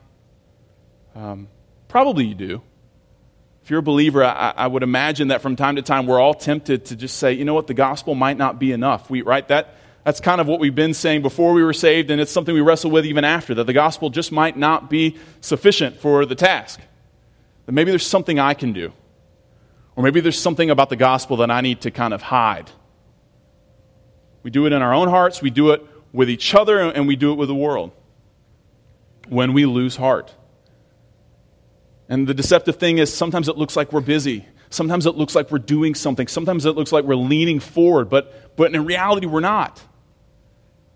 Um, 1.15 1.49
Probably 1.91 2.25
you 2.25 2.35
do. 2.37 2.63
If 3.65 3.71
you're 3.71 3.81
a 3.81 3.83
believer, 3.83 4.25
I, 4.25 4.55
I, 4.57 4.67
would 4.69 4.85
imagine 4.85 5.29
that 5.29 5.43
from 5.43 5.57
time 5.57 5.75
to 5.75 5.83
time 5.83 6.07
we're 6.07 6.21
all 6.21 6.35
tempted 6.35 6.85
to 6.87 6.97
just 6.97 7.17
say, 7.17 7.33
you 7.33 7.45
know 7.45 7.53
what, 7.53 7.67
the 7.67 7.75
gospel 7.75 8.15
might 8.15 8.39
not 8.39 8.61
be 8.61 8.71
enough. 8.71 9.11
We, 9.11 9.23
right? 9.23 9.47
That, 9.49 9.75
that's 10.05 10.21
kind 10.21 10.41
of 10.41 10.47
what 10.47 10.61
we've 10.61 10.75
been 10.75 10.95
saying 10.95 11.23
before 11.23 11.53
we 11.53 11.65
were 11.65 11.73
saved, 11.73 12.13
and 12.13 12.21
it's 12.21 12.31
something 12.31 12.55
we 12.55 12.61
wrestle 12.61 12.93
with 12.93 13.07
even 13.07 13.25
after, 13.25 13.55
that 13.57 13.65
the 13.65 13.73
gospel 13.73 14.09
just 14.09 14.31
might 14.31 14.57
not 14.57 14.89
be 14.89 15.19
sufficient 15.41 15.97
for 15.99 16.25
the 16.25 16.37
task. 16.37 16.81
That 17.67 17.73
maybe 17.73 17.91
there's 17.91 18.07
something 18.07 18.39
I 18.39 18.55
can 18.55 18.73
do. 18.73 18.93
Or 19.97 20.05
maybe 20.05 20.21
there's 20.21 20.39
something 20.39 20.71
about 20.71 20.91
the 20.91 20.97
gospel 20.97 21.39
that 21.39 21.51
I 21.51 21.61
need 21.61 21.81
to 21.81 21.91
kind 21.91 22.15
of 22.15 22.23
hide. 22.23 22.71
We 24.43 24.51
do 24.51 24.67
it 24.67 24.73
in 24.73 24.83
our 24.83 24.93
own 24.93 25.09
hearts, 25.09 25.43
we 25.43 25.51
do 25.51 25.71
it 25.71 25.85
with 26.13 26.31
each 26.31 26.55
other, 26.55 26.81
and 26.81 27.07
we 27.07 27.17
do 27.17 27.33
it 27.33 27.37
with 27.37 27.49
the 27.49 27.55
world. 27.55 27.93
When 29.29 29.53
we 29.53 29.67
lose 29.67 29.97
heart. 29.97 30.35
And 32.09 32.27
the 32.27 32.35
deceptive 32.35 32.77
thing 32.77 32.99
is 32.99 33.13
sometimes 33.13 33.49
it 33.49 33.57
looks 33.57 33.77
like 33.77 33.93
we're 33.93 34.01
busy. 34.01 34.47
Sometimes 34.71 35.07
it 35.07 35.15
looks 35.15 35.35
like 35.35 35.51
we're 35.51 35.59
doing 35.59 35.95
something. 35.95 36.27
Sometimes 36.27 36.65
it 36.67 36.73
looks 36.73 36.93
like 36.93 37.05
we're 37.05 37.15
leaning 37.15 37.61
forward, 37.61 38.09
but, 38.09 38.57
but 38.57 38.75
in 38.75 38.85
reality, 38.85 39.27
we're 39.27 39.41
not. 39.41 39.83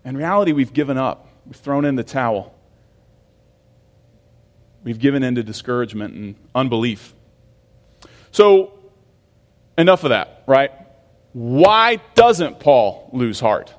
In 0.03 0.17
reality, 0.17 0.51
we've 0.51 0.73
given 0.73 0.97
up. 0.97 1.27
We've 1.45 1.55
thrown 1.55 1.85
in 1.85 1.95
the 1.95 2.03
towel. 2.03 2.53
We've 4.83 4.99
given 4.99 5.23
in 5.23 5.35
to 5.35 5.43
discouragement 5.43 6.13
and 6.13 6.35
unbelief. 6.53 7.13
So, 8.31 8.77
enough 9.77 10.03
of 10.03 10.09
that, 10.09 10.43
right? 10.47 10.71
Why 11.35 11.97
doesn't 12.13 12.61
Paul 12.61 13.09
lose 13.11 13.41
heart? 13.41 13.73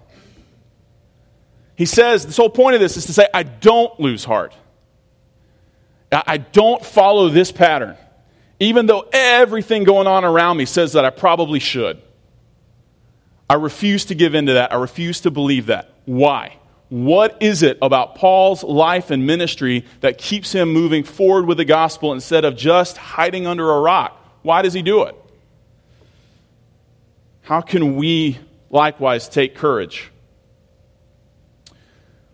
He 1.74 1.86
says, 1.86 2.26
this 2.26 2.36
whole 2.36 2.50
point 2.50 2.74
of 2.74 2.82
this 2.82 2.98
is 2.98 3.06
to 3.06 3.14
say, 3.14 3.28
I 3.32 3.44
don't 3.44 3.98
lose 3.98 4.26
heart. 4.26 4.54
I 6.12 6.36
don't 6.36 6.84
follow 6.84 7.30
this 7.30 7.52
pattern, 7.52 7.96
even 8.60 8.84
though 8.84 9.08
everything 9.10 9.84
going 9.84 10.06
on 10.06 10.22
around 10.22 10.58
me 10.58 10.66
says 10.66 10.92
that 10.92 11.06
I 11.06 11.10
probably 11.10 11.58
should. 11.58 12.02
I 13.48 13.54
refuse 13.54 14.04
to 14.06 14.14
give 14.14 14.34
in 14.34 14.44
to 14.46 14.52
that. 14.52 14.74
I 14.74 14.76
refuse 14.76 15.22
to 15.22 15.30
believe 15.30 15.66
that. 15.66 15.94
Why? 16.04 16.58
What 16.90 17.38
is 17.40 17.62
it 17.62 17.78
about 17.80 18.16
Paul's 18.16 18.64
life 18.64 19.10
and 19.10 19.26
ministry 19.26 19.86
that 20.00 20.18
keeps 20.18 20.52
him 20.52 20.74
moving 20.74 21.04
forward 21.04 21.46
with 21.46 21.56
the 21.56 21.64
gospel 21.64 22.12
instead 22.12 22.44
of 22.44 22.54
just 22.54 22.98
hiding 22.98 23.46
under 23.46 23.70
a 23.70 23.80
rock? 23.80 24.42
Why 24.42 24.60
does 24.60 24.74
he 24.74 24.82
do 24.82 25.04
it? 25.04 25.16
How 27.46 27.60
can 27.60 27.94
we 27.94 28.40
likewise 28.70 29.28
take 29.28 29.54
courage? 29.54 30.10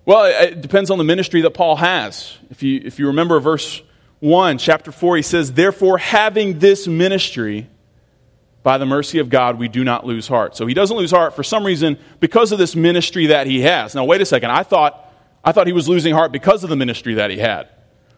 Well, 0.06 0.24
it 0.24 0.62
depends 0.62 0.90
on 0.90 0.96
the 0.96 1.04
ministry 1.04 1.42
that 1.42 1.50
Paul 1.50 1.76
has. 1.76 2.34
If 2.48 2.62
you, 2.62 2.80
if 2.82 2.98
you 2.98 3.08
remember 3.08 3.38
verse 3.38 3.82
1, 4.20 4.56
chapter 4.56 4.90
4, 4.90 5.16
he 5.16 5.22
says, 5.22 5.52
Therefore, 5.52 5.98
having 5.98 6.60
this 6.60 6.86
ministry, 6.88 7.68
by 8.62 8.78
the 8.78 8.86
mercy 8.86 9.18
of 9.18 9.28
God, 9.28 9.58
we 9.58 9.68
do 9.68 9.84
not 9.84 10.06
lose 10.06 10.26
heart. 10.26 10.56
So 10.56 10.66
he 10.66 10.72
doesn't 10.72 10.96
lose 10.96 11.10
heart 11.10 11.36
for 11.36 11.42
some 11.42 11.66
reason 11.66 11.98
because 12.18 12.50
of 12.50 12.58
this 12.58 12.74
ministry 12.74 13.26
that 13.26 13.46
he 13.46 13.60
has. 13.60 13.94
Now, 13.94 14.06
wait 14.06 14.22
a 14.22 14.26
second. 14.26 14.50
I 14.50 14.62
thought, 14.62 15.12
I 15.44 15.52
thought 15.52 15.66
he 15.66 15.74
was 15.74 15.90
losing 15.90 16.14
heart 16.14 16.32
because 16.32 16.64
of 16.64 16.70
the 16.70 16.76
ministry 16.76 17.14
that 17.14 17.30
he 17.30 17.36
had. 17.36 17.68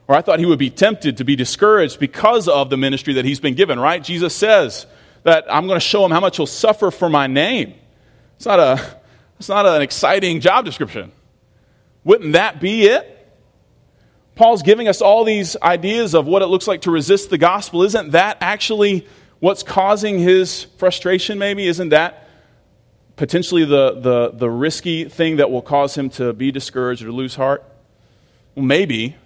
Or 0.07 0.15
I 0.15 0.23
thought 0.23 0.39
he 0.39 0.47
would 0.47 0.61
be 0.61 0.71
tempted 0.71 1.17
to 1.17 1.25
be 1.25 1.35
discouraged 1.35 1.99
because 1.99 2.47
of 2.47 2.71
the 2.71 2.77
ministry 2.77 3.15
that 3.15 3.25
he's 3.25 3.41
been 3.41 3.55
given, 3.55 3.81
right? 3.81 4.01
Jesus 4.01 4.33
says 4.33 4.87
that 5.25 5.47
I'm 5.53 5.67
going 5.67 5.79
to 5.79 5.85
show 5.85 6.05
him 6.05 6.13
how 6.13 6.21
much 6.21 6.37
he'll 6.37 6.47
suffer 6.47 6.91
for 6.91 7.09
my 7.09 7.27
name. 7.27 7.75
It's 8.37 8.47
not, 8.47 8.61
a, 8.61 9.01
it's 9.39 9.49
not 9.49 9.67
an 9.67 9.83
exciting 9.83 10.41
job 10.41 10.65
description. 10.65 11.13
Wouldn't 12.05 12.35
that 12.35 12.61
be 12.61 12.85
it? 12.85 13.11
Paul's 14.35 14.63
giving 14.63 14.89
us 14.89 15.01
all 15.01 15.25
these 15.25 15.57
ideas 15.63 16.15
of 16.15 16.27
what 16.27 16.43
it 16.43 16.47
looks 16.47 16.69
like 16.69 16.83
to 16.83 16.91
resist 16.91 17.31
the 17.31 17.39
gospel. 17.39 17.83
Isn't 17.83 18.11
that 18.11 18.39
actually 18.41 19.07
what's 19.39 19.63
causing 19.63 20.19
his 20.19 20.65
frustration, 20.79 21.39
maybe? 21.39 21.67
Isn't 21.67 21.91
that 21.91 22.29
potentially 23.17 23.65
the, 23.65 24.01
the, 24.01 24.31
the 24.35 24.51
risky 24.51 25.09
thing 25.09 25.37
that 25.37 25.51
will 25.51 25.63
cause 25.63 25.97
him 25.97 26.11
to 26.11 26.33
be 26.33 26.51
discouraged 26.51 27.03
or 27.03 27.13
lose 27.13 27.35
heart? 27.35 27.65
Well, 28.55 28.65
maybe. 28.65 29.17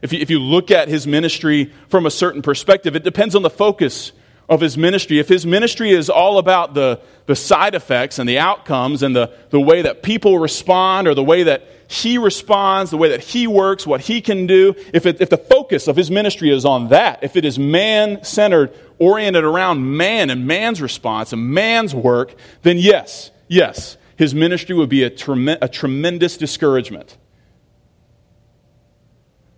If 0.00 0.12
you, 0.12 0.20
if 0.20 0.30
you 0.30 0.38
look 0.38 0.70
at 0.70 0.88
his 0.88 1.06
ministry 1.06 1.72
from 1.88 2.06
a 2.06 2.10
certain 2.10 2.40
perspective, 2.40 2.94
it 2.94 3.02
depends 3.02 3.34
on 3.34 3.42
the 3.42 3.50
focus 3.50 4.12
of 4.48 4.60
his 4.60 4.78
ministry. 4.78 5.18
If 5.18 5.28
his 5.28 5.44
ministry 5.44 5.90
is 5.90 6.08
all 6.08 6.38
about 6.38 6.74
the, 6.74 7.00
the 7.26 7.36
side 7.36 7.74
effects 7.74 8.18
and 8.18 8.28
the 8.28 8.38
outcomes 8.38 9.02
and 9.02 9.14
the, 9.14 9.30
the 9.50 9.60
way 9.60 9.82
that 9.82 10.02
people 10.02 10.38
respond 10.38 11.06
or 11.06 11.14
the 11.14 11.24
way 11.24 11.42
that 11.42 11.68
he 11.88 12.18
responds, 12.18 12.90
the 12.90 12.96
way 12.96 13.10
that 13.10 13.20
he 13.20 13.46
works, 13.46 13.86
what 13.86 14.02
he 14.02 14.20
can 14.20 14.46
do, 14.46 14.74
if, 14.92 15.06
it, 15.06 15.20
if 15.20 15.28
the 15.28 15.38
focus 15.38 15.86
of 15.86 15.96
his 15.96 16.10
ministry 16.10 16.50
is 16.50 16.64
on 16.64 16.88
that, 16.88 17.22
if 17.22 17.36
it 17.36 17.44
is 17.44 17.58
man 17.58 18.24
centered, 18.24 18.72
oriented 18.98 19.44
around 19.44 19.96
man 19.96 20.30
and 20.30 20.46
man's 20.46 20.80
response 20.80 21.32
and 21.32 21.50
man's 21.50 21.94
work, 21.94 22.34
then 22.62 22.78
yes, 22.78 23.30
yes, 23.48 23.96
his 24.16 24.34
ministry 24.34 24.74
would 24.74 24.88
be 24.88 25.02
a, 25.02 25.10
trem- 25.10 25.48
a 25.48 25.68
tremendous 25.68 26.36
discouragement. 26.36 27.16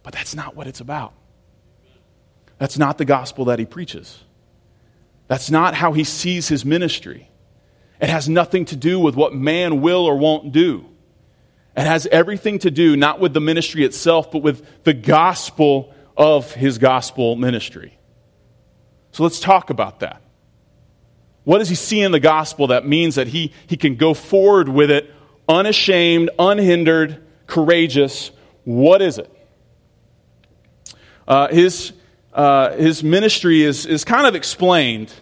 But 0.03 0.13
that's 0.13 0.35
not 0.35 0.57
what 0.57 0.67
it's 0.67 0.81
about. 0.81 1.13
That's 2.59 2.77
not 2.77 2.99
the 2.99 3.05
gospel 3.05 3.47
that 3.47 3.59
he 3.59 3.67
preaches. 3.67 4.25
That's 5.31 5.49
not 5.49 5.75
how 5.75 5.93
he 5.93 6.03
sees 6.03 6.49
his 6.49 6.65
ministry. 6.65 7.31
It 8.01 8.09
has 8.11 8.29
nothing 8.29 8.65
to 8.65 8.77
do 8.77 8.99
with 8.99 9.15
what 9.15 9.33
man 9.33 9.81
will 9.81 10.05
or 10.05 10.19
won't 10.19 10.51
do. 10.51 10.87
It 11.77 11.87
has 11.87 12.09
everything 12.09 12.59
to 12.59 12.71
do 12.73 12.97
not 12.97 13.21
with 13.21 13.33
the 13.33 13.41
ministry 13.41 13.85
itself, 13.85 14.33
but 14.33 14.43
with 14.43 14.67
the 14.83 14.93
gospel 14.93 15.95
of 16.17 16.53
his 16.55 16.79
gospel 16.79 17.37
ministry. 17.37 17.97
So 19.13 19.23
let's 19.23 19.39
talk 19.39 19.71
about 19.71 20.01
that. 20.01 20.21
What 21.45 21.59
does 21.59 21.69
he 21.69 21.77
see 21.77 22.01
in 22.01 22.11
the 22.11 22.19
gospel 22.19 22.67
that 22.67 22.85
means 22.85 23.15
that 23.15 23.29
he, 23.29 23.53
he 23.69 23.77
can 23.77 23.95
go 23.95 24.15
forward 24.15 24.69
with 24.69 24.91
it 24.91 25.15
unashamed, 25.49 26.31
unhindered, 26.41 27.25
courageous? 27.47 28.33
What 28.65 29.01
is 29.01 29.19
it? 29.19 29.31
Uh, 31.29 31.47
his, 31.47 31.93
uh, 32.33 32.73
his 32.77 33.03
ministry 33.03 33.63
is, 33.63 33.87
is 33.87 34.05
kind 34.05 34.27
of 34.27 34.35
explained 34.35 35.13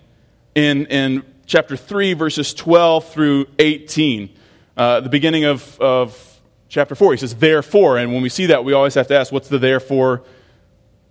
in, 0.54 0.86
in 0.86 1.24
chapter 1.46 1.76
3, 1.76 2.12
verses 2.14 2.52
12 2.52 3.08
through 3.08 3.46
18. 3.58 4.36
Uh, 4.76 5.00
the 5.00 5.08
beginning 5.08 5.44
of, 5.44 5.80
of 5.80 6.40
chapter 6.68 6.94
4, 6.94 7.12
he 7.12 7.18
says, 7.18 7.34
therefore. 7.36 7.96
And 7.96 8.12
when 8.12 8.22
we 8.22 8.28
see 8.28 8.46
that, 8.46 8.64
we 8.64 8.74
always 8.74 8.94
have 8.94 9.08
to 9.08 9.16
ask, 9.16 9.32
what's 9.32 9.48
the 9.48 9.58
therefore? 9.58 10.22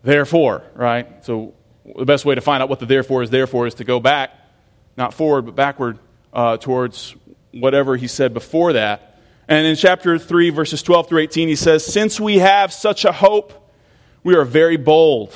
Therefore, 0.04 0.64
right? 0.76 1.26
So 1.26 1.56
the 1.98 2.06
best 2.06 2.26
way 2.26 2.36
to 2.36 2.42
find 2.42 2.62
out 2.62 2.70
what 2.70 2.80
the 2.80 2.86
therefore 2.86 3.24
is 3.24 3.30
therefore 3.30 3.66
is 3.66 3.74
to 3.76 3.84
go 3.84 4.00
back, 4.00 4.32
not 4.96 5.14
forward, 5.14 5.44
but 5.44 5.56
backward 5.56 5.98
uh, 6.32 6.58
towards 6.58 7.16
whatever 7.52 7.98
he 7.98 8.08
said 8.08 8.34
before 8.34 8.74
that. 8.74 9.20
And 9.48 9.66
in 9.66 9.76
chapter 9.76 10.20
3, 10.20 10.52
verses 10.52 10.84
12 10.84 11.10
through 11.10 11.20
18, 11.20 11.48
he 11.48 11.56
says, 11.56 11.86
Since 11.86 12.20
we 12.20 12.38
have 12.38 12.72
such 12.72 13.06
a 13.06 13.12
hope, 13.12 13.72
we 14.24 14.36
are 14.36 14.46
very 14.46 14.78
bold 14.78 15.36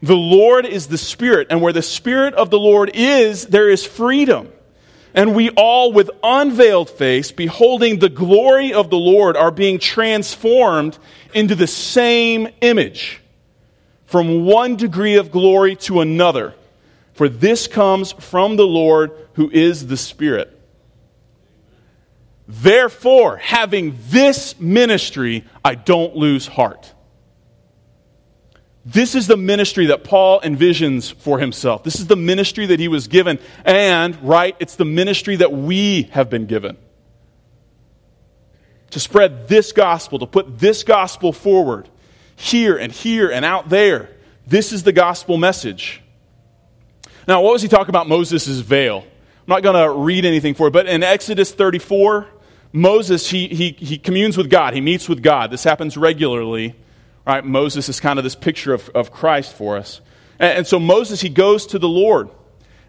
The 0.00 0.16
Lord 0.16 0.64
is 0.64 0.86
the 0.86 0.98
Spirit, 0.98 1.48
and 1.50 1.60
where 1.60 1.72
the 1.72 1.82
Spirit 1.82 2.34
of 2.34 2.50
the 2.50 2.58
Lord 2.58 2.90
is, 2.94 3.46
there 3.46 3.68
is 3.68 3.84
freedom. 3.84 4.52
And 5.14 5.34
we 5.34 5.50
all, 5.50 5.92
with 5.92 6.10
unveiled 6.22 6.90
face, 6.90 7.32
beholding 7.32 7.98
the 7.98 8.08
glory 8.08 8.72
of 8.72 8.90
the 8.90 8.98
Lord, 8.98 9.36
are 9.36 9.50
being 9.50 9.78
transformed 9.78 10.96
into 11.34 11.54
the 11.54 11.66
same 11.66 12.48
image, 12.60 13.20
from 14.06 14.44
one 14.44 14.76
degree 14.76 15.16
of 15.16 15.32
glory 15.32 15.76
to 15.76 16.00
another. 16.00 16.54
For 17.14 17.28
this 17.28 17.66
comes 17.66 18.12
from 18.12 18.56
the 18.56 18.66
Lord, 18.66 19.10
who 19.34 19.50
is 19.50 19.88
the 19.88 19.96
Spirit. 19.96 20.54
Therefore, 22.46 23.36
having 23.36 23.98
this 24.08 24.58
ministry, 24.60 25.44
I 25.64 25.74
don't 25.74 26.14
lose 26.14 26.46
heart. 26.46 26.94
This 28.84 29.14
is 29.14 29.26
the 29.26 29.36
ministry 29.36 29.86
that 29.86 30.04
Paul 30.04 30.40
envisions 30.40 31.12
for 31.12 31.38
himself. 31.38 31.84
This 31.84 32.00
is 32.00 32.06
the 32.06 32.16
ministry 32.16 32.66
that 32.66 32.80
he 32.80 32.88
was 32.88 33.08
given. 33.08 33.38
And, 33.64 34.16
right, 34.22 34.56
it's 34.60 34.76
the 34.76 34.84
ministry 34.84 35.36
that 35.36 35.52
we 35.52 36.04
have 36.12 36.30
been 36.30 36.46
given. 36.46 36.76
To 38.92 39.00
spread 39.00 39.48
this 39.48 39.72
gospel, 39.72 40.20
to 40.20 40.26
put 40.26 40.58
this 40.58 40.84
gospel 40.84 41.32
forward, 41.32 41.88
here 42.36 42.76
and 42.76 42.92
here 42.92 43.30
and 43.30 43.44
out 43.44 43.68
there. 43.68 44.10
This 44.46 44.72
is 44.72 44.84
the 44.84 44.92
gospel 44.92 45.36
message. 45.36 46.00
Now, 47.26 47.42
what 47.42 47.52
was 47.52 47.62
he 47.62 47.68
talking 47.68 47.90
about 47.90 48.08
Moses' 48.08 48.60
veil? 48.60 49.00
I'm 49.00 49.44
not 49.46 49.62
going 49.62 49.76
to 49.76 49.90
read 49.90 50.24
anything 50.24 50.54
for 50.54 50.68
it, 50.68 50.70
but 50.70 50.86
in 50.86 51.02
Exodus 51.02 51.52
34, 51.52 52.26
Moses, 52.72 53.28
he, 53.28 53.48
he, 53.48 53.72
he 53.72 53.98
communes 53.98 54.36
with 54.36 54.48
God. 54.48 54.72
He 54.72 54.80
meets 54.80 55.08
with 55.08 55.22
God. 55.22 55.50
This 55.50 55.64
happens 55.64 55.96
regularly. 55.96 56.74
Right? 57.28 57.44
Moses 57.44 57.90
is 57.90 58.00
kind 58.00 58.18
of 58.18 58.24
this 58.24 58.34
picture 58.34 58.72
of, 58.72 58.88
of 58.94 59.12
Christ 59.12 59.52
for 59.52 59.76
us. 59.76 60.00
And, 60.38 60.58
and 60.58 60.66
so 60.66 60.78
Moses, 60.78 61.20
he 61.20 61.28
goes 61.28 61.66
to 61.66 61.78
the 61.78 61.88
Lord 61.88 62.30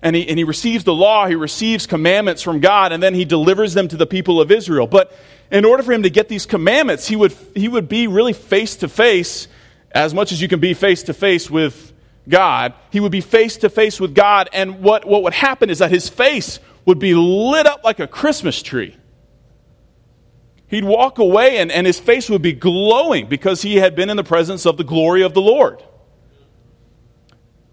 and 0.02 0.16
he, 0.16 0.26
and 0.30 0.38
he 0.38 0.46
receives 0.46 0.86
the 0.86 0.94
law, 0.94 1.28
he 1.28 1.36
receives 1.36 1.86
commandments 1.86 2.42
from 2.42 2.62
God, 2.62 2.94
and 2.94 3.04
then 3.04 3.14
he 3.14 3.26
delivers 3.26 3.74
them 3.74 3.90
to 3.90 3.98
the 3.98 4.08
people 4.08 4.40
of 4.40 4.50
Israel. 4.50 4.88
But 4.88 5.12
in 5.52 5.66
order 5.66 5.84
for 5.84 5.92
him 5.92 6.04
to 6.04 6.10
get 6.10 6.30
these 6.30 6.46
commandments, 6.46 7.06
he 7.06 7.18
would, 7.18 7.36
he 7.54 7.68
would 7.68 7.90
be 7.90 8.08
really 8.08 8.32
face 8.32 8.78
to 8.78 8.88
face, 8.88 9.50
as 9.92 10.14
much 10.14 10.32
as 10.32 10.42
you 10.42 10.48
can 10.48 10.62
be 10.62 10.74
face 10.74 11.04
to 11.04 11.14
face 11.14 11.50
with 11.50 11.92
God. 12.30 12.74
He 12.92 13.02
would 13.02 13.12
be 13.12 13.20
face 13.20 13.58
to 13.58 13.70
face 13.70 14.00
with 14.00 14.16
God, 14.16 14.48
and 14.54 14.82
what, 14.82 15.04
what 15.04 15.24
would 15.24 15.34
happen 15.34 15.70
is 15.70 15.80
that 15.80 15.92
his 15.92 16.08
face 16.08 16.62
would 16.86 17.00
be 17.00 17.14
lit 17.14 17.66
up 17.66 17.84
like 17.84 18.00
a 18.00 18.08
Christmas 18.08 18.62
tree. 18.62 18.96
He'd 20.70 20.84
walk 20.84 21.18
away, 21.18 21.58
and, 21.58 21.72
and 21.72 21.88
his 21.88 22.00
face 22.00 22.30
would 22.30 22.42
be 22.42 22.54
glowing 22.54 23.28
because 23.28 23.62
he 23.62 23.78
had 23.78 23.96
been 23.96 24.10
in 24.10 24.18
the 24.18 24.24
presence 24.24 24.66
of 24.66 24.78
the 24.78 24.84
glory 24.84 25.24
of 25.24 25.34
the 25.34 25.42
Lord. 25.42 25.84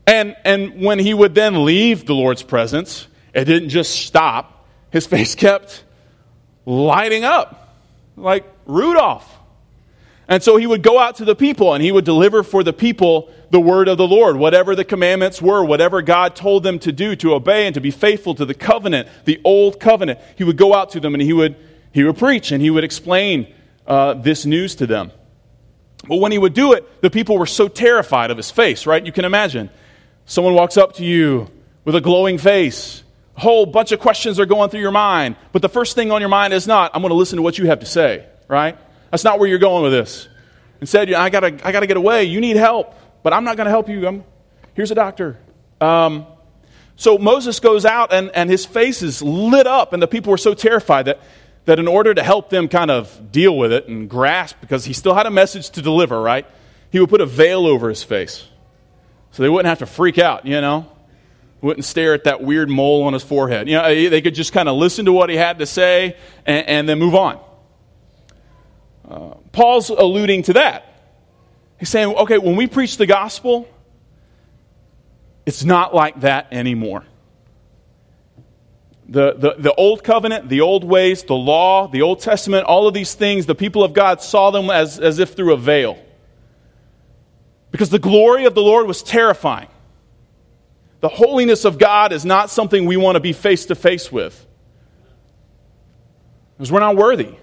And, 0.06 0.36
and 0.44 0.80
when 0.80 0.98
he 0.98 1.12
would 1.12 1.34
then 1.34 1.64
leave 1.64 2.06
the 2.06 2.14
Lord's 2.14 2.42
presence, 2.42 3.06
it 3.34 3.44
didn't 3.44 3.68
just 3.68 4.06
stop, 4.06 4.66
his 4.90 5.06
face 5.08 5.34
kept 5.34 5.84
lighting 6.64 7.24
up 7.24 7.76
like 8.16 8.44
Rudolph. 8.66 9.32
And 10.28 10.42
so 10.42 10.56
he 10.56 10.66
would 10.66 10.82
go 10.82 10.98
out 10.98 11.16
to 11.16 11.24
the 11.24 11.36
people 11.36 11.74
and 11.74 11.82
he 11.82 11.92
would 11.92 12.04
deliver 12.04 12.42
for 12.42 12.64
the 12.64 12.72
people 12.72 13.30
the 13.50 13.60
word 13.60 13.86
of 13.86 13.96
the 13.96 14.08
Lord, 14.08 14.36
whatever 14.36 14.74
the 14.74 14.84
commandments 14.84 15.40
were, 15.40 15.64
whatever 15.64 16.02
God 16.02 16.34
told 16.34 16.64
them 16.64 16.80
to 16.80 16.90
do, 16.90 17.14
to 17.16 17.34
obey 17.34 17.66
and 17.66 17.74
to 17.74 17.80
be 17.80 17.92
faithful 17.92 18.34
to 18.34 18.44
the 18.44 18.54
covenant, 18.54 19.08
the 19.24 19.40
old 19.44 19.78
covenant. 19.78 20.18
He 20.36 20.42
would 20.42 20.56
go 20.56 20.74
out 20.74 20.90
to 20.90 21.00
them 21.00 21.14
and 21.14 21.22
he 21.22 21.32
would, 21.32 21.54
he 21.96 22.04
would 22.04 22.16
preach 22.16 22.52
and 22.52 22.62
he 22.62 22.70
would 22.70 22.84
explain 22.84 23.52
uh, 23.86 24.14
this 24.14 24.46
news 24.46 24.76
to 24.76 24.86
them. 24.86 25.10
But 26.06 26.16
when 26.16 26.30
he 26.30 26.38
would 26.38 26.54
do 26.54 26.74
it, 26.74 27.02
the 27.02 27.10
people 27.10 27.38
were 27.38 27.46
so 27.46 27.68
terrified 27.68 28.30
of 28.30 28.36
his 28.36 28.50
face, 28.50 28.86
right? 28.86 29.04
You 29.04 29.12
can 29.12 29.24
imagine. 29.24 29.70
Someone 30.26 30.54
walks 30.54 30.76
up 30.76 30.94
to 30.94 31.04
you 31.04 31.50
with 31.84 31.94
a 31.94 32.00
glowing 32.00 32.38
face 32.38 33.02
a 33.36 33.40
whole 33.40 33.66
bunch 33.66 33.92
of 33.92 34.00
questions 34.00 34.40
are 34.40 34.46
going 34.46 34.70
through 34.70 34.80
your 34.80 34.92
mind, 34.92 35.36
but 35.52 35.60
the 35.60 35.68
first 35.68 35.94
thing 35.94 36.10
on 36.10 36.20
your 36.20 36.30
mind 36.30 36.54
is 36.54 36.66
not, 36.66 36.90
I'm 36.94 37.02
going 37.02 37.10
to 37.10 37.16
listen 37.16 37.36
to 37.36 37.42
what 37.42 37.58
you 37.58 37.66
have 37.66 37.80
to 37.80 37.86
say, 37.86 38.26
right? 38.48 38.78
That's 39.10 39.24
not 39.24 39.38
where 39.38 39.48
you're 39.48 39.58
going 39.58 39.82
with 39.82 39.92
this. 39.92 40.28
Instead, 40.80 41.12
I 41.12 41.28
got 41.28 41.40
to 41.40 41.66
I 41.66 41.72
gotta 41.72 41.86
get 41.86 41.96
away. 41.96 42.24
You 42.24 42.40
need 42.40 42.56
help, 42.56 42.94
but 43.22 43.32
I'm 43.32 43.44
not 43.44 43.56
going 43.56 43.66
to 43.66 43.70
help 43.70 43.88
you. 43.88 44.06
I'm, 44.06 44.24
here's 44.74 44.90
a 44.90 44.94
doctor. 44.94 45.38
Um, 45.80 46.26
so 46.96 47.18
Moses 47.18 47.60
goes 47.60 47.84
out, 47.84 48.12
and, 48.12 48.30
and 48.30 48.48
his 48.48 48.64
face 48.64 49.02
is 49.02 49.22
lit 49.22 49.66
up, 49.66 49.92
and 49.92 50.02
the 50.02 50.08
people 50.08 50.30
were 50.30 50.38
so 50.38 50.54
terrified 50.54 51.06
that, 51.06 51.20
that 51.66 51.78
in 51.78 51.86
order 51.86 52.14
to 52.14 52.22
help 52.22 52.50
them 52.50 52.68
kind 52.68 52.90
of 52.90 53.30
deal 53.30 53.56
with 53.56 53.72
it 53.72 53.86
and 53.88 54.08
grasp, 54.08 54.56
because 54.60 54.84
he 54.84 54.92
still 54.92 55.14
had 55.14 55.26
a 55.26 55.30
message 55.30 55.70
to 55.70 55.82
deliver, 55.82 56.20
right? 56.20 56.46
He 56.90 56.98
would 57.00 57.10
put 57.10 57.20
a 57.20 57.26
veil 57.26 57.66
over 57.66 57.88
his 57.88 58.02
face 58.02 58.46
so 59.32 59.42
they 59.42 59.48
wouldn't 59.48 59.68
have 59.68 59.80
to 59.80 59.86
freak 59.86 60.18
out, 60.18 60.46
you 60.46 60.60
know? 60.60 60.90
wouldn't 61.66 61.84
stare 61.84 62.14
at 62.14 62.24
that 62.24 62.42
weird 62.42 62.70
mole 62.70 63.02
on 63.02 63.12
his 63.12 63.24
forehead. 63.24 63.68
You 63.68 63.74
know, 63.74 64.08
they 64.08 64.22
could 64.22 64.34
just 64.34 64.52
kind 64.52 64.68
of 64.68 64.76
listen 64.76 65.06
to 65.06 65.12
what 65.12 65.28
he 65.28 65.36
had 65.36 65.58
to 65.58 65.66
say 65.66 66.16
and, 66.46 66.66
and 66.66 66.88
then 66.88 66.98
move 66.98 67.14
on. 67.14 67.40
Uh, 69.08 69.34
Paul's 69.52 69.90
alluding 69.90 70.44
to 70.44 70.52
that. 70.54 70.84
He's 71.78 71.88
saying, 71.88 72.14
okay, 72.14 72.38
when 72.38 72.56
we 72.56 72.66
preach 72.66 72.96
the 72.96 73.06
gospel, 73.06 73.68
it's 75.44 75.64
not 75.64 75.94
like 75.94 76.20
that 76.20 76.48
anymore. 76.52 77.04
The, 79.08 79.34
the, 79.34 79.54
the 79.58 79.74
old 79.74 80.02
covenant, 80.02 80.48
the 80.48 80.62
old 80.62 80.82
ways, 80.82 81.22
the 81.22 81.34
law, 81.34 81.86
the 81.86 82.02
Old 82.02 82.20
Testament, 82.20 82.64
all 82.64 82.88
of 82.88 82.94
these 82.94 83.14
things, 83.14 83.46
the 83.46 83.54
people 83.54 83.84
of 83.84 83.92
God 83.92 84.20
saw 84.20 84.50
them 84.50 84.68
as, 84.68 84.98
as 84.98 85.20
if 85.20 85.34
through 85.34 85.52
a 85.52 85.56
veil. 85.56 85.96
Because 87.70 87.90
the 87.90 88.00
glory 88.00 88.46
of 88.46 88.54
the 88.54 88.62
Lord 88.62 88.86
was 88.86 89.02
terrifying. 89.02 89.68
The 91.00 91.08
holiness 91.08 91.64
of 91.64 91.78
God 91.78 92.12
is 92.12 92.24
not 92.24 92.50
something 92.50 92.84
we 92.84 92.96
want 92.96 93.14
to 93.14 93.20
be 93.20 93.32
face 93.32 93.66
to 93.66 93.76
face 93.76 94.10
with. 94.10 94.44
Because 96.56 96.72
we're 96.72 96.80
not 96.80 96.96
worthy. 96.96 97.34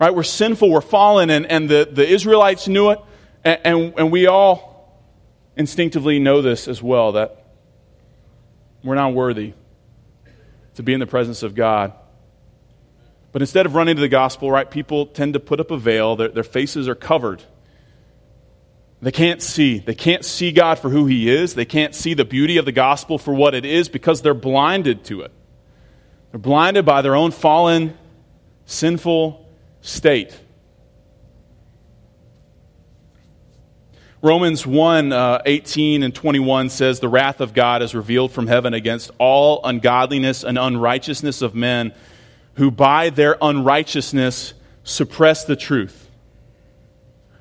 Right? 0.00 0.14
We're 0.14 0.22
sinful, 0.22 0.70
we're 0.70 0.80
fallen, 0.80 1.28
and, 1.28 1.44
and 1.46 1.68
the, 1.68 1.86
the 1.90 2.08
Israelites 2.08 2.68
knew 2.68 2.90
it, 2.90 3.00
and, 3.44 3.60
and, 3.64 3.94
and 3.98 4.12
we 4.12 4.28
all 4.28 5.02
instinctively 5.56 6.18
know 6.20 6.40
this 6.40 6.68
as 6.68 6.82
well 6.82 7.12
that 7.12 7.44
we're 8.82 8.94
not 8.94 9.12
worthy 9.12 9.52
to 10.74 10.82
be 10.82 10.92
in 10.92 11.00
the 11.00 11.06
presence 11.06 11.42
of 11.42 11.54
God. 11.54 11.92
But 13.32 13.42
instead 13.42 13.66
of 13.66 13.74
running 13.74 13.96
to 13.96 14.00
the 14.00 14.08
gospel, 14.08 14.50
right, 14.50 14.70
people 14.70 15.06
tend 15.06 15.34
to 15.34 15.40
put 15.40 15.60
up 15.60 15.70
a 15.70 15.76
veil, 15.76 16.16
their, 16.16 16.28
their 16.28 16.44
faces 16.44 16.88
are 16.88 16.94
covered 16.94 17.42
they 19.04 19.12
can't 19.12 19.42
see. 19.42 19.80
They 19.80 19.94
can't 19.94 20.24
see 20.24 20.50
God 20.50 20.78
for 20.78 20.88
who 20.88 21.04
He 21.04 21.28
is. 21.28 21.54
They 21.54 21.66
can't 21.66 21.94
see 21.94 22.14
the 22.14 22.24
beauty 22.24 22.56
of 22.56 22.64
the 22.64 22.72
gospel 22.72 23.18
for 23.18 23.34
what 23.34 23.54
it 23.54 23.66
is 23.66 23.90
because 23.90 24.22
they're 24.22 24.32
blinded 24.32 25.04
to 25.04 25.20
it. 25.20 25.32
They're 26.30 26.40
blinded 26.40 26.86
by 26.86 27.02
their 27.02 27.14
own 27.14 27.30
fallen, 27.30 27.98
sinful 28.64 29.46
state. 29.82 30.40
Romans 34.24 34.66
1 34.66 35.12
uh, 35.12 35.42
18 35.44 36.02
and 36.02 36.14
21 36.14 36.70
says, 36.70 36.98
The 36.98 37.10
wrath 37.10 37.42
of 37.42 37.52
God 37.52 37.82
is 37.82 37.94
revealed 37.94 38.32
from 38.32 38.46
heaven 38.46 38.72
against 38.72 39.10
all 39.18 39.60
ungodliness 39.62 40.44
and 40.44 40.56
unrighteousness 40.56 41.42
of 41.42 41.54
men 41.54 41.92
who 42.54 42.70
by 42.70 43.10
their 43.10 43.36
unrighteousness 43.42 44.54
suppress 44.82 45.44
the 45.44 45.56
truth. 45.56 46.08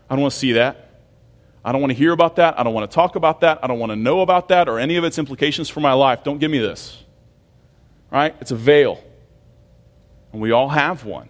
I 0.09 0.15
don't 0.15 0.23
want 0.23 0.33
to 0.33 0.39
see 0.39 0.51
that. 0.51 0.89
I 1.63 1.71
don't 1.71 1.79
want 1.79 1.91
to 1.91 1.97
hear 1.97 2.11
about 2.11 2.35
that. 2.35 2.59
I 2.59 2.63
don't 2.63 2.73
want 2.73 2.91
to 2.91 2.93
talk 2.93 3.15
about 3.15 3.39
that. 3.39 3.59
I 3.63 3.67
don't 3.67 3.79
want 3.79 3.93
to 3.93 3.95
know 3.95 4.19
about 4.19 4.49
that 4.49 4.67
or 4.67 4.77
any 4.77 4.97
of 4.97 5.05
its 5.05 5.17
implications 5.17 5.69
for 5.69 5.79
my 5.79 5.93
life. 5.93 6.25
Don't 6.25 6.39
give 6.39 6.51
me 6.51 6.59
this. 6.59 7.01
Right? 8.11 8.35
It's 8.41 8.51
a 8.51 8.57
veil. 8.57 9.01
And 10.33 10.41
we 10.41 10.51
all 10.51 10.67
have 10.67 11.05
one. 11.05 11.29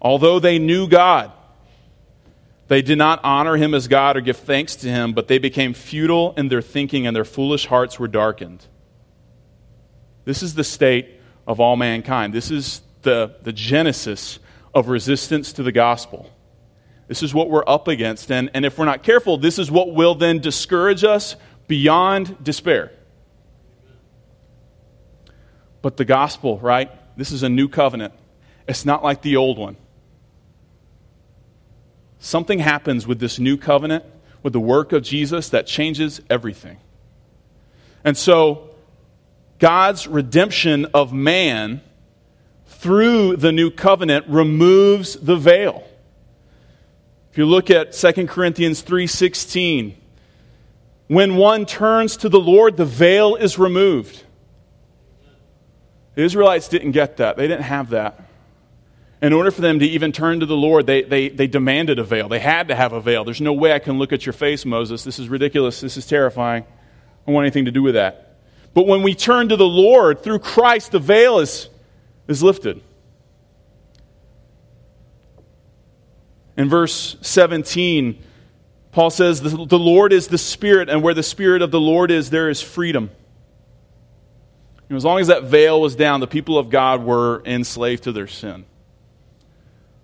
Although 0.00 0.38
they 0.38 0.58
knew 0.58 0.88
God, 0.88 1.32
they 2.68 2.82
did 2.82 2.98
not 2.98 3.20
honor 3.22 3.56
him 3.56 3.74
as 3.74 3.86
God 3.86 4.16
or 4.16 4.20
give 4.20 4.38
thanks 4.38 4.76
to 4.76 4.88
him, 4.88 5.12
but 5.12 5.28
they 5.28 5.38
became 5.38 5.72
futile 5.72 6.34
in 6.36 6.48
their 6.48 6.62
thinking 6.62 7.06
and 7.06 7.14
their 7.14 7.24
foolish 7.24 7.66
hearts 7.66 7.98
were 7.98 8.08
darkened. 8.08 8.66
This 10.24 10.42
is 10.42 10.54
the 10.54 10.64
state 10.64 11.20
of 11.46 11.60
all 11.60 11.76
mankind. 11.76 12.32
This 12.34 12.50
is 12.50 12.82
the, 13.02 13.36
the 13.42 13.52
genesis 13.52 14.40
of 14.74 14.88
resistance 14.88 15.52
to 15.54 15.62
the 15.62 15.70
gospel. 15.70 16.30
This 17.06 17.22
is 17.22 17.32
what 17.32 17.48
we're 17.48 17.64
up 17.68 17.86
against. 17.86 18.32
And, 18.32 18.50
and 18.52 18.64
if 18.64 18.78
we're 18.78 18.84
not 18.84 19.04
careful, 19.04 19.38
this 19.38 19.60
is 19.60 19.70
what 19.70 19.94
will 19.94 20.16
then 20.16 20.40
discourage 20.40 21.04
us 21.04 21.36
beyond 21.68 22.42
despair. 22.42 22.90
But 25.82 25.96
the 25.96 26.04
gospel, 26.04 26.58
right? 26.58 26.90
This 27.16 27.30
is 27.30 27.44
a 27.44 27.48
new 27.48 27.68
covenant. 27.68 28.12
It's 28.66 28.84
not 28.84 29.04
like 29.04 29.22
the 29.22 29.36
old 29.36 29.56
one. 29.56 29.76
Something 32.18 32.58
happens 32.58 33.06
with 33.06 33.20
this 33.20 33.38
new 33.38 33.56
covenant, 33.56 34.04
with 34.42 34.52
the 34.52 34.60
work 34.60 34.92
of 34.92 35.02
Jesus, 35.02 35.48
that 35.50 35.66
changes 35.66 36.20
everything. 36.30 36.78
And 38.04 38.16
so, 38.16 38.70
God's 39.58 40.06
redemption 40.06 40.86
of 40.94 41.12
man 41.12 41.80
through 42.66 43.36
the 43.36 43.52
new 43.52 43.70
covenant 43.70 44.26
removes 44.28 45.14
the 45.14 45.36
veil. 45.36 45.84
If 47.32 47.38
you 47.38 47.46
look 47.46 47.70
at 47.70 47.94
2 47.94 48.28
Corinthians 48.28 48.82
3:16, 48.82 49.96
when 51.08 51.36
one 51.36 51.66
turns 51.66 52.16
to 52.18 52.28
the 52.28 52.40
Lord, 52.40 52.76
the 52.76 52.84
veil 52.84 53.34
is 53.36 53.58
removed. 53.58 54.22
The 56.14 56.22
Israelites 56.22 56.68
didn't 56.68 56.92
get 56.92 57.18
that. 57.18 57.36
They 57.36 57.46
didn't 57.46 57.64
have 57.64 57.90
that. 57.90 58.25
In 59.26 59.32
order 59.32 59.50
for 59.50 59.60
them 59.60 59.80
to 59.80 59.84
even 59.84 60.12
turn 60.12 60.38
to 60.38 60.46
the 60.46 60.54
Lord, 60.54 60.86
they, 60.86 61.02
they, 61.02 61.28
they 61.28 61.48
demanded 61.48 61.98
a 61.98 62.04
veil. 62.04 62.28
They 62.28 62.38
had 62.38 62.68
to 62.68 62.76
have 62.76 62.92
a 62.92 63.00
veil. 63.00 63.24
There's 63.24 63.40
no 63.40 63.52
way 63.52 63.72
I 63.72 63.80
can 63.80 63.98
look 63.98 64.12
at 64.12 64.24
your 64.24 64.32
face, 64.32 64.64
Moses. 64.64 65.02
This 65.02 65.18
is 65.18 65.28
ridiculous. 65.28 65.80
This 65.80 65.96
is 65.96 66.06
terrifying. 66.06 66.62
I 66.62 67.26
don't 67.26 67.34
want 67.34 67.44
anything 67.44 67.64
to 67.64 67.72
do 67.72 67.82
with 67.82 67.94
that. 67.94 68.36
But 68.72 68.86
when 68.86 69.02
we 69.02 69.16
turn 69.16 69.48
to 69.48 69.56
the 69.56 69.66
Lord 69.66 70.22
through 70.22 70.38
Christ, 70.38 70.92
the 70.92 71.00
veil 71.00 71.40
is, 71.40 71.68
is 72.28 72.40
lifted. 72.40 72.80
In 76.56 76.68
verse 76.68 77.16
17, 77.20 78.22
Paul 78.92 79.10
says, 79.10 79.40
The 79.40 79.76
Lord 79.76 80.12
is 80.12 80.28
the 80.28 80.38
Spirit, 80.38 80.88
and 80.88 81.02
where 81.02 81.14
the 81.14 81.24
Spirit 81.24 81.62
of 81.62 81.72
the 81.72 81.80
Lord 81.80 82.12
is, 82.12 82.30
there 82.30 82.48
is 82.48 82.62
freedom. 82.62 83.10
You 84.88 84.94
know, 84.94 84.96
as 84.96 85.04
long 85.04 85.18
as 85.18 85.26
that 85.26 85.42
veil 85.42 85.80
was 85.80 85.96
down, 85.96 86.20
the 86.20 86.28
people 86.28 86.58
of 86.58 86.70
God 86.70 87.02
were 87.02 87.42
enslaved 87.44 88.04
to 88.04 88.12
their 88.12 88.28
sin. 88.28 88.66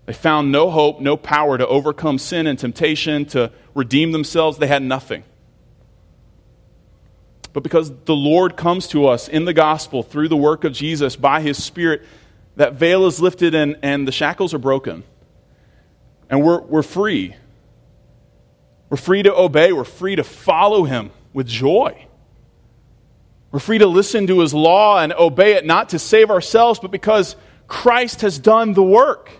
They 0.07 0.12
found 0.12 0.50
no 0.50 0.70
hope, 0.70 1.00
no 1.00 1.16
power 1.16 1.57
to 1.57 1.66
overcome 1.66 2.18
sin 2.18 2.46
and 2.46 2.59
temptation, 2.59 3.24
to 3.26 3.53
redeem 3.74 4.12
themselves. 4.12 4.59
They 4.59 4.66
had 4.66 4.82
nothing. 4.82 5.24
But 7.53 7.62
because 7.62 7.92
the 8.05 8.16
Lord 8.16 8.57
comes 8.57 8.88
to 8.88 9.07
us 9.07 9.28
in 9.28 9.44
the 9.44 9.53
gospel 9.53 10.03
through 10.03 10.28
the 10.28 10.36
work 10.36 10.64
of 10.64 10.72
Jesus 10.72 11.16
by 11.16 11.40
his 11.40 11.62
Spirit, 11.62 12.03
that 12.57 12.74
veil 12.74 13.07
is 13.07 13.20
lifted 13.20 13.55
and, 13.55 13.78
and 13.82 14.09
the 14.09 14.12
shackles 14.12 14.55
are 14.55 14.59
broken 14.59 15.05
and 16.32 16.42
we're, 16.42 16.62
we're 16.62 16.82
free. 16.82 17.36
We're 18.88 18.96
free 18.96 19.22
to 19.22 19.34
obey, 19.34 19.72
we're 19.72 19.84
free 19.84 20.16
to 20.16 20.24
follow 20.24 20.84
him 20.84 21.11
with 21.34 21.46
joy. 21.46 22.07
We're 23.50 23.59
free 23.59 23.78
to 23.78 23.86
listen 23.86 24.26
to 24.28 24.40
his 24.40 24.55
law 24.55 24.98
and 24.98 25.12
obey 25.12 25.53
it 25.53 25.66
not 25.66 25.90
to 25.90 25.98
save 25.98 26.30
ourselves, 26.30 26.80
but 26.80 26.90
because 26.90 27.36
Christ 27.68 28.22
has 28.22 28.38
done 28.38 28.72
the 28.72 28.82
work. 28.82 29.30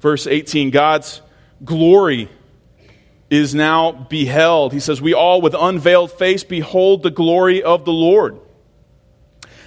Verse 0.00 0.26
18 0.26 0.70
God's 0.70 1.20
glory 1.64 2.28
is 3.30 3.54
now 3.54 3.92
beheld. 3.92 4.72
He 4.72 4.80
says, 4.80 5.02
We 5.02 5.14
all 5.14 5.40
with 5.40 5.54
unveiled 5.58 6.12
face 6.12 6.44
behold 6.44 7.02
the 7.02 7.10
glory 7.10 7.62
of 7.62 7.84
the 7.84 7.92
Lord. 7.92 8.40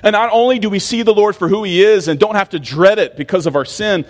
And 0.04 0.14
not 0.14 0.32
only 0.34 0.58
do 0.58 0.70
we 0.70 0.80
see 0.80 1.04
the 1.04 1.14
Lord 1.14 1.36
for 1.36 1.48
who 1.48 1.64
he 1.64 1.84
is 1.84 2.08
and 2.08 2.20
don't 2.20 2.36
have 2.36 2.50
to 2.50 2.60
dread 2.60 2.98
it 2.98 3.16
because 3.16 3.46
of 3.46 3.56
our 3.56 3.66
sin, 3.66 4.06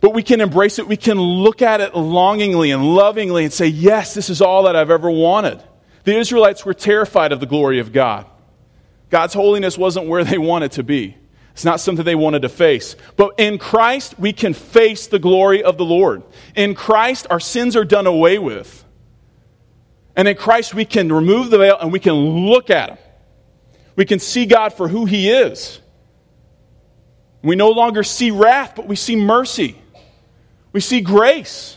but 0.00 0.14
we 0.14 0.22
can 0.22 0.40
embrace 0.40 0.78
it. 0.78 0.86
We 0.86 0.96
can 0.96 1.20
look 1.20 1.62
at 1.62 1.80
it 1.80 1.96
longingly 1.96 2.70
and 2.70 2.94
lovingly 2.94 3.44
and 3.44 3.52
say, 3.52 3.66
Yes, 3.66 4.14
this 4.14 4.30
is 4.30 4.40
all 4.40 4.64
that 4.64 4.76
I've 4.76 4.90
ever 4.90 5.10
wanted. 5.10 5.62
The 6.04 6.16
Israelites 6.16 6.64
were 6.64 6.74
terrified 6.74 7.32
of 7.32 7.40
the 7.40 7.46
glory 7.46 7.80
of 7.80 7.92
God. 7.92 8.26
God's 9.10 9.34
holiness 9.34 9.76
wasn't 9.76 10.06
where 10.06 10.24
they 10.24 10.38
wanted 10.38 10.72
to 10.72 10.82
be. 10.82 11.16
It's 11.60 11.64
not 11.66 11.78
something 11.78 12.06
they 12.06 12.14
wanted 12.14 12.40
to 12.40 12.48
face. 12.48 12.96
But 13.18 13.34
in 13.36 13.58
Christ, 13.58 14.18
we 14.18 14.32
can 14.32 14.54
face 14.54 15.08
the 15.08 15.18
glory 15.18 15.62
of 15.62 15.76
the 15.76 15.84
Lord. 15.84 16.22
In 16.56 16.74
Christ, 16.74 17.26
our 17.28 17.38
sins 17.38 17.76
are 17.76 17.84
done 17.84 18.06
away 18.06 18.38
with. 18.38 18.82
And 20.16 20.26
in 20.26 20.38
Christ, 20.38 20.72
we 20.72 20.86
can 20.86 21.12
remove 21.12 21.50
the 21.50 21.58
veil 21.58 21.76
and 21.78 21.92
we 21.92 22.00
can 22.00 22.14
look 22.14 22.70
at 22.70 22.88
Him. 22.88 22.98
We 23.94 24.06
can 24.06 24.20
see 24.20 24.46
God 24.46 24.72
for 24.72 24.88
who 24.88 25.04
He 25.04 25.28
is. 25.28 25.80
We 27.42 27.56
no 27.56 27.72
longer 27.72 28.04
see 28.04 28.30
wrath, 28.30 28.72
but 28.74 28.88
we 28.88 28.96
see 28.96 29.14
mercy. 29.14 29.76
We 30.72 30.80
see 30.80 31.02
grace. 31.02 31.76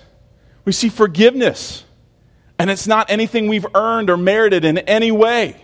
We 0.63 0.71
see 0.71 0.87
forgiveness. 0.87 1.83
And 2.57 2.69
it's 2.69 2.87
not 2.87 3.11
anything 3.11 3.49
we've 3.49 3.67
earned 3.75 4.09
or 4.09 4.15
merited 4.15 4.63
in 4.63 4.77
any 4.77 5.11
way. 5.11 5.61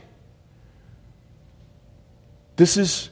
This 2.58 2.76
is, 2.76 3.12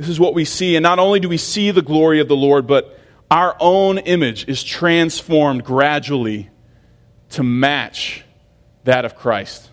this 0.00 0.08
is 0.08 0.18
what 0.18 0.34
we 0.34 0.44
see. 0.44 0.76
And 0.76 0.82
not 0.82 0.98
only 0.98 1.20
do 1.20 1.28
we 1.28 1.36
see 1.36 1.70
the 1.70 1.82
glory 1.82 2.20
of 2.20 2.28
the 2.28 2.36
Lord, 2.36 2.66
but 2.66 2.98
our 3.30 3.54
own 3.60 3.98
image 3.98 4.48
is 4.48 4.64
transformed 4.64 5.64
gradually 5.64 6.50
to 7.30 7.42
match 7.42 8.24
that 8.84 9.04
of 9.04 9.14
Christ. 9.14 9.68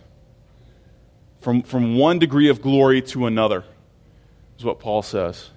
From, 1.40 1.64
from 1.64 1.98
one 1.98 2.20
degree 2.20 2.50
of 2.50 2.62
glory 2.62 3.02
to 3.04 3.26
another, 3.26 3.64
is 4.58 4.66
what 4.66 4.80
Paul 4.80 5.02
says. 5.02 5.50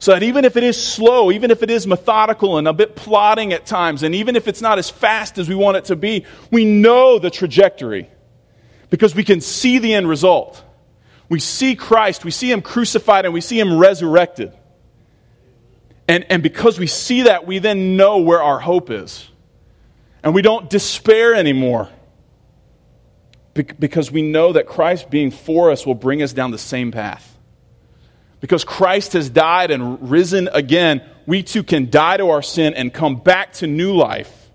So 0.00 0.12
that 0.12 0.24
even 0.24 0.44
if 0.44 0.56
it 0.56 0.64
is 0.64 0.82
slow, 0.82 1.30
even 1.30 1.50
if 1.50 1.62
it 1.62 1.70
is 1.70 1.86
methodical 1.86 2.58
and 2.58 2.66
a 2.66 2.72
bit 2.72 2.96
plodding 2.96 3.52
at 3.52 3.64
times, 3.64 4.02
and 4.02 4.14
even 4.14 4.34
if 4.34 4.48
it's 4.48 4.60
not 4.60 4.78
as 4.78 4.90
fast 4.90 5.38
as 5.38 5.48
we 5.48 5.54
want 5.54 5.76
it 5.76 5.84
to 5.86 5.96
be, 5.96 6.26
we 6.50 6.64
know 6.64 7.18
the 7.18 7.30
trajectory 7.30 8.10
because 8.90 9.14
we 9.14 9.24
can 9.24 9.40
see 9.40 9.78
the 9.78 9.94
end 9.94 10.08
result. 10.08 10.63
We 11.28 11.40
see 11.40 11.74
Christ, 11.74 12.24
we 12.24 12.30
see 12.30 12.50
Him 12.50 12.62
crucified, 12.62 13.24
and 13.24 13.32
we 13.32 13.40
see 13.40 13.58
Him 13.58 13.78
resurrected. 13.78 14.52
And, 16.06 16.26
and 16.28 16.42
because 16.42 16.78
we 16.78 16.86
see 16.86 17.22
that, 17.22 17.46
we 17.46 17.58
then 17.58 17.96
know 17.96 18.18
where 18.18 18.42
our 18.42 18.58
hope 18.58 18.90
is. 18.90 19.28
And 20.22 20.34
we 20.34 20.42
don't 20.42 20.68
despair 20.70 21.34
anymore 21.34 21.88
because 23.54 24.10
we 24.10 24.22
know 24.22 24.52
that 24.52 24.66
Christ 24.66 25.10
being 25.10 25.30
for 25.30 25.70
us 25.70 25.86
will 25.86 25.94
bring 25.94 26.22
us 26.22 26.32
down 26.32 26.50
the 26.50 26.58
same 26.58 26.90
path. 26.90 27.38
Because 28.40 28.64
Christ 28.64 29.12
has 29.12 29.30
died 29.30 29.70
and 29.70 30.10
risen 30.10 30.48
again, 30.52 31.02
we 31.24 31.42
too 31.42 31.62
can 31.62 31.88
die 31.88 32.16
to 32.16 32.30
our 32.30 32.42
sin 32.42 32.74
and 32.74 32.92
come 32.92 33.16
back 33.16 33.52
to 33.54 33.66
new 33.66 33.94
life. 33.94 34.50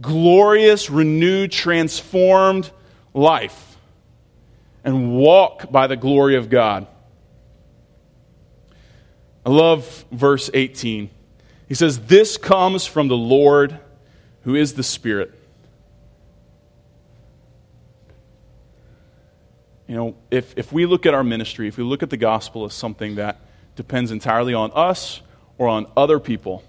Glorious, 0.00 0.90
renewed, 0.90 1.52
transformed 1.52 2.70
life. 3.14 3.75
And 4.86 5.18
walk 5.18 5.70
by 5.70 5.88
the 5.88 5.96
glory 5.96 6.36
of 6.36 6.48
God. 6.48 6.86
I 9.44 9.50
love 9.50 10.06
verse 10.10 10.48
18. 10.54 11.10
He 11.68 11.74
says, 11.74 12.06
This 12.06 12.36
comes 12.36 12.86
from 12.86 13.08
the 13.08 13.16
Lord 13.16 13.78
who 14.44 14.54
is 14.54 14.74
the 14.74 14.84
Spirit. 14.84 15.34
You 19.88 19.96
know, 19.96 20.16
if, 20.30 20.56
if 20.56 20.72
we 20.72 20.86
look 20.86 21.04
at 21.04 21.14
our 21.14 21.24
ministry, 21.24 21.68
if 21.68 21.76
we 21.76 21.84
look 21.84 22.02
at 22.02 22.10
the 22.10 22.16
gospel 22.16 22.64
as 22.64 22.72
something 22.72 23.16
that 23.16 23.40
depends 23.74 24.10
entirely 24.10 24.54
on 24.54 24.70
us 24.72 25.20
or 25.58 25.68
on 25.68 25.86
other 25.96 26.18
people 26.20 26.62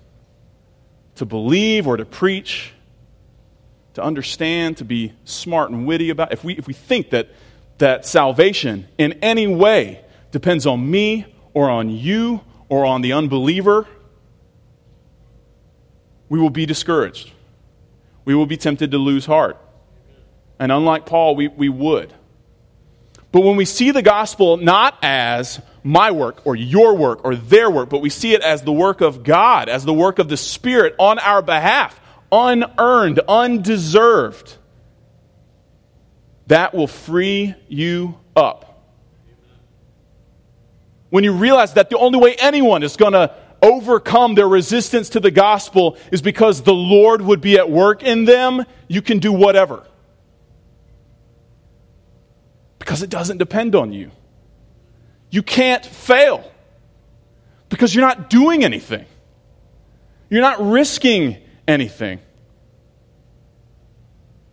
to 1.15 1.25
believe 1.25 1.87
or 1.87 1.97
to 1.97 2.05
preach, 2.05 2.73
to 3.93 4.03
understand, 4.03 4.77
to 4.77 4.85
be 4.85 5.13
smart 5.23 5.71
and 5.71 5.85
witty 5.87 6.09
about, 6.09 6.31
if 6.31 6.43
we, 6.43 6.53
if 6.57 6.67
we 6.67 6.73
think 6.73 7.11
that, 7.11 7.29
that 7.77 8.05
salvation 8.05 8.87
in 8.97 9.13
any 9.21 9.47
way 9.47 10.03
depends 10.31 10.65
on 10.65 10.89
me 10.89 11.25
or 11.53 11.69
on 11.69 11.89
you 11.89 12.41
or 12.69 12.85
on 12.85 13.01
the 13.01 13.13
unbeliever, 13.13 13.87
we 16.29 16.39
will 16.39 16.49
be 16.49 16.65
discouraged. 16.65 17.31
We 18.25 18.35
will 18.35 18.45
be 18.45 18.57
tempted 18.57 18.91
to 18.91 18.97
lose 18.97 19.25
heart. 19.25 19.57
And 20.59 20.71
unlike 20.71 21.05
Paul, 21.05 21.35
we, 21.35 21.47
we 21.47 21.69
would. 21.69 22.13
But 23.31 23.41
when 23.41 23.55
we 23.55 23.65
see 23.65 23.91
the 23.91 24.01
gospel 24.01 24.57
not 24.57 24.97
as 25.01 25.61
my 25.83 26.11
work 26.11 26.45
or 26.45 26.55
your 26.55 26.95
work 26.95 27.23
or 27.23 27.35
their 27.35 27.69
work, 27.69 27.89
but 27.89 27.99
we 27.99 28.09
see 28.09 28.33
it 28.33 28.41
as 28.41 28.63
the 28.63 28.73
work 28.73 29.01
of 29.01 29.23
God, 29.23 29.69
as 29.69 29.85
the 29.85 29.93
work 29.93 30.19
of 30.19 30.27
the 30.27 30.37
Spirit 30.37 30.95
on 30.97 31.19
our 31.19 31.41
behalf, 31.41 31.99
unearned, 32.31 33.19
undeserved, 33.27 34.57
that 36.47 36.73
will 36.73 36.87
free 36.87 37.55
you 37.67 38.17
up. 38.35 38.67
When 41.09 41.23
you 41.23 41.33
realize 41.33 41.73
that 41.73 41.89
the 41.89 41.97
only 41.97 42.19
way 42.19 42.35
anyone 42.35 42.83
is 42.83 42.97
going 42.97 43.13
to 43.13 43.33
overcome 43.61 44.35
their 44.35 44.47
resistance 44.47 45.09
to 45.09 45.19
the 45.19 45.31
gospel 45.31 45.97
is 46.11 46.21
because 46.21 46.61
the 46.61 46.73
Lord 46.73 47.21
would 47.21 47.41
be 47.41 47.57
at 47.57 47.69
work 47.69 48.03
in 48.03 48.25
them, 48.25 48.65
you 48.87 49.01
can 49.01 49.19
do 49.19 49.31
whatever. 49.31 49.85
Because 52.79 53.01
it 53.01 53.09
doesn't 53.09 53.37
depend 53.37 53.75
on 53.75 53.93
you. 53.93 54.11
You 55.29 55.43
can't 55.43 55.85
fail 55.85 56.49
because 57.69 57.93
you're 57.93 58.05
not 58.05 58.29
doing 58.29 58.63
anything, 58.63 59.05
you're 60.29 60.41
not 60.41 60.61
risking 60.61 61.37
anything. 61.67 62.19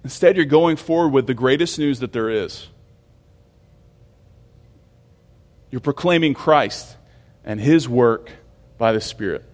Instead, 0.05 0.37
you're 0.37 0.45
going 0.45 0.77
forward 0.77 1.09
with 1.09 1.27
the 1.27 1.35
greatest 1.35 1.79
news 1.79 2.01
that 2.01 2.13
there 2.13 2.29
is. 2.29 2.69
You're 5.71 5.81
proclaiming 5.81 6.35
Christ 6.35 6.97
and 7.45 7.59
His 7.59 7.89
work 7.89 8.31
by 8.79 8.93
the 8.93 9.01
Spirit. 9.01 9.45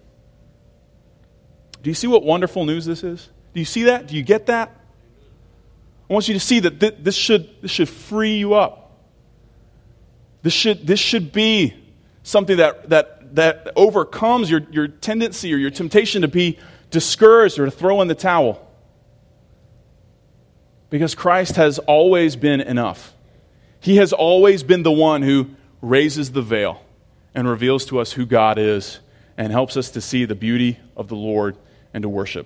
Do 1.81 1.89
you 1.89 1.93
see 1.93 2.07
what 2.07 2.23
wonderful 2.23 2.65
news 2.65 2.85
this 2.85 3.03
is? 3.03 3.29
Do 3.53 3.59
you 3.59 3.65
see 3.65 3.83
that? 3.83 4.07
Do 4.07 4.15
you 4.15 4.21
get 4.21 4.47
that? 4.47 4.75
I 6.09 6.13
want 6.13 6.27
you 6.27 6.33
to 6.33 6.39
see 6.39 6.59
that 6.59 7.03
this 7.03 7.15
should, 7.15 7.49
this 7.61 7.71
should 7.71 7.89
free 7.89 8.37
you 8.37 8.53
up. 8.53 8.91
This 10.43 10.53
should, 10.53 10.85
this 10.85 10.99
should 10.99 11.31
be 11.31 11.73
something 12.23 12.57
that, 12.57 12.89
that, 12.89 13.35
that 13.35 13.71
overcomes 13.77 14.51
your, 14.51 14.61
your 14.71 14.89
tendency 14.89 15.53
or 15.53 15.57
your 15.57 15.69
temptation 15.69 16.23
to 16.23 16.27
be 16.27 16.59
discouraged 16.89 17.57
or 17.57 17.65
to 17.65 17.71
throw 17.71 18.01
in 18.01 18.09
the 18.09 18.15
towel. 18.15 18.70
Because 20.91 21.15
Christ 21.15 21.55
has 21.55 21.79
always 21.79 22.35
been 22.35 22.61
enough. 22.61 23.15
He 23.79 23.95
has 23.95 24.13
always 24.13 24.61
been 24.61 24.83
the 24.83 24.91
one 24.91 25.23
who 25.23 25.49
raises 25.81 26.33
the 26.33 26.43
veil 26.43 26.83
and 27.33 27.47
reveals 27.47 27.85
to 27.85 27.99
us 27.99 28.11
who 28.11 28.27
God 28.27 28.59
is 28.59 28.99
and 29.37 29.51
helps 29.51 29.75
us 29.77 29.89
to 29.91 30.01
see 30.01 30.25
the 30.25 30.35
beauty 30.35 30.77
of 30.95 31.07
the 31.07 31.15
Lord 31.15 31.57
and 31.93 32.03
to 32.03 32.09
worship. 32.09 32.45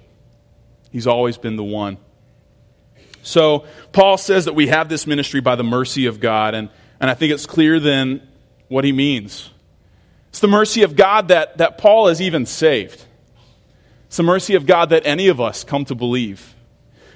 He's 0.91 1.08
always 1.08 1.38
been 1.38 1.58
the 1.58 1.64
one. 1.64 1.98
So, 3.22 3.66
Paul 3.91 4.18
says 4.18 4.46
that 4.46 4.54
we 4.54 4.68
have 4.68 4.88
this 4.88 5.08
ministry 5.08 5.41
by 5.41 5.56
the 5.56 5.64
mercy 5.64 6.06
of 6.06 6.20
God, 6.20 6.54
and, 6.54 6.70
and 7.00 7.10
I 7.10 7.16
think 7.16 7.34
it's 7.34 7.48
clear 7.48 7.80
then 7.80 8.26
what 8.68 8.84
he 8.84 8.91
means. 8.91 9.50
It's 10.30 10.39
the 10.39 10.48
mercy 10.48 10.84
of 10.84 10.96
God 10.96 11.30
that, 11.30 11.58
that 11.58 11.80
Paul 11.80 12.08
is 12.10 12.22
even 12.22 12.46
saved. 12.46 13.04
It's 14.06 14.18
the 14.18 14.24
mercy 14.24 14.54
of 14.54 14.68
God 14.68 14.91
that 14.91 15.02
any 15.06 15.28
of 15.28 15.41
us 15.41 15.64
come 15.64 15.86
to 15.86 15.96
believe. 15.96 16.55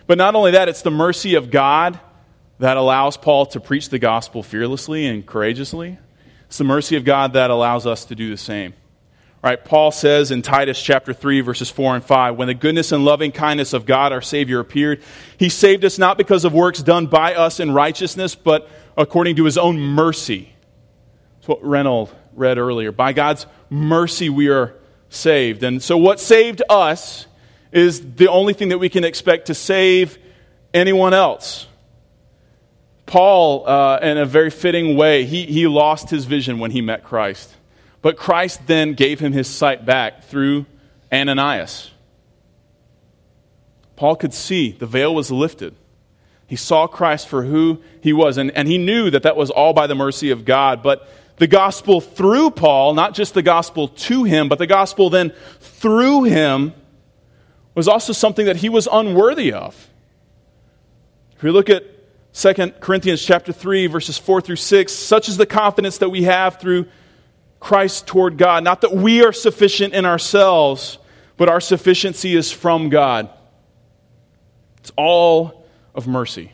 But 0.09 0.17
not 0.17 0.33
only 0.33 0.49
that, 0.53 0.67
it's 0.67 0.81
the 0.81 0.89
mercy 0.89 1.35
of 1.35 1.51
God 1.51 1.99
that 2.57 2.77
allows 2.77 3.15
Paul 3.15 3.45
to 3.45 3.59
preach 3.59 3.89
the 3.89 3.99
gospel 3.99 4.41
fearlessly 4.41 5.05
and 5.05 5.23
courageously. 5.23 5.99
It's 6.47 6.57
the 6.57 6.63
mercy 6.63 6.95
of 6.95 7.05
God 7.05 7.33
that 7.33 7.51
allows 7.51 7.85
us 7.85 8.05
to 8.05 8.15
do 8.15 8.31
the 8.31 8.35
same. 8.35 8.73
Right, 9.43 9.63
Paul 9.63 9.91
says 9.91 10.31
in 10.31 10.41
Titus 10.41 10.81
chapter 10.81 11.13
3 11.13 11.41
verses 11.41 11.69
4 11.69 11.97
and 11.97 12.03
5, 12.03 12.37
when 12.37 12.47
the 12.47 12.55
goodness 12.55 12.91
and 12.91 13.05
loving 13.05 13.31
kindness 13.31 13.71
of 13.73 13.85
God 13.85 14.11
our 14.11 14.19
savior 14.23 14.59
appeared, 14.59 15.03
he 15.37 15.47
saved 15.47 15.85
us 15.85 15.99
not 15.99 16.17
because 16.17 16.43
of 16.43 16.53
works 16.53 16.81
done 16.81 17.05
by 17.05 17.35
us 17.35 17.59
in 17.59 17.69
righteousness, 17.71 18.33
but 18.33 18.67
according 18.97 19.35
to 19.35 19.45
his 19.45 19.59
own 19.59 19.79
mercy. 19.79 20.51
That's 21.35 21.49
what 21.49 21.63
Reynold 21.63 22.15
read 22.33 22.57
earlier. 22.57 22.91
By 22.91 23.13
God's 23.13 23.45
mercy 23.69 24.29
we 24.29 24.49
are 24.49 24.73
saved. 25.09 25.61
And 25.61 25.83
so 25.83 25.97
what 25.97 26.19
saved 26.19 26.63
us 26.67 27.27
is 27.71 28.15
the 28.15 28.29
only 28.29 28.53
thing 28.53 28.69
that 28.69 28.77
we 28.77 28.89
can 28.89 29.03
expect 29.03 29.47
to 29.47 29.53
save 29.53 30.17
anyone 30.73 31.13
else. 31.13 31.67
Paul, 33.05 33.67
uh, 33.67 33.99
in 34.01 34.17
a 34.17 34.25
very 34.25 34.51
fitting 34.51 34.95
way, 34.95 35.25
he, 35.25 35.45
he 35.45 35.67
lost 35.67 36.09
his 36.09 36.25
vision 36.25 36.59
when 36.59 36.71
he 36.71 36.81
met 36.81 37.03
Christ. 37.03 37.55
But 38.01 38.17
Christ 38.17 38.67
then 38.67 38.93
gave 38.93 39.19
him 39.19 39.33
his 39.33 39.47
sight 39.47 39.85
back 39.85 40.23
through 40.25 40.65
Ananias. 41.11 41.91
Paul 43.95 44.15
could 44.15 44.33
see 44.33 44.71
the 44.71 44.85
veil 44.85 45.13
was 45.13 45.31
lifted. 45.31 45.75
He 46.47 46.55
saw 46.55 46.87
Christ 46.87 47.27
for 47.27 47.43
who 47.43 47.81
he 48.01 48.13
was, 48.13 48.37
and, 48.37 48.51
and 48.51 48.67
he 48.67 48.77
knew 48.77 49.09
that 49.11 49.23
that 49.23 49.35
was 49.35 49.49
all 49.49 49.73
by 49.73 49.87
the 49.87 49.95
mercy 49.95 50.31
of 50.31 50.45
God. 50.45 50.81
But 50.81 51.07
the 51.37 51.47
gospel 51.47 52.01
through 52.01 52.51
Paul, 52.51 52.93
not 52.93 53.13
just 53.13 53.33
the 53.33 53.41
gospel 53.41 53.87
to 53.87 54.23
him, 54.23 54.49
but 54.49 54.57
the 54.57 54.67
gospel 54.67 55.09
then 55.09 55.33
through 55.59 56.23
him, 56.23 56.73
was 57.79 57.87
also 57.87 58.11
something 58.11 58.45
that 58.45 58.57
he 58.57 58.67
was 58.67 58.89
unworthy 58.91 59.53
of. 59.53 59.89
If 61.37 61.43
we 61.43 61.51
look 61.51 61.69
at 61.69 61.85
2 62.33 62.53
Corinthians 62.81 63.23
chapter 63.23 63.53
3 63.53 63.87
verses 63.87 64.17
4 64.17 64.41
through 64.41 64.57
6, 64.57 64.91
such 64.91 65.29
is 65.29 65.37
the 65.37 65.45
confidence 65.45 65.99
that 65.99 66.09
we 66.09 66.23
have 66.23 66.59
through 66.59 66.87
Christ 67.61 68.05
toward 68.05 68.37
God, 68.37 68.65
not 68.65 68.81
that 68.81 68.91
we 68.93 69.23
are 69.23 69.31
sufficient 69.31 69.93
in 69.93 70.05
ourselves, 70.05 70.97
but 71.37 71.47
our 71.47 71.61
sufficiency 71.61 72.35
is 72.35 72.51
from 72.51 72.89
God. 72.89 73.29
It's 74.79 74.91
all 74.97 75.65
of 75.95 76.05
mercy. 76.05 76.51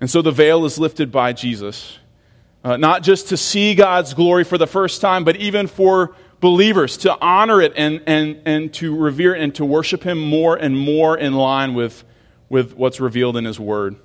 And 0.00 0.08
so 0.08 0.22
the 0.22 0.30
veil 0.30 0.64
is 0.64 0.78
lifted 0.78 1.10
by 1.10 1.32
Jesus. 1.32 1.98
Uh, 2.62 2.76
not 2.76 3.02
just 3.02 3.30
to 3.30 3.36
see 3.36 3.74
God's 3.74 4.14
glory 4.14 4.44
for 4.44 4.58
the 4.58 4.66
first 4.68 5.00
time, 5.00 5.24
but 5.24 5.34
even 5.36 5.66
for 5.66 6.14
believers 6.40 6.98
to 6.98 7.18
honor 7.20 7.60
it 7.60 7.72
and, 7.76 8.02
and, 8.06 8.42
and 8.44 8.74
to 8.74 8.96
revere 8.96 9.34
and 9.34 9.54
to 9.56 9.64
worship 9.64 10.02
Him 10.02 10.18
more 10.18 10.56
and 10.56 10.76
more 10.76 11.16
in 11.16 11.34
line 11.34 11.74
with, 11.74 12.04
with 12.48 12.74
what's 12.74 13.00
revealed 13.00 13.36
in 13.36 13.44
His 13.44 13.58
Word. 13.58 13.96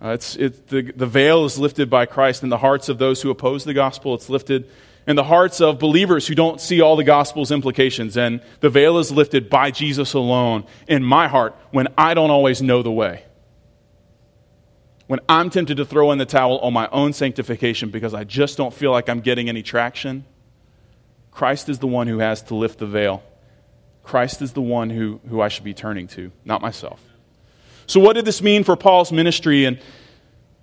Uh, 0.00 0.10
it's, 0.10 0.36
it, 0.36 0.68
the, 0.68 0.92
the 0.92 1.06
veil 1.06 1.44
is 1.44 1.58
lifted 1.58 1.90
by 1.90 2.06
Christ 2.06 2.42
in 2.42 2.48
the 2.48 2.58
hearts 2.58 2.88
of 2.88 2.98
those 2.98 3.20
who 3.22 3.30
oppose 3.30 3.64
the 3.64 3.74
gospel. 3.74 4.14
It's 4.14 4.28
lifted 4.28 4.70
in 5.08 5.16
the 5.16 5.24
hearts 5.24 5.60
of 5.60 5.78
believers 5.78 6.26
who 6.26 6.34
don't 6.34 6.60
see 6.60 6.80
all 6.80 6.94
the 6.94 7.02
gospel's 7.02 7.50
implications. 7.50 8.16
And 8.16 8.40
the 8.60 8.68
veil 8.68 8.98
is 8.98 9.10
lifted 9.10 9.50
by 9.50 9.70
Jesus 9.70 10.12
alone 10.12 10.66
in 10.86 11.02
my 11.02 11.26
heart 11.26 11.56
when 11.70 11.88
I 11.96 12.14
don't 12.14 12.30
always 12.30 12.62
know 12.62 12.82
the 12.82 12.92
way. 12.92 13.24
When 15.08 15.20
I'm 15.28 15.48
tempted 15.48 15.78
to 15.78 15.86
throw 15.86 16.12
in 16.12 16.18
the 16.18 16.26
towel 16.26 16.58
on 16.58 16.74
my 16.74 16.86
own 16.92 17.14
sanctification 17.14 17.88
because 17.88 18.12
I 18.12 18.24
just 18.24 18.58
don't 18.58 18.74
feel 18.74 18.92
like 18.92 19.08
I'm 19.08 19.20
getting 19.20 19.48
any 19.48 19.62
traction, 19.62 20.26
Christ 21.38 21.68
is 21.68 21.78
the 21.78 21.86
one 21.86 22.08
who 22.08 22.18
has 22.18 22.42
to 22.42 22.56
lift 22.56 22.80
the 22.80 22.86
veil. 22.86 23.22
Christ 24.02 24.42
is 24.42 24.54
the 24.54 24.60
one 24.60 24.90
who, 24.90 25.20
who 25.30 25.40
I 25.40 25.46
should 25.46 25.62
be 25.62 25.72
turning 25.72 26.08
to, 26.08 26.32
not 26.44 26.60
myself. 26.60 27.00
So, 27.86 28.00
what 28.00 28.14
did 28.14 28.24
this 28.24 28.42
mean 28.42 28.64
for 28.64 28.74
Paul's 28.74 29.12
ministry? 29.12 29.64
And 29.64 29.78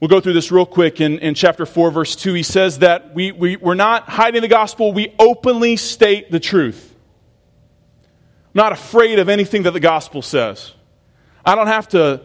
we'll 0.02 0.10
go 0.10 0.20
through 0.20 0.34
this 0.34 0.52
real 0.52 0.66
quick. 0.66 1.00
In, 1.00 1.20
in 1.20 1.34
chapter 1.34 1.66
4, 1.66 1.92
verse 1.92 2.18
2, 2.18 2.34
he 2.34 2.44
says 2.44 2.80
that 2.80 3.16
we, 3.16 3.32
we, 3.32 3.56
we're 3.56 3.74
not 3.74 4.10
hiding 4.10 4.42
the 4.42 4.50
gospel, 4.50 4.92
we 4.92 5.16
openly 5.18 5.78
state 5.78 6.30
the 6.30 6.42
truth. 6.42 6.94
I'm 8.54 8.60
not 8.60 8.74
afraid 8.74 9.18
of 9.20 9.30
anything 9.30 9.64
that 9.64 9.72
the 9.72 9.80
gospel 9.80 10.22
says. 10.22 10.74
I 11.46 11.56
don't 11.56 11.68
have 11.68 11.88
to 11.90 12.20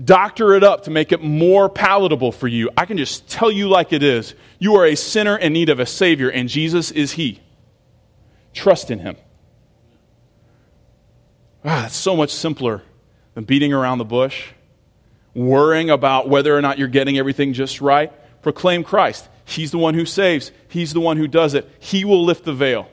doctor 0.00 0.54
it 0.54 0.62
up 0.62 0.84
to 0.84 0.92
make 0.92 1.10
it 1.10 1.20
more 1.20 1.68
palatable 1.68 2.30
for 2.30 2.46
you. 2.46 2.70
I 2.76 2.86
can 2.86 2.96
just 2.96 3.28
tell 3.28 3.50
you 3.50 3.68
like 3.68 3.92
it 3.92 4.04
is. 4.04 4.36
You 4.60 4.76
are 4.76 4.86
a 4.86 4.94
sinner 4.94 5.36
in 5.36 5.52
need 5.52 5.68
of 5.68 5.80
a 5.80 5.86
Savior, 5.86 6.28
and 6.28 6.48
Jesus 6.48 6.92
is 6.92 7.10
He. 7.10 7.40
Trust 8.58 8.90
in 8.90 8.98
Him. 8.98 9.16
Ah, 11.64 11.86
it's 11.86 11.94
so 11.94 12.16
much 12.16 12.30
simpler 12.30 12.82
than 13.34 13.44
beating 13.44 13.72
around 13.72 13.98
the 13.98 14.04
bush, 14.04 14.48
worrying 15.32 15.90
about 15.90 16.28
whether 16.28 16.56
or 16.56 16.60
not 16.60 16.76
you're 16.76 16.88
getting 16.88 17.18
everything 17.18 17.52
just 17.52 17.80
right. 17.80 18.12
Proclaim 18.42 18.82
Christ. 18.82 19.28
He's 19.44 19.70
the 19.70 19.78
one 19.78 19.94
who 19.94 20.04
saves, 20.04 20.50
He's 20.66 20.92
the 20.92 21.00
one 21.00 21.18
who 21.18 21.28
does 21.28 21.54
it. 21.54 21.70
He 21.78 22.04
will 22.04 22.24
lift 22.24 22.44
the 22.44 22.52
veil. 22.52 22.90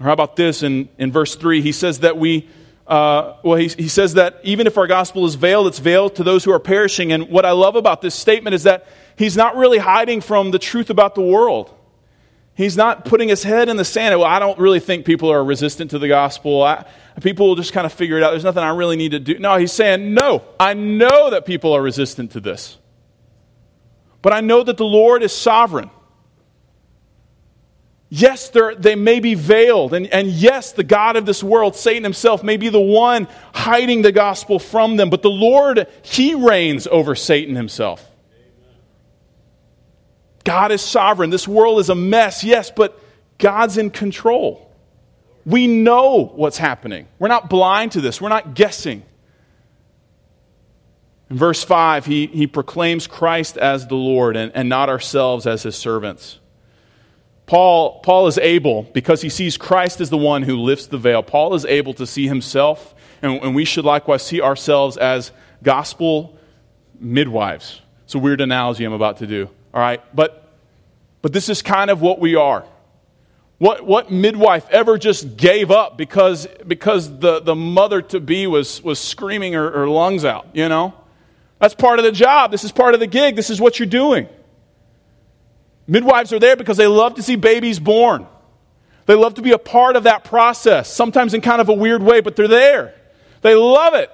Or 0.00 0.06
how 0.06 0.12
about 0.12 0.36
this 0.36 0.62
in, 0.62 0.88
in 0.96 1.12
verse 1.12 1.36
3? 1.36 1.60
He 1.60 1.72
says 1.72 2.00
that 2.00 2.16
we 2.16 2.48
uh, 2.86 3.36
well, 3.42 3.58
he, 3.58 3.68
he 3.68 3.88
says 3.88 4.14
that 4.14 4.40
even 4.44 4.66
if 4.66 4.78
our 4.78 4.86
gospel 4.86 5.26
is 5.26 5.34
veiled, 5.34 5.66
it's 5.66 5.78
veiled 5.78 6.16
to 6.16 6.24
those 6.24 6.42
who 6.42 6.52
are 6.52 6.58
perishing. 6.58 7.12
And 7.12 7.28
what 7.28 7.44
I 7.44 7.50
love 7.50 7.76
about 7.76 8.00
this 8.00 8.14
statement 8.14 8.54
is 8.54 8.62
that 8.62 8.86
he's 9.14 9.36
not 9.36 9.56
really 9.56 9.76
hiding 9.76 10.22
from 10.22 10.52
the 10.52 10.58
truth 10.58 10.88
about 10.88 11.14
the 11.14 11.20
world. 11.20 11.74
He's 12.58 12.76
not 12.76 13.04
putting 13.04 13.28
his 13.28 13.44
head 13.44 13.68
in 13.68 13.76
the 13.76 13.84
sand. 13.84 14.18
Well, 14.18 14.28
I 14.28 14.40
don't 14.40 14.58
really 14.58 14.80
think 14.80 15.06
people 15.06 15.30
are 15.30 15.44
resistant 15.44 15.92
to 15.92 16.00
the 16.00 16.08
gospel. 16.08 16.60
I, 16.60 16.86
people 17.22 17.46
will 17.46 17.54
just 17.54 17.72
kind 17.72 17.86
of 17.86 17.92
figure 17.92 18.16
it 18.16 18.24
out. 18.24 18.32
There's 18.32 18.42
nothing 18.42 18.64
I 18.64 18.70
really 18.70 18.96
need 18.96 19.12
to 19.12 19.20
do. 19.20 19.38
No, 19.38 19.56
he's 19.58 19.70
saying, 19.70 20.12
no, 20.12 20.42
I 20.58 20.74
know 20.74 21.30
that 21.30 21.46
people 21.46 21.72
are 21.72 21.80
resistant 21.80 22.32
to 22.32 22.40
this. 22.40 22.76
But 24.22 24.32
I 24.32 24.40
know 24.40 24.64
that 24.64 24.76
the 24.76 24.84
Lord 24.84 25.22
is 25.22 25.32
sovereign. 25.32 25.88
Yes, 28.08 28.50
they 28.50 28.96
may 28.96 29.20
be 29.20 29.34
veiled. 29.34 29.94
And, 29.94 30.08
and 30.08 30.26
yes, 30.26 30.72
the 30.72 30.82
God 30.82 31.14
of 31.14 31.26
this 31.26 31.44
world, 31.44 31.76
Satan 31.76 32.02
himself, 32.02 32.42
may 32.42 32.56
be 32.56 32.70
the 32.70 32.80
one 32.80 33.28
hiding 33.54 34.02
the 34.02 34.10
gospel 34.10 34.58
from 34.58 34.96
them. 34.96 35.10
But 35.10 35.22
the 35.22 35.30
Lord, 35.30 35.86
He 36.02 36.34
reigns 36.34 36.88
over 36.88 37.14
Satan 37.14 37.54
himself. 37.54 38.04
God 40.48 40.72
is 40.72 40.80
sovereign. 40.80 41.28
This 41.28 41.46
world 41.46 41.78
is 41.78 41.90
a 41.90 41.94
mess, 41.94 42.42
yes, 42.42 42.70
but 42.70 42.98
God's 43.36 43.76
in 43.76 43.90
control. 43.90 44.74
We 45.44 45.66
know 45.66 46.32
what's 46.34 46.56
happening. 46.56 47.06
We're 47.18 47.28
not 47.28 47.50
blind 47.50 47.92
to 47.92 48.00
this, 48.00 48.18
we're 48.18 48.30
not 48.30 48.54
guessing. 48.54 49.02
In 51.28 51.36
verse 51.36 51.62
5, 51.62 52.06
he, 52.06 52.28
he 52.28 52.46
proclaims 52.46 53.06
Christ 53.06 53.58
as 53.58 53.88
the 53.88 53.94
Lord 53.94 54.38
and, 54.38 54.50
and 54.54 54.70
not 54.70 54.88
ourselves 54.88 55.46
as 55.46 55.64
his 55.64 55.76
servants. 55.76 56.38
Paul, 57.44 58.00
Paul 58.00 58.26
is 58.26 58.38
able, 58.38 58.84
because 58.84 59.20
he 59.20 59.28
sees 59.28 59.58
Christ 59.58 60.00
as 60.00 60.08
the 60.08 60.16
one 60.16 60.44
who 60.44 60.56
lifts 60.56 60.86
the 60.86 60.96
veil, 60.96 61.22
Paul 61.22 61.56
is 61.56 61.66
able 61.66 61.92
to 61.92 62.06
see 62.06 62.26
himself, 62.26 62.94
and, 63.20 63.42
and 63.42 63.54
we 63.54 63.66
should 63.66 63.84
likewise 63.84 64.22
see 64.22 64.40
ourselves 64.40 64.96
as 64.96 65.30
gospel 65.62 66.38
midwives. 66.98 67.82
It's 68.04 68.14
a 68.14 68.18
weird 68.18 68.40
analogy 68.40 68.84
I'm 68.84 68.94
about 68.94 69.18
to 69.18 69.26
do. 69.26 69.50
All 69.72 69.80
right? 69.80 70.02
But, 70.14 70.52
but 71.22 71.32
this 71.32 71.48
is 71.48 71.62
kind 71.62 71.90
of 71.90 72.00
what 72.00 72.18
we 72.18 72.34
are. 72.34 72.64
What, 73.58 73.84
what 73.84 74.10
midwife 74.10 74.68
ever 74.70 74.98
just 74.98 75.36
gave 75.36 75.70
up 75.70 75.98
because, 75.98 76.46
because 76.66 77.18
the, 77.18 77.40
the 77.40 77.56
mother 77.56 78.02
to 78.02 78.20
be 78.20 78.46
was, 78.46 78.82
was 78.82 79.00
screaming 79.00 79.52
her, 79.54 79.70
her 79.72 79.88
lungs 79.88 80.24
out, 80.24 80.46
you 80.52 80.68
know? 80.68 80.94
That's 81.58 81.74
part 81.74 81.98
of 81.98 82.04
the 82.04 82.12
job. 82.12 82.52
This 82.52 82.62
is 82.62 82.70
part 82.70 82.94
of 82.94 83.00
the 83.00 83.08
gig. 83.08 83.34
This 83.34 83.50
is 83.50 83.60
what 83.60 83.80
you're 83.80 83.86
doing. 83.86 84.28
Midwives 85.88 86.32
are 86.32 86.38
there 86.38 86.54
because 86.54 86.76
they 86.76 86.86
love 86.86 87.14
to 87.14 87.22
see 87.22 87.34
babies 87.34 87.80
born. 87.80 88.26
They 89.06 89.14
love 89.14 89.34
to 89.34 89.42
be 89.42 89.52
a 89.52 89.58
part 89.58 89.96
of 89.96 90.04
that 90.04 90.22
process, 90.22 90.92
sometimes 90.92 91.34
in 91.34 91.40
kind 91.40 91.60
of 91.60 91.68
a 91.68 91.72
weird 91.72 92.02
way, 92.02 92.20
but 92.20 92.36
they're 92.36 92.46
there. 92.46 92.94
They 93.40 93.54
love 93.54 93.94
it. 93.94 94.10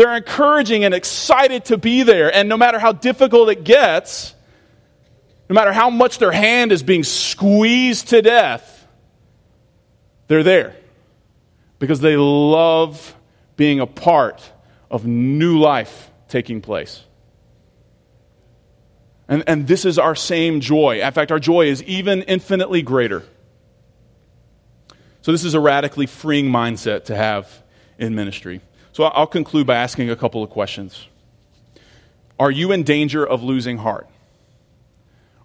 They're 0.00 0.16
encouraging 0.16 0.84
and 0.84 0.94
excited 0.94 1.66
to 1.66 1.76
be 1.76 2.04
there. 2.04 2.34
And 2.34 2.48
no 2.48 2.56
matter 2.56 2.78
how 2.78 2.92
difficult 2.92 3.50
it 3.50 3.64
gets, 3.64 4.34
no 5.50 5.52
matter 5.52 5.74
how 5.74 5.90
much 5.90 6.16
their 6.16 6.32
hand 6.32 6.72
is 6.72 6.82
being 6.82 7.04
squeezed 7.04 8.08
to 8.08 8.22
death, 8.22 8.88
they're 10.26 10.42
there 10.42 10.74
because 11.78 12.00
they 12.00 12.16
love 12.16 13.14
being 13.56 13.78
a 13.78 13.86
part 13.86 14.50
of 14.90 15.04
new 15.04 15.58
life 15.58 16.10
taking 16.28 16.62
place. 16.62 17.04
And, 19.28 19.44
and 19.46 19.66
this 19.66 19.84
is 19.84 19.98
our 19.98 20.14
same 20.14 20.62
joy. 20.62 21.02
In 21.02 21.12
fact, 21.12 21.30
our 21.30 21.38
joy 21.38 21.66
is 21.66 21.82
even 21.82 22.22
infinitely 22.22 22.80
greater. 22.80 23.22
So, 25.20 25.30
this 25.30 25.44
is 25.44 25.52
a 25.52 25.60
radically 25.60 26.06
freeing 26.06 26.46
mindset 26.46 27.04
to 27.04 27.14
have 27.14 27.62
in 27.98 28.14
ministry. 28.14 28.62
So, 29.00 29.06
I'll 29.06 29.26
conclude 29.26 29.66
by 29.66 29.76
asking 29.76 30.10
a 30.10 30.14
couple 30.14 30.42
of 30.42 30.50
questions. 30.50 31.08
Are 32.38 32.50
you 32.50 32.70
in 32.70 32.82
danger 32.82 33.26
of 33.26 33.42
losing 33.42 33.78
heart? 33.78 34.06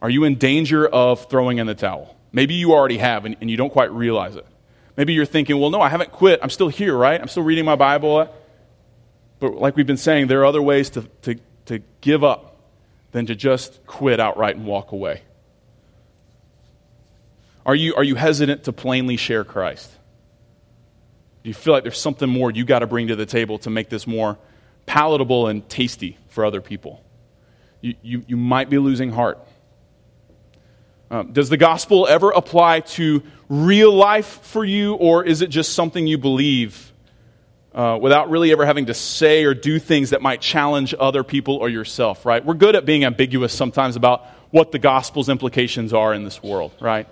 Are 0.01 0.09
you 0.09 0.25
in 0.25 0.35
danger 0.35 0.85
of 0.85 1.29
throwing 1.29 1.59
in 1.59 1.65
the 1.65 1.73
towel? 1.73 2.17
Maybe 2.33 2.55
you 2.55 2.73
already 2.73 2.97
have 2.97 3.23
and, 3.23 3.37
and 3.39 3.49
you 3.49 3.55
don't 3.55 3.69
quite 3.69 3.93
realize 3.93 4.35
it. 4.35 4.45
Maybe 4.97 5.13
you're 5.13 5.23
thinking, 5.23 5.57
well, 5.57 5.69
no, 5.69 5.79
I 5.79 5.87
haven't 5.87 6.11
quit. 6.11 6.41
I'm 6.43 6.49
still 6.49 6.67
here, 6.67 6.97
right? 6.97 7.21
I'm 7.21 7.29
still 7.29 7.43
reading 7.43 7.63
my 7.63 7.77
Bible. 7.77 8.29
But 9.39 9.53
like 9.53 9.77
we've 9.77 9.87
been 9.87 9.95
saying, 9.95 10.27
there 10.27 10.41
are 10.41 10.45
other 10.45 10.61
ways 10.61 10.89
to, 10.89 11.03
to, 11.21 11.35
to 11.67 11.79
give 12.01 12.25
up 12.25 12.57
than 13.13 13.25
to 13.27 13.35
just 13.35 13.85
quit 13.87 14.19
outright 14.19 14.57
and 14.57 14.65
walk 14.65 14.91
away? 14.91 15.21
Are 17.65 17.73
you, 17.73 17.95
are 17.95 18.03
you 18.03 18.15
hesitant 18.15 18.65
to 18.65 18.73
plainly 18.73 19.15
share 19.15 19.45
Christ? 19.45 19.94
Do 21.45 21.49
you 21.49 21.53
feel 21.53 21.73
like 21.73 21.83
there's 21.83 21.99
something 21.99 22.27
more 22.27 22.49
you 22.49 22.65
got 22.65 22.79
to 22.79 22.87
bring 22.87 23.09
to 23.09 23.15
the 23.15 23.27
table 23.27 23.59
to 23.59 23.69
make 23.69 23.87
this 23.87 24.07
more 24.07 24.39
palatable 24.87 25.45
and 25.45 25.69
tasty 25.69 26.17
for 26.27 26.43
other 26.43 26.59
people? 26.59 27.03
You, 27.81 27.93
you, 28.01 28.25
you 28.29 28.35
might 28.35 28.67
be 28.67 28.79
losing 28.79 29.11
heart. 29.11 29.37
Um, 31.11 31.33
does 31.33 31.49
the 31.49 31.57
gospel 31.57 32.07
ever 32.07 32.31
apply 32.31 32.79
to 32.79 33.21
real 33.47 33.93
life 33.93 34.39
for 34.41 34.65
you, 34.65 34.95
or 34.95 35.23
is 35.23 35.43
it 35.43 35.51
just 35.51 35.73
something 35.73 36.07
you 36.07 36.17
believe 36.17 36.91
uh, 37.75 37.99
without 38.01 38.31
really 38.31 38.51
ever 38.51 38.65
having 38.65 38.87
to 38.87 38.95
say 38.95 39.43
or 39.43 39.53
do 39.53 39.77
things 39.77 40.09
that 40.09 40.23
might 40.23 40.41
challenge 40.41 40.95
other 40.99 41.23
people 41.23 41.57
or 41.57 41.69
yourself, 41.69 42.25
right? 42.25 42.43
We're 42.43 42.55
good 42.55 42.75
at 42.75 42.85
being 42.85 43.05
ambiguous 43.05 43.53
sometimes 43.53 43.95
about 43.95 44.25
what 44.49 44.71
the 44.71 44.79
gospel's 44.79 45.29
implications 45.29 45.93
are 45.93 46.11
in 46.11 46.23
this 46.23 46.41
world, 46.41 46.71
right? 46.79 47.07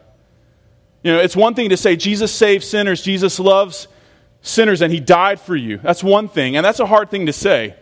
You 1.03 1.13
know, 1.13 1.19
it's 1.19 1.35
one 1.35 1.53
thing 1.53 1.69
to 1.69 1.77
say 1.77 1.95
Jesus 1.95 2.33
saves 2.33 2.67
sinners, 2.67 3.03
Jesus 3.03 3.39
loves 3.39 3.87
sinners, 4.43 4.81
and 4.81 4.93
he 4.93 4.99
died 4.99 5.39
for 5.39 5.55
you. 5.55 5.79
That's 5.79 6.03
one 6.03 6.27
thing, 6.27 6.55
and 6.55 6.63
that's 6.63 6.79
a 6.79 6.85
hard 6.85 7.09
thing 7.09 7.25
to 7.25 7.33
say. 7.33 7.75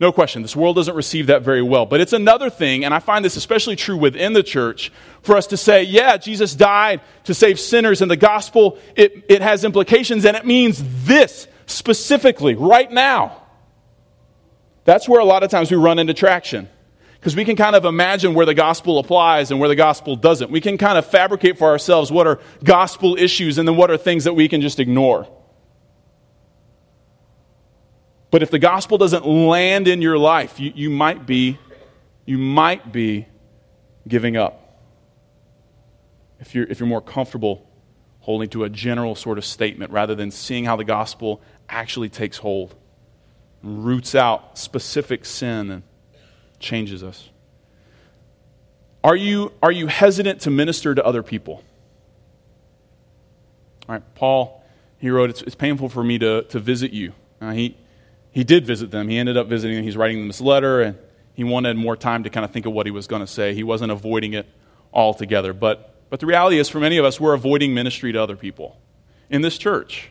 No 0.00 0.12
question. 0.12 0.40
This 0.40 0.56
world 0.56 0.76
doesn't 0.76 0.96
receive 0.96 1.26
that 1.26 1.42
very 1.42 1.60
well. 1.60 1.84
But 1.84 2.00
it's 2.00 2.14
another 2.14 2.48
thing, 2.48 2.86
and 2.86 2.94
I 2.94 3.00
find 3.00 3.22
this 3.22 3.36
especially 3.36 3.76
true 3.76 3.98
within 3.98 4.32
the 4.32 4.42
church, 4.42 4.90
for 5.22 5.36
us 5.36 5.46
to 5.48 5.58
say, 5.58 5.82
yeah, 5.82 6.16
Jesus 6.16 6.54
died 6.54 7.02
to 7.24 7.34
save 7.34 7.60
sinners, 7.60 8.00
and 8.00 8.10
the 8.10 8.16
gospel, 8.16 8.78
it, 8.96 9.26
it 9.28 9.42
has 9.42 9.62
implications, 9.62 10.24
and 10.24 10.36
it 10.36 10.46
means 10.46 10.82
this 11.04 11.46
specifically, 11.66 12.54
right 12.54 12.90
now. 12.90 13.42
That's 14.84 15.06
where 15.06 15.20
a 15.20 15.24
lot 15.24 15.42
of 15.42 15.50
times 15.50 15.70
we 15.70 15.76
run 15.76 15.98
into 15.98 16.14
traction. 16.14 16.68
Because 17.20 17.36
we 17.36 17.44
can 17.44 17.54
kind 17.54 17.76
of 17.76 17.84
imagine 17.84 18.32
where 18.32 18.46
the 18.46 18.54
gospel 18.54 18.98
applies 18.98 19.50
and 19.50 19.60
where 19.60 19.68
the 19.68 19.76
gospel 19.76 20.16
doesn't. 20.16 20.50
We 20.50 20.62
can 20.62 20.78
kind 20.78 20.96
of 20.96 21.04
fabricate 21.04 21.58
for 21.58 21.68
ourselves 21.68 22.10
what 22.10 22.26
are 22.26 22.40
gospel 22.64 23.16
issues 23.16 23.58
and 23.58 23.68
then 23.68 23.76
what 23.76 23.90
are 23.90 23.98
things 23.98 24.24
that 24.24 24.32
we 24.32 24.48
can 24.48 24.62
just 24.62 24.80
ignore. 24.80 25.28
But 28.30 28.42
if 28.42 28.50
the 28.50 28.58
gospel 28.58 28.98
doesn't 28.98 29.26
land 29.26 29.88
in 29.88 30.02
your 30.02 30.18
life, 30.18 30.60
you, 30.60 30.72
you 30.74 30.90
might 30.90 31.26
be 31.26 31.58
you 32.26 32.38
might 32.38 32.92
be 32.92 33.26
giving 34.06 34.36
up. 34.36 34.78
If 36.38 36.54
you're, 36.54 36.64
if 36.66 36.78
you're 36.78 36.88
more 36.88 37.00
comfortable 37.00 37.66
holding 38.20 38.48
to 38.50 38.64
a 38.64 38.68
general 38.68 39.14
sort 39.14 39.38
of 39.38 39.44
statement 39.44 39.90
rather 39.90 40.14
than 40.14 40.30
seeing 40.30 40.64
how 40.64 40.76
the 40.76 40.84
gospel 40.84 41.40
actually 41.68 42.08
takes 42.08 42.38
hold, 42.38 42.74
roots 43.62 44.14
out 44.14 44.58
specific 44.58 45.24
sin, 45.24 45.70
and 45.70 45.82
changes 46.60 47.02
us. 47.02 47.28
Are 49.02 49.16
you, 49.16 49.52
are 49.62 49.72
you 49.72 49.86
hesitant 49.86 50.42
to 50.42 50.50
minister 50.50 50.94
to 50.94 51.04
other 51.04 51.22
people? 51.22 51.64
All 53.88 53.94
right, 53.94 54.14
Paul, 54.14 54.62
he 54.98 55.10
wrote, 55.10 55.30
It's, 55.30 55.42
it's 55.42 55.54
painful 55.54 55.88
for 55.88 56.04
me 56.04 56.18
to, 56.18 56.42
to 56.42 56.60
visit 56.60 56.92
you. 56.92 57.12
Uh, 57.40 57.52
he, 57.52 57.76
he 58.32 58.44
did 58.44 58.66
visit 58.66 58.90
them. 58.90 59.08
He 59.08 59.18
ended 59.18 59.36
up 59.36 59.48
visiting 59.48 59.76
them. 59.76 59.84
He's 59.84 59.96
writing 59.96 60.18
them 60.18 60.28
this 60.28 60.40
letter, 60.40 60.80
and 60.80 60.98
he 61.34 61.44
wanted 61.44 61.76
more 61.76 61.96
time 61.96 62.24
to 62.24 62.30
kind 62.30 62.44
of 62.44 62.50
think 62.50 62.66
of 62.66 62.72
what 62.72 62.86
he 62.86 62.92
was 62.92 63.06
going 63.06 63.20
to 63.20 63.26
say. 63.26 63.54
He 63.54 63.62
wasn't 63.62 63.92
avoiding 63.92 64.34
it 64.34 64.46
altogether. 64.92 65.52
But, 65.52 65.94
but 66.10 66.20
the 66.20 66.26
reality 66.26 66.58
is, 66.58 66.68
for 66.68 66.80
many 66.80 66.98
of 66.98 67.04
us, 67.04 67.20
we're 67.20 67.34
avoiding 67.34 67.74
ministry 67.74 68.12
to 68.12 68.22
other 68.22 68.36
people 68.36 68.80
in 69.28 69.42
this 69.42 69.58
church. 69.58 70.10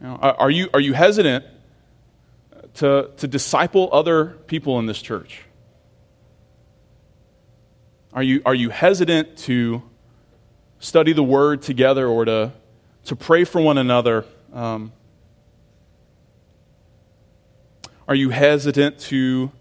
You 0.00 0.06
know, 0.06 0.14
are, 0.14 0.50
you, 0.50 0.70
are 0.72 0.80
you 0.80 0.92
hesitant 0.92 1.44
to, 2.74 3.10
to 3.16 3.26
disciple 3.26 3.88
other 3.92 4.26
people 4.46 4.78
in 4.78 4.86
this 4.86 5.02
church? 5.02 5.42
Are 8.12 8.22
you, 8.22 8.40
are 8.46 8.54
you 8.54 8.70
hesitant 8.70 9.36
to 9.38 9.82
study 10.78 11.12
the 11.12 11.22
word 11.22 11.62
together 11.62 12.06
or 12.06 12.24
to, 12.24 12.52
to 13.06 13.16
pray 13.16 13.44
for 13.44 13.60
one 13.60 13.76
another? 13.76 14.24
Um, 14.52 14.92
Are 18.08 18.14
you 18.14 18.30
hesitant 18.30 18.98
to 19.00 19.52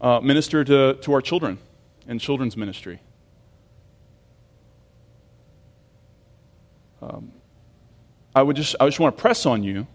uh, 0.00 0.18
minister 0.18 0.64
to, 0.64 0.94
to 0.94 1.12
our 1.12 1.22
children 1.22 1.58
in 2.08 2.18
children's 2.18 2.56
ministry? 2.56 2.98
Um, 7.00 7.30
I 8.34 8.42
would 8.42 8.56
just, 8.56 8.74
I 8.80 8.86
just 8.86 8.98
want 8.98 9.16
to 9.16 9.22
press 9.22 9.46
on 9.46 9.62
you 9.62 9.86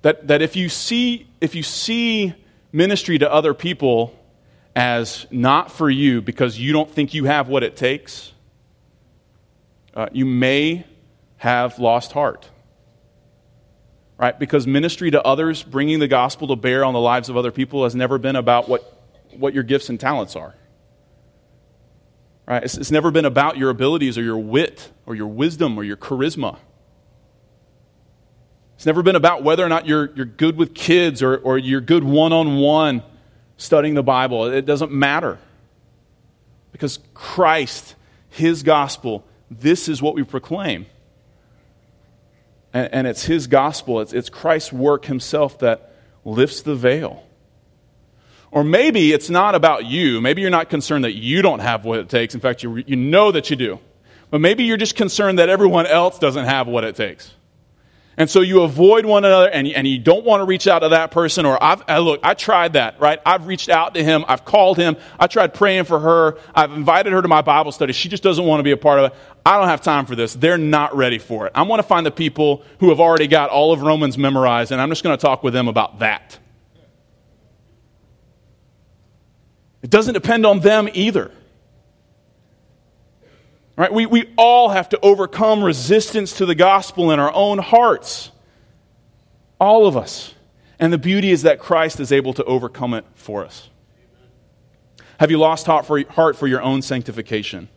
that, 0.00 0.28
that 0.28 0.40
if, 0.40 0.56
you 0.56 0.70
see, 0.70 1.28
if 1.42 1.54
you 1.54 1.62
see 1.62 2.34
ministry 2.72 3.18
to 3.18 3.30
other 3.30 3.52
people 3.52 4.18
as 4.74 5.26
not 5.30 5.70
for 5.70 5.90
you 5.90 6.22
because 6.22 6.58
you 6.58 6.72
don't 6.72 6.90
think 6.90 7.12
you 7.12 7.26
have 7.26 7.48
what 7.48 7.62
it 7.62 7.76
takes, 7.76 8.32
uh, 9.92 10.06
you 10.12 10.24
may 10.24 10.86
have 11.36 11.78
lost 11.78 12.12
heart 12.12 12.48
right? 14.18 14.38
Because 14.38 14.66
ministry 14.66 15.10
to 15.12 15.22
others, 15.22 15.62
bringing 15.62 16.00
the 16.00 16.08
gospel 16.08 16.48
to 16.48 16.56
bear 16.56 16.84
on 16.84 16.92
the 16.92 17.00
lives 17.00 17.28
of 17.28 17.36
other 17.36 17.52
people, 17.52 17.84
has 17.84 17.94
never 17.94 18.18
been 18.18 18.36
about 18.36 18.68
what, 18.68 19.06
what 19.36 19.54
your 19.54 19.62
gifts 19.62 19.88
and 19.88 19.98
talents 19.98 20.36
are. 20.36 20.54
Right? 22.46 22.64
It's, 22.64 22.76
it's 22.76 22.90
never 22.90 23.10
been 23.10 23.24
about 23.24 23.56
your 23.56 23.70
abilities 23.70 24.18
or 24.18 24.22
your 24.22 24.38
wit 24.38 24.90
or 25.06 25.14
your 25.14 25.28
wisdom 25.28 25.78
or 25.78 25.84
your 25.84 25.96
charisma. 25.96 26.58
It's 28.74 28.86
never 28.86 29.02
been 29.02 29.16
about 29.16 29.42
whether 29.42 29.64
or 29.64 29.68
not 29.68 29.86
you're, 29.86 30.10
you're 30.14 30.26
good 30.26 30.56
with 30.56 30.74
kids 30.74 31.22
or, 31.22 31.36
or 31.36 31.58
you're 31.58 31.80
good 31.80 32.04
one 32.04 32.32
on 32.32 32.58
one 32.58 33.02
studying 33.56 33.94
the 33.94 34.02
Bible. 34.02 34.46
It 34.46 34.66
doesn't 34.66 34.92
matter. 34.92 35.38
Because 36.72 36.98
Christ, 37.12 37.96
His 38.30 38.62
gospel, 38.62 39.24
this 39.50 39.88
is 39.88 40.00
what 40.00 40.14
we 40.14 40.22
proclaim. 40.22 40.86
And, 42.72 42.92
and 42.92 43.06
it's 43.06 43.24
His 43.24 43.46
gospel, 43.46 44.00
it's, 44.00 44.12
it's 44.12 44.28
Christ's 44.28 44.72
work 44.72 45.04
Himself 45.04 45.58
that 45.60 45.92
lifts 46.24 46.62
the 46.62 46.74
veil. 46.74 47.24
Or 48.50 48.64
maybe 48.64 49.12
it's 49.12 49.28
not 49.28 49.54
about 49.54 49.84
you. 49.84 50.20
Maybe 50.20 50.40
you're 50.40 50.50
not 50.50 50.70
concerned 50.70 51.04
that 51.04 51.14
you 51.14 51.42
don't 51.42 51.58
have 51.58 51.84
what 51.84 51.98
it 51.98 52.08
takes. 52.08 52.34
In 52.34 52.40
fact, 52.40 52.62
you, 52.62 52.76
you 52.76 52.96
know 52.96 53.30
that 53.30 53.50
you 53.50 53.56
do. 53.56 53.78
But 54.30 54.40
maybe 54.40 54.64
you're 54.64 54.78
just 54.78 54.96
concerned 54.96 55.38
that 55.38 55.48
everyone 55.48 55.86
else 55.86 56.18
doesn't 56.18 56.46
have 56.46 56.66
what 56.66 56.84
it 56.84 56.96
takes. 56.96 57.32
And 58.18 58.28
so 58.28 58.40
you 58.40 58.62
avoid 58.62 59.06
one 59.06 59.24
another 59.24 59.48
and, 59.48 59.68
and 59.68 59.86
you 59.86 59.96
don't 59.96 60.24
want 60.24 60.40
to 60.40 60.44
reach 60.44 60.66
out 60.66 60.80
to 60.80 60.88
that 60.88 61.12
person. 61.12 61.46
Or, 61.46 61.62
I've, 61.62 61.84
I, 61.86 61.98
look, 61.98 62.18
I 62.24 62.34
tried 62.34 62.72
that, 62.72 63.00
right? 63.00 63.20
I've 63.24 63.46
reached 63.46 63.68
out 63.68 63.94
to 63.94 64.02
him. 64.02 64.24
I've 64.26 64.44
called 64.44 64.76
him. 64.76 64.96
I 65.20 65.28
tried 65.28 65.54
praying 65.54 65.84
for 65.84 66.00
her. 66.00 66.36
I've 66.52 66.72
invited 66.72 67.12
her 67.12 67.22
to 67.22 67.28
my 67.28 67.42
Bible 67.42 67.70
study. 67.70 67.92
She 67.92 68.08
just 68.08 68.24
doesn't 68.24 68.44
want 68.44 68.58
to 68.58 68.64
be 68.64 68.72
a 68.72 68.76
part 68.76 68.98
of 68.98 69.12
it. 69.12 69.18
I 69.46 69.56
don't 69.56 69.68
have 69.68 69.82
time 69.82 70.04
for 70.04 70.16
this. 70.16 70.34
They're 70.34 70.58
not 70.58 70.96
ready 70.96 71.18
for 71.18 71.46
it. 71.46 71.52
I 71.54 71.62
want 71.62 71.78
to 71.78 71.86
find 71.86 72.04
the 72.04 72.10
people 72.10 72.64
who 72.80 72.88
have 72.88 72.98
already 72.98 73.28
got 73.28 73.50
all 73.50 73.72
of 73.72 73.82
Romans 73.82 74.18
memorized, 74.18 74.72
and 74.72 74.80
I'm 74.80 74.88
just 74.88 75.04
going 75.04 75.16
to 75.16 75.22
talk 75.22 75.44
with 75.44 75.54
them 75.54 75.68
about 75.68 76.00
that. 76.00 76.40
It 79.80 79.90
doesn't 79.90 80.14
depend 80.14 80.44
on 80.44 80.58
them 80.58 80.88
either. 80.92 81.30
Right? 83.78 83.92
We, 83.92 84.06
we 84.06 84.28
all 84.36 84.70
have 84.70 84.88
to 84.88 84.98
overcome 85.02 85.62
resistance 85.62 86.38
to 86.38 86.46
the 86.46 86.56
gospel 86.56 87.12
in 87.12 87.20
our 87.20 87.32
own 87.32 87.58
hearts. 87.58 88.32
All 89.60 89.86
of 89.86 89.96
us. 89.96 90.34
And 90.80 90.92
the 90.92 90.98
beauty 90.98 91.30
is 91.30 91.42
that 91.42 91.60
Christ 91.60 92.00
is 92.00 92.10
able 92.10 92.34
to 92.34 92.44
overcome 92.44 92.92
it 92.92 93.04
for 93.14 93.44
us. 93.44 93.70
Have 95.20 95.30
you 95.30 95.38
lost 95.38 95.66
heart 95.66 95.86
for, 95.86 96.02
heart 96.10 96.34
for 96.34 96.48
your 96.48 96.60
own 96.60 96.82
sanctification? 96.82 97.68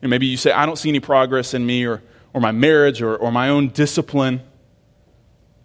And 0.00 0.08
maybe 0.08 0.26
you 0.26 0.36
say, 0.36 0.52
I 0.52 0.66
don't 0.66 0.76
see 0.76 0.88
any 0.88 1.00
progress 1.00 1.52
in 1.52 1.66
me 1.66 1.84
or, 1.84 2.00
or 2.32 2.40
my 2.40 2.52
marriage 2.52 3.02
or, 3.02 3.16
or 3.16 3.32
my 3.32 3.48
own 3.48 3.70
discipline. 3.70 4.42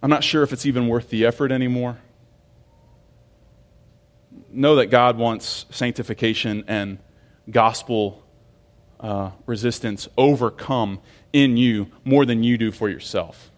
I'm 0.02 0.10
not 0.10 0.24
sure 0.24 0.42
if 0.42 0.52
it's 0.52 0.66
even 0.66 0.88
worth 0.88 1.10
the 1.10 1.26
effort 1.26 1.52
anymore. 1.52 1.96
Know 4.50 4.74
that 4.76 4.86
God 4.86 5.16
wants 5.16 5.64
sanctification 5.70 6.64
and 6.66 6.98
gospel 7.48 8.25
uh, 9.00 9.30
resistance 9.46 10.08
overcome 10.16 11.00
in 11.32 11.56
you 11.56 11.88
more 12.04 12.24
than 12.24 12.42
you 12.42 12.56
do 12.56 12.72
for 12.72 12.88
yourself. 12.88 13.50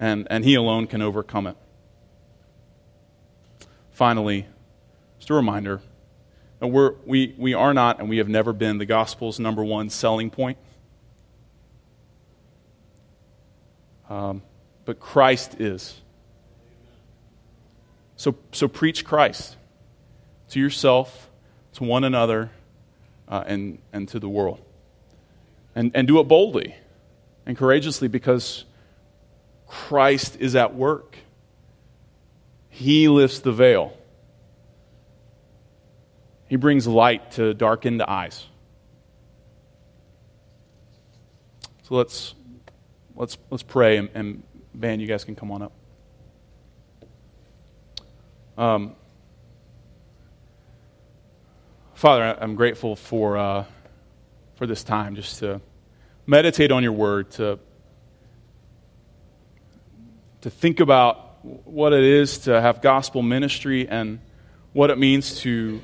And, 0.00 0.26
and 0.30 0.44
He 0.44 0.54
alone 0.54 0.86
can 0.86 1.02
overcome 1.02 1.46
it. 1.46 1.56
Finally, 3.90 4.46
just 5.18 5.30
a 5.30 5.34
reminder 5.34 5.80
that 6.60 6.68
we're, 6.68 6.94
we, 7.04 7.34
we 7.36 7.54
are 7.54 7.74
not 7.74 7.98
and 7.98 8.08
we 8.08 8.18
have 8.18 8.28
never 8.28 8.52
been 8.52 8.78
the 8.78 8.86
gospel's 8.86 9.38
number 9.38 9.64
one 9.64 9.90
selling 9.90 10.30
point. 10.30 10.58
Um, 14.08 14.42
but 14.84 15.00
Christ 15.00 15.60
is. 15.60 16.00
So, 18.16 18.36
so 18.52 18.68
preach 18.68 19.04
Christ 19.04 19.56
to 20.50 20.60
yourself, 20.60 21.28
to 21.74 21.84
one 21.84 22.04
another, 22.04 22.50
uh, 23.28 23.44
and, 23.46 23.78
and 23.92 24.08
to 24.08 24.18
the 24.18 24.28
world. 24.28 24.60
And, 25.74 25.92
and 25.94 26.08
do 26.08 26.18
it 26.18 26.24
boldly 26.24 26.74
and 27.46 27.56
courageously 27.56 28.08
because 28.08 28.64
Christ 29.66 30.36
is 30.40 30.56
at 30.56 30.74
work. 30.74 31.16
He 32.68 33.08
lifts 33.08 33.40
the 33.40 33.52
veil. 33.52 33.96
He 36.48 36.56
brings 36.56 36.86
light 36.86 37.32
to 37.32 37.54
darkened 37.54 38.02
eyes. 38.02 38.46
So 41.82 41.94
let's 41.94 42.34
let's 43.14 43.38
let's 43.50 43.62
pray 43.62 43.96
and, 43.96 44.08
and 44.14 44.42
band, 44.74 45.00
you 45.00 45.08
guys 45.08 45.24
can 45.24 45.34
come 45.34 45.50
on 45.50 45.62
up. 45.62 45.72
Um, 48.56 48.96
Father, 51.98 52.38
I'm 52.40 52.54
grateful 52.54 52.94
for, 52.94 53.36
uh, 53.36 53.64
for 54.54 54.68
this 54.68 54.84
time 54.84 55.16
just 55.16 55.40
to 55.40 55.60
meditate 56.28 56.70
on 56.70 56.84
your 56.84 56.92
word, 56.92 57.28
to, 57.32 57.58
to 60.42 60.48
think 60.48 60.78
about 60.78 61.44
what 61.44 61.92
it 61.92 62.04
is 62.04 62.38
to 62.38 62.60
have 62.60 62.82
gospel 62.82 63.20
ministry 63.22 63.88
and 63.88 64.20
what 64.72 64.90
it 64.90 64.98
means 64.98 65.40
to 65.40 65.82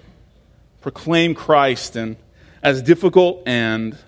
proclaim 0.83 1.35
Christ. 1.35 1.97
And 1.97 2.15
as 2.63 2.81
difficult 2.81 3.43
and 3.49 3.99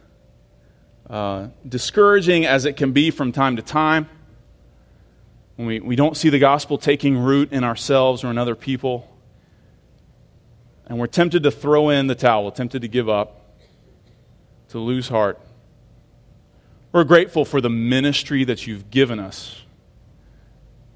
uh, 1.10 1.48
discouraging 1.68 2.46
as 2.46 2.66
it 2.66 2.76
can 2.76 2.92
be 2.92 3.10
from 3.10 3.32
time 3.32 3.56
to 3.56 3.62
time, 3.62 4.08
when 5.56 5.66
we, 5.66 5.80
we 5.80 5.96
don't 5.96 6.16
see 6.16 6.28
the 6.28 6.38
gospel 6.38 6.78
taking 6.78 7.18
root 7.18 7.50
in 7.50 7.64
ourselves 7.64 8.22
or 8.22 8.30
in 8.30 8.38
other 8.38 8.54
people, 8.54 9.12
and 10.86 10.98
we're 10.98 11.06
tempted 11.06 11.42
to 11.42 11.50
throw 11.50 11.90
in 11.90 12.06
the 12.06 12.14
towel, 12.14 12.50
tempted 12.50 12.82
to 12.82 12.88
give 12.88 13.08
up, 13.08 13.58
to 14.68 14.78
lose 14.78 15.08
heart. 15.08 15.40
We're 16.92 17.04
grateful 17.04 17.44
for 17.44 17.60
the 17.60 17.70
ministry 17.70 18.44
that 18.44 18.66
you've 18.66 18.90
given 18.90 19.18
us, 19.20 19.62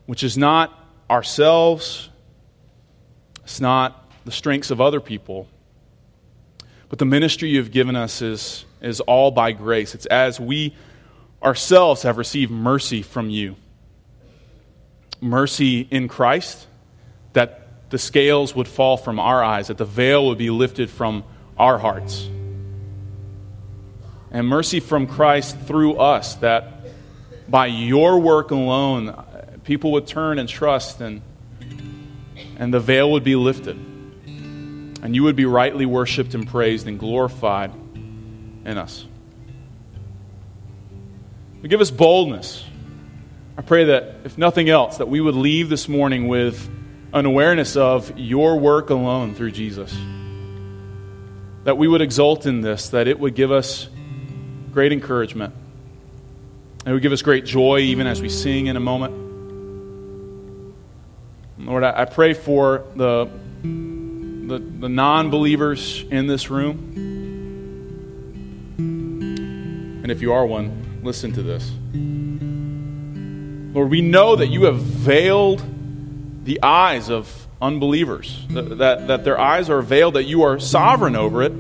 which 0.07 0.23
is 0.23 0.39
not 0.39 0.73
ourselves, 1.11 2.09
it's 3.43 3.61
not 3.61 4.11
the 4.25 4.33
strengths 4.33 4.71
of 4.71 4.81
other 4.81 5.01
people, 5.01 5.49
but 6.89 6.99
the 6.99 7.05
ministry 7.05 7.51
you've 7.51 7.73
given 7.73 7.97
us 7.97 8.23
is, 8.23 8.65
is 8.81 9.01
all 9.01 9.31
by 9.31 9.53
grace. 9.53 9.95
It's 9.95 10.07
as 10.07 10.41
we 10.41 10.75
ourselves 11.43 12.03
have 12.03 12.17
received 12.19 12.51
mercy 12.51 13.03
from 13.03 13.31
you 13.31 13.57
mercy 15.21 15.81
in 15.91 16.09
Christ, 16.09 16.67
that 17.33 17.60
the 17.91 17.99
scales 17.99 18.55
would 18.55 18.69
fall 18.69 18.97
from 18.97 19.19
our 19.19 19.43
eyes, 19.43 19.69
that 19.69 19.79
the 19.79 19.85
veil 19.85 20.29
would 20.29 20.39
be 20.39 20.51
lifted 20.51 20.91
from 20.91 21.25
our 21.59 21.79
hearts. 21.79 22.29
And 24.31 24.47
mercy 24.47 24.81
from 24.81 25.07
Christ 25.07 25.59
through 25.67 25.97
us, 25.97 26.37
that 26.37 26.73
by 27.49 27.67
your 27.67 28.21
work 28.21 28.53
alone, 28.53 29.09
uh, 29.09 29.59
people 29.65 29.93
would 29.93 30.07
turn 30.07 30.39
and 30.39 30.49
trust, 30.49 31.01
and, 31.01 31.21
and 32.57 32.73
the 32.73 32.81
veil 32.81 33.11
would 33.13 33.25
be 33.25 33.37
lifted. 33.37 33.77
And 33.77 35.15
you 35.15 35.25
would 35.25 35.37
be 35.37 35.47
rightly 35.47 35.87
worshiped 35.87 36.35
and 36.35 36.47
praised 36.47 36.87
and 36.87 36.99
glorified 36.99 37.73
in 37.75 38.79
us. 38.79 39.05
give 41.63 41.81
us 41.81 41.91
boldness 41.91 42.65
I 43.61 43.63
pray 43.63 43.85
that, 43.85 44.21
if 44.25 44.39
nothing 44.39 44.71
else, 44.71 44.97
that 44.97 45.09
we 45.09 45.21
would 45.21 45.35
leave 45.35 45.69
this 45.69 45.87
morning 45.87 46.29
with 46.29 46.71
an 47.13 47.27
awareness 47.27 47.77
of 47.77 48.17
your 48.19 48.59
work 48.59 48.91
alone 48.91 49.35
through 49.35 49.51
Jesus. 49.51 49.97
That 51.65 51.77
we 51.77 51.89
would 51.89 52.01
exult 52.01 52.47
in 52.47 52.61
this, 52.61 52.91
that 52.91 53.09
it 53.09 53.19
would 53.19 53.35
give 53.35 53.51
us 53.51 53.89
great 54.73 54.93
encouragement. 54.93 55.55
It 56.87 56.93
would 56.93 57.03
give 57.03 57.13
us 57.13 57.23
great 57.23 57.45
joy 57.45 57.81
even 57.81 58.07
as 58.07 58.23
we 58.23 58.29
sing 58.29 58.67
in 58.67 58.77
a 58.77 58.81
moment. 58.81 59.15
Lord, 61.59 61.85
I, 61.85 62.07
pray 62.07 62.33
for 62.33 62.85
the, 62.97 63.29
the, 63.63 64.59
the 64.59 64.89
non 64.89 65.31
believers 65.31 66.05
in 66.11 66.27
this 66.27 66.49
room. 66.49 67.19
And 70.03 70.11
if 70.11 70.23
you 70.23 70.33
are 70.33 70.47
one, 70.47 71.01
listen 71.03 71.33
to 71.33 71.43
this. 71.43 71.71
Lord, 73.75 73.91
we 73.91 74.01
know 74.01 74.37
that 74.37 74.47
you 74.47 74.65
have 74.65 74.79
veiled 74.79 75.63
the 76.43 76.63
eyes 76.63 77.11
of 77.11 77.47
unbelievers, 77.61 78.47
that, 78.51 78.79
that, 78.79 79.09
that 79.09 79.25
their 79.25 79.39
eyes 79.39 79.69
are 79.69 79.83
veiled, 79.83 80.15
that 80.15 80.25
you 80.25 80.45
are 80.45 80.59
sovereign 80.59 81.15
over 81.17 81.43
it, 81.43 81.53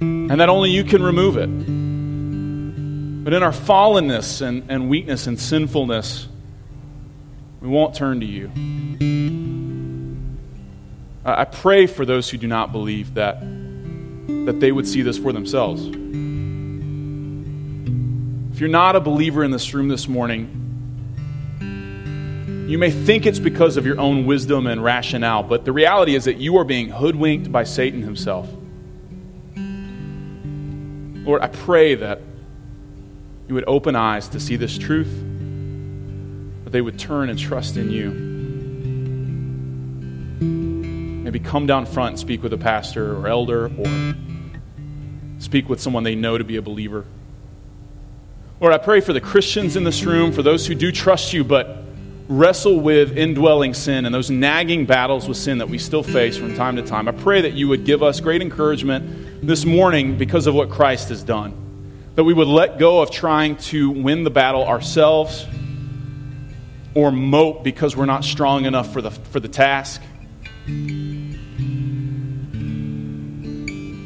and 0.00 0.40
that 0.40 0.48
only 0.48 0.70
you 0.70 0.82
can 0.84 1.02
remove 1.02 1.36
it. 1.36 1.46
But 3.24 3.32
in 3.32 3.42
our 3.42 3.52
fallenness 3.52 4.40
and, 4.42 4.64
and 4.68 4.88
weakness 4.88 5.26
and 5.26 5.38
sinfulness, 5.38 6.28
we 7.60 7.68
won't 7.68 7.94
turn 7.94 8.20
to 8.20 8.26
you. 8.26 8.50
I 11.24 11.44
pray 11.44 11.86
for 11.86 12.04
those 12.04 12.30
who 12.30 12.38
do 12.38 12.46
not 12.46 12.70
believe 12.70 13.14
that, 13.14 13.40
that 13.40 14.60
they 14.60 14.70
would 14.70 14.86
see 14.86 15.02
this 15.02 15.18
for 15.18 15.32
themselves. 15.32 15.84
If 18.52 18.60
you're 18.60 18.68
not 18.68 18.94
a 18.94 19.00
believer 19.00 19.42
in 19.42 19.50
this 19.50 19.74
room 19.74 19.88
this 19.88 20.06
morning, 20.06 20.65
you 22.66 22.78
may 22.78 22.90
think 22.90 23.26
it's 23.26 23.38
because 23.38 23.76
of 23.76 23.86
your 23.86 24.00
own 24.00 24.26
wisdom 24.26 24.66
and 24.66 24.82
rationale, 24.82 25.44
but 25.44 25.64
the 25.64 25.70
reality 25.70 26.16
is 26.16 26.24
that 26.24 26.38
you 26.38 26.56
are 26.58 26.64
being 26.64 26.88
hoodwinked 26.88 27.52
by 27.52 27.62
Satan 27.62 28.02
himself. 28.02 28.48
Lord, 31.24 31.42
I 31.42 31.46
pray 31.46 31.94
that 31.94 32.20
you 33.46 33.54
would 33.54 33.64
open 33.68 33.94
eyes 33.94 34.26
to 34.30 34.40
see 34.40 34.56
this 34.56 34.76
truth, 34.76 35.12
that 36.64 36.70
they 36.70 36.80
would 36.80 36.98
turn 36.98 37.30
and 37.30 37.38
trust 37.38 37.76
in 37.76 37.88
you. 37.90 38.10
Maybe 41.22 41.38
come 41.38 41.66
down 41.66 41.86
front 41.86 42.10
and 42.10 42.18
speak 42.18 42.42
with 42.42 42.52
a 42.52 42.58
pastor 42.58 43.16
or 43.16 43.28
elder 43.28 43.70
or 43.78 44.14
speak 45.38 45.68
with 45.68 45.80
someone 45.80 46.02
they 46.02 46.16
know 46.16 46.36
to 46.36 46.44
be 46.44 46.56
a 46.56 46.62
believer. 46.62 47.04
Lord, 48.60 48.72
I 48.74 48.78
pray 48.78 49.00
for 49.00 49.12
the 49.12 49.20
Christians 49.20 49.76
in 49.76 49.84
this 49.84 50.02
room, 50.02 50.32
for 50.32 50.42
those 50.42 50.66
who 50.66 50.74
do 50.74 50.90
trust 50.90 51.32
you 51.32 51.44
but 51.44 51.85
wrestle 52.28 52.80
with 52.80 53.16
indwelling 53.16 53.74
sin 53.74 54.04
and 54.04 54.14
those 54.14 54.30
nagging 54.30 54.86
battles 54.86 55.28
with 55.28 55.36
sin 55.36 55.58
that 55.58 55.68
we 55.68 55.78
still 55.78 56.02
face 56.02 56.36
from 56.36 56.54
time 56.56 56.76
to 56.76 56.82
time. 56.82 57.08
I 57.08 57.12
pray 57.12 57.42
that 57.42 57.52
you 57.52 57.68
would 57.68 57.84
give 57.84 58.02
us 58.02 58.20
great 58.20 58.42
encouragement 58.42 59.46
this 59.46 59.64
morning 59.64 60.18
because 60.18 60.46
of 60.46 60.54
what 60.54 60.70
Christ 60.70 61.08
has 61.10 61.22
done. 61.22 61.54
That 62.16 62.24
we 62.24 62.34
would 62.34 62.48
let 62.48 62.78
go 62.78 63.00
of 63.02 63.10
trying 63.10 63.56
to 63.56 63.90
win 63.90 64.24
the 64.24 64.30
battle 64.30 64.64
ourselves 64.64 65.46
or 66.94 67.12
mope 67.12 67.62
because 67.62 67.96
we're 67.96 68.06
not 68.06 68.24
strong 68.24 68.64
enough 68.64 68.92
for 68.92 69.02
the, 69.02 69.10
for 69.10 69.38
the 69.38 69.48
task. 69.48 70.02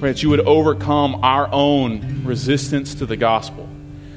Pray 0.01 0.13
that 0.13 0.23
you 0.23 0.31
would 0.31 0.41
overcome 0.41 1.25
our 1.25 1.49
own 1.53 2.25
resistance 2.25 2.95
to 2.97 3.07
the 3.07 3.17
gospel 3.17 3.71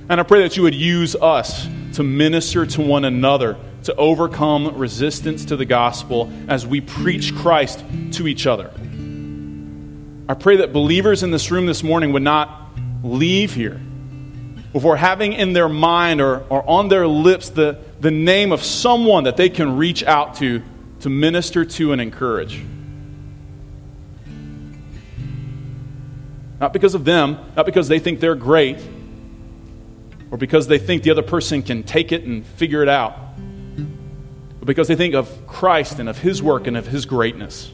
and 0.10 0.20
I 0.20 0.24
pray 0.24 0.42
that 0.42 0.58
you 0.58 0.64
would 0.64 0.76
use 0.76 1.16
us 1.16 1.68
to 1.94 2.04
minister 2.04 2.66
to 2.66 2.82
one 2.82 3.06
another, 3.06 3.58
to 3.84 3.96
overcome 3.96 4.78
resistance 4.78 5.46
to 5.46 5.56
the 5.56 5.66
gospel 5.66 6.32
as 6.48 6.66
we 6.66 6.82
preach 6.82 7.36
Christ 7.36 7.84
to 8.14 8.28
each 8.28 8.48
other. 8.48 8.72
I 10.30 10.34
pray 10.36 10.58
that 10.58 10.72
believers 10.72 11.24
in 11.24 11.32
this 11.32 11.52
room 11.52 11.66
this 11.66 11.84
morning 11.84 12.14
would 12.14 12.24
not 12.24 12.70
leave 13.04 13.54
here 13.54 13.82
before 14.72 14.96
having 14.96 15.34
in 15.34 15.54
their 15.54 15.70
mind 15.70 16.22
or, 16.22 16.46
or 16.50 16.68
on 16.68 16.88
their 16.88 17.08
lips 17.08 17.50
the, 17.50 17.78
the 18.00 18.12
name 18.12 18.52
of 18.52 18.64
someone 18.64 19.26
that 19.26 19.38
they 19.38 19.50
can 19.50 19.78
reach 19.78 20.04
out 20.04 20.36
to 20.36 20.64
to 21.04 21.10
minister 21.10 21.66
to 21.66 21.92
and 21.92 22.02
encourage. 22.02 22.64
Not 26.62 26.72
because 26.72 26.96
of 26.96 27.04
them, 27.04 27.38
not 27.58 27.66
because 27.66 27.90
they 27.90 28.00
think 28.00 28.22
they're 28.22 28.36
great, 28.36 28.78
or 30.32 30.38
because 30.38 30.68
they 30.68 30.80
think 30.80 31.04
the 31.04 31.12
other 31.12 31.22
person 31.22 31.62
can 31.62 31.84
take 31.84 32.14
it 32.14 32.24
and 32.24 32.46
figure 32.46 32.82
it 32.82 32.88
out, 32.88 33.18
but 34.64 34.68
because 34.68 34.88
they 34.88 34.96
think 34.96 35.14
of 35.14 35.46
Christ 35.46 36.00
and 36.00 36.08
of 36.08 36.18
His 36.18 36.42
work 36.42 36.68
and 36.68 36.78
of 36.78 36.88
His 36.88 37.06
greatness. 37.06 37.70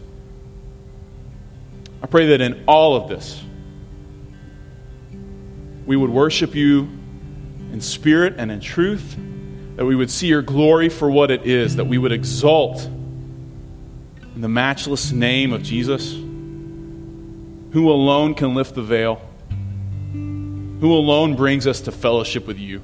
I 2.02 2.08
pray 2.08 2.30
that 2.30 2.42
in 2.42 2.64
all 2.68 2.96
of 2.96 3.08
this, 3.08 3.40
we 5.86 5.96
would 5.96 6.10
worship 6.10 6.56
you 6.56 6.90
in 7.72 7.80
spirit 7.80 8.34
and 8.40 8.52
in 8.52 8.60
truth, 8.60 9.16
that 9.76 9.86
we 9.86 9.96
would 9.96 10.10
see 10.10 10.26
your 10.26 10.42
glory 10.42 10.90
for 10.90 11.12
what 11.12 11.30
it 11.30 11.46
is, 11.46 11.76
that 11.76 11.86
we 11.86 12.00
would 12.00 12.12
exalt 12.12 12.84
in 14.34 14.42
the 14.42 14.50
matchless 14.50 15.12
name 15.12 15.54
of 15.54 15.62
Jesus, 15.62 16.14
who 16.14 17.92
alone 17.92 18.34
can 18.34 18.56
lift 18.56 18.74
the 18.74 18.82
veil 18.82 19.22
who 20.80 20.94
alone 20.94 21.36
brings 21.36 21.68
us 21.68 21.82
to 21.82 21.92
fellowship 21.92 22.48
with 22.48 22.58
you, 22.58 22.82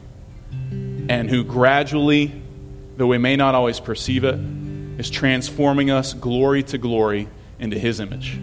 and 1.09 1.27
who 1.27 1.43
gradually, 1.43 2.43
though 2.97 3.07
we 3.07 3.17
may 3.17 3.35
not 3.35 3.55
always 3.55 3.79
perceive 3.79 4.23
it, 4.23 4.39
is 4.99 5.09
transforming 5.09 5.91
us 5.91 6.13
glory 6.13 6.63
to 6.63 6.77
glory 6.77 7.27
into 7.59 7.77
his 7.77 7.99
image. 7.99 8.33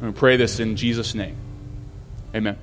And 0.00 0.12
we 0.12 0.12
pray 0.12 0.36
this 0.36 0.58
in 0.58 0.76
Jesus' 0.76 1.14
name. 1.14 1.36
Amen. 2.34 2.58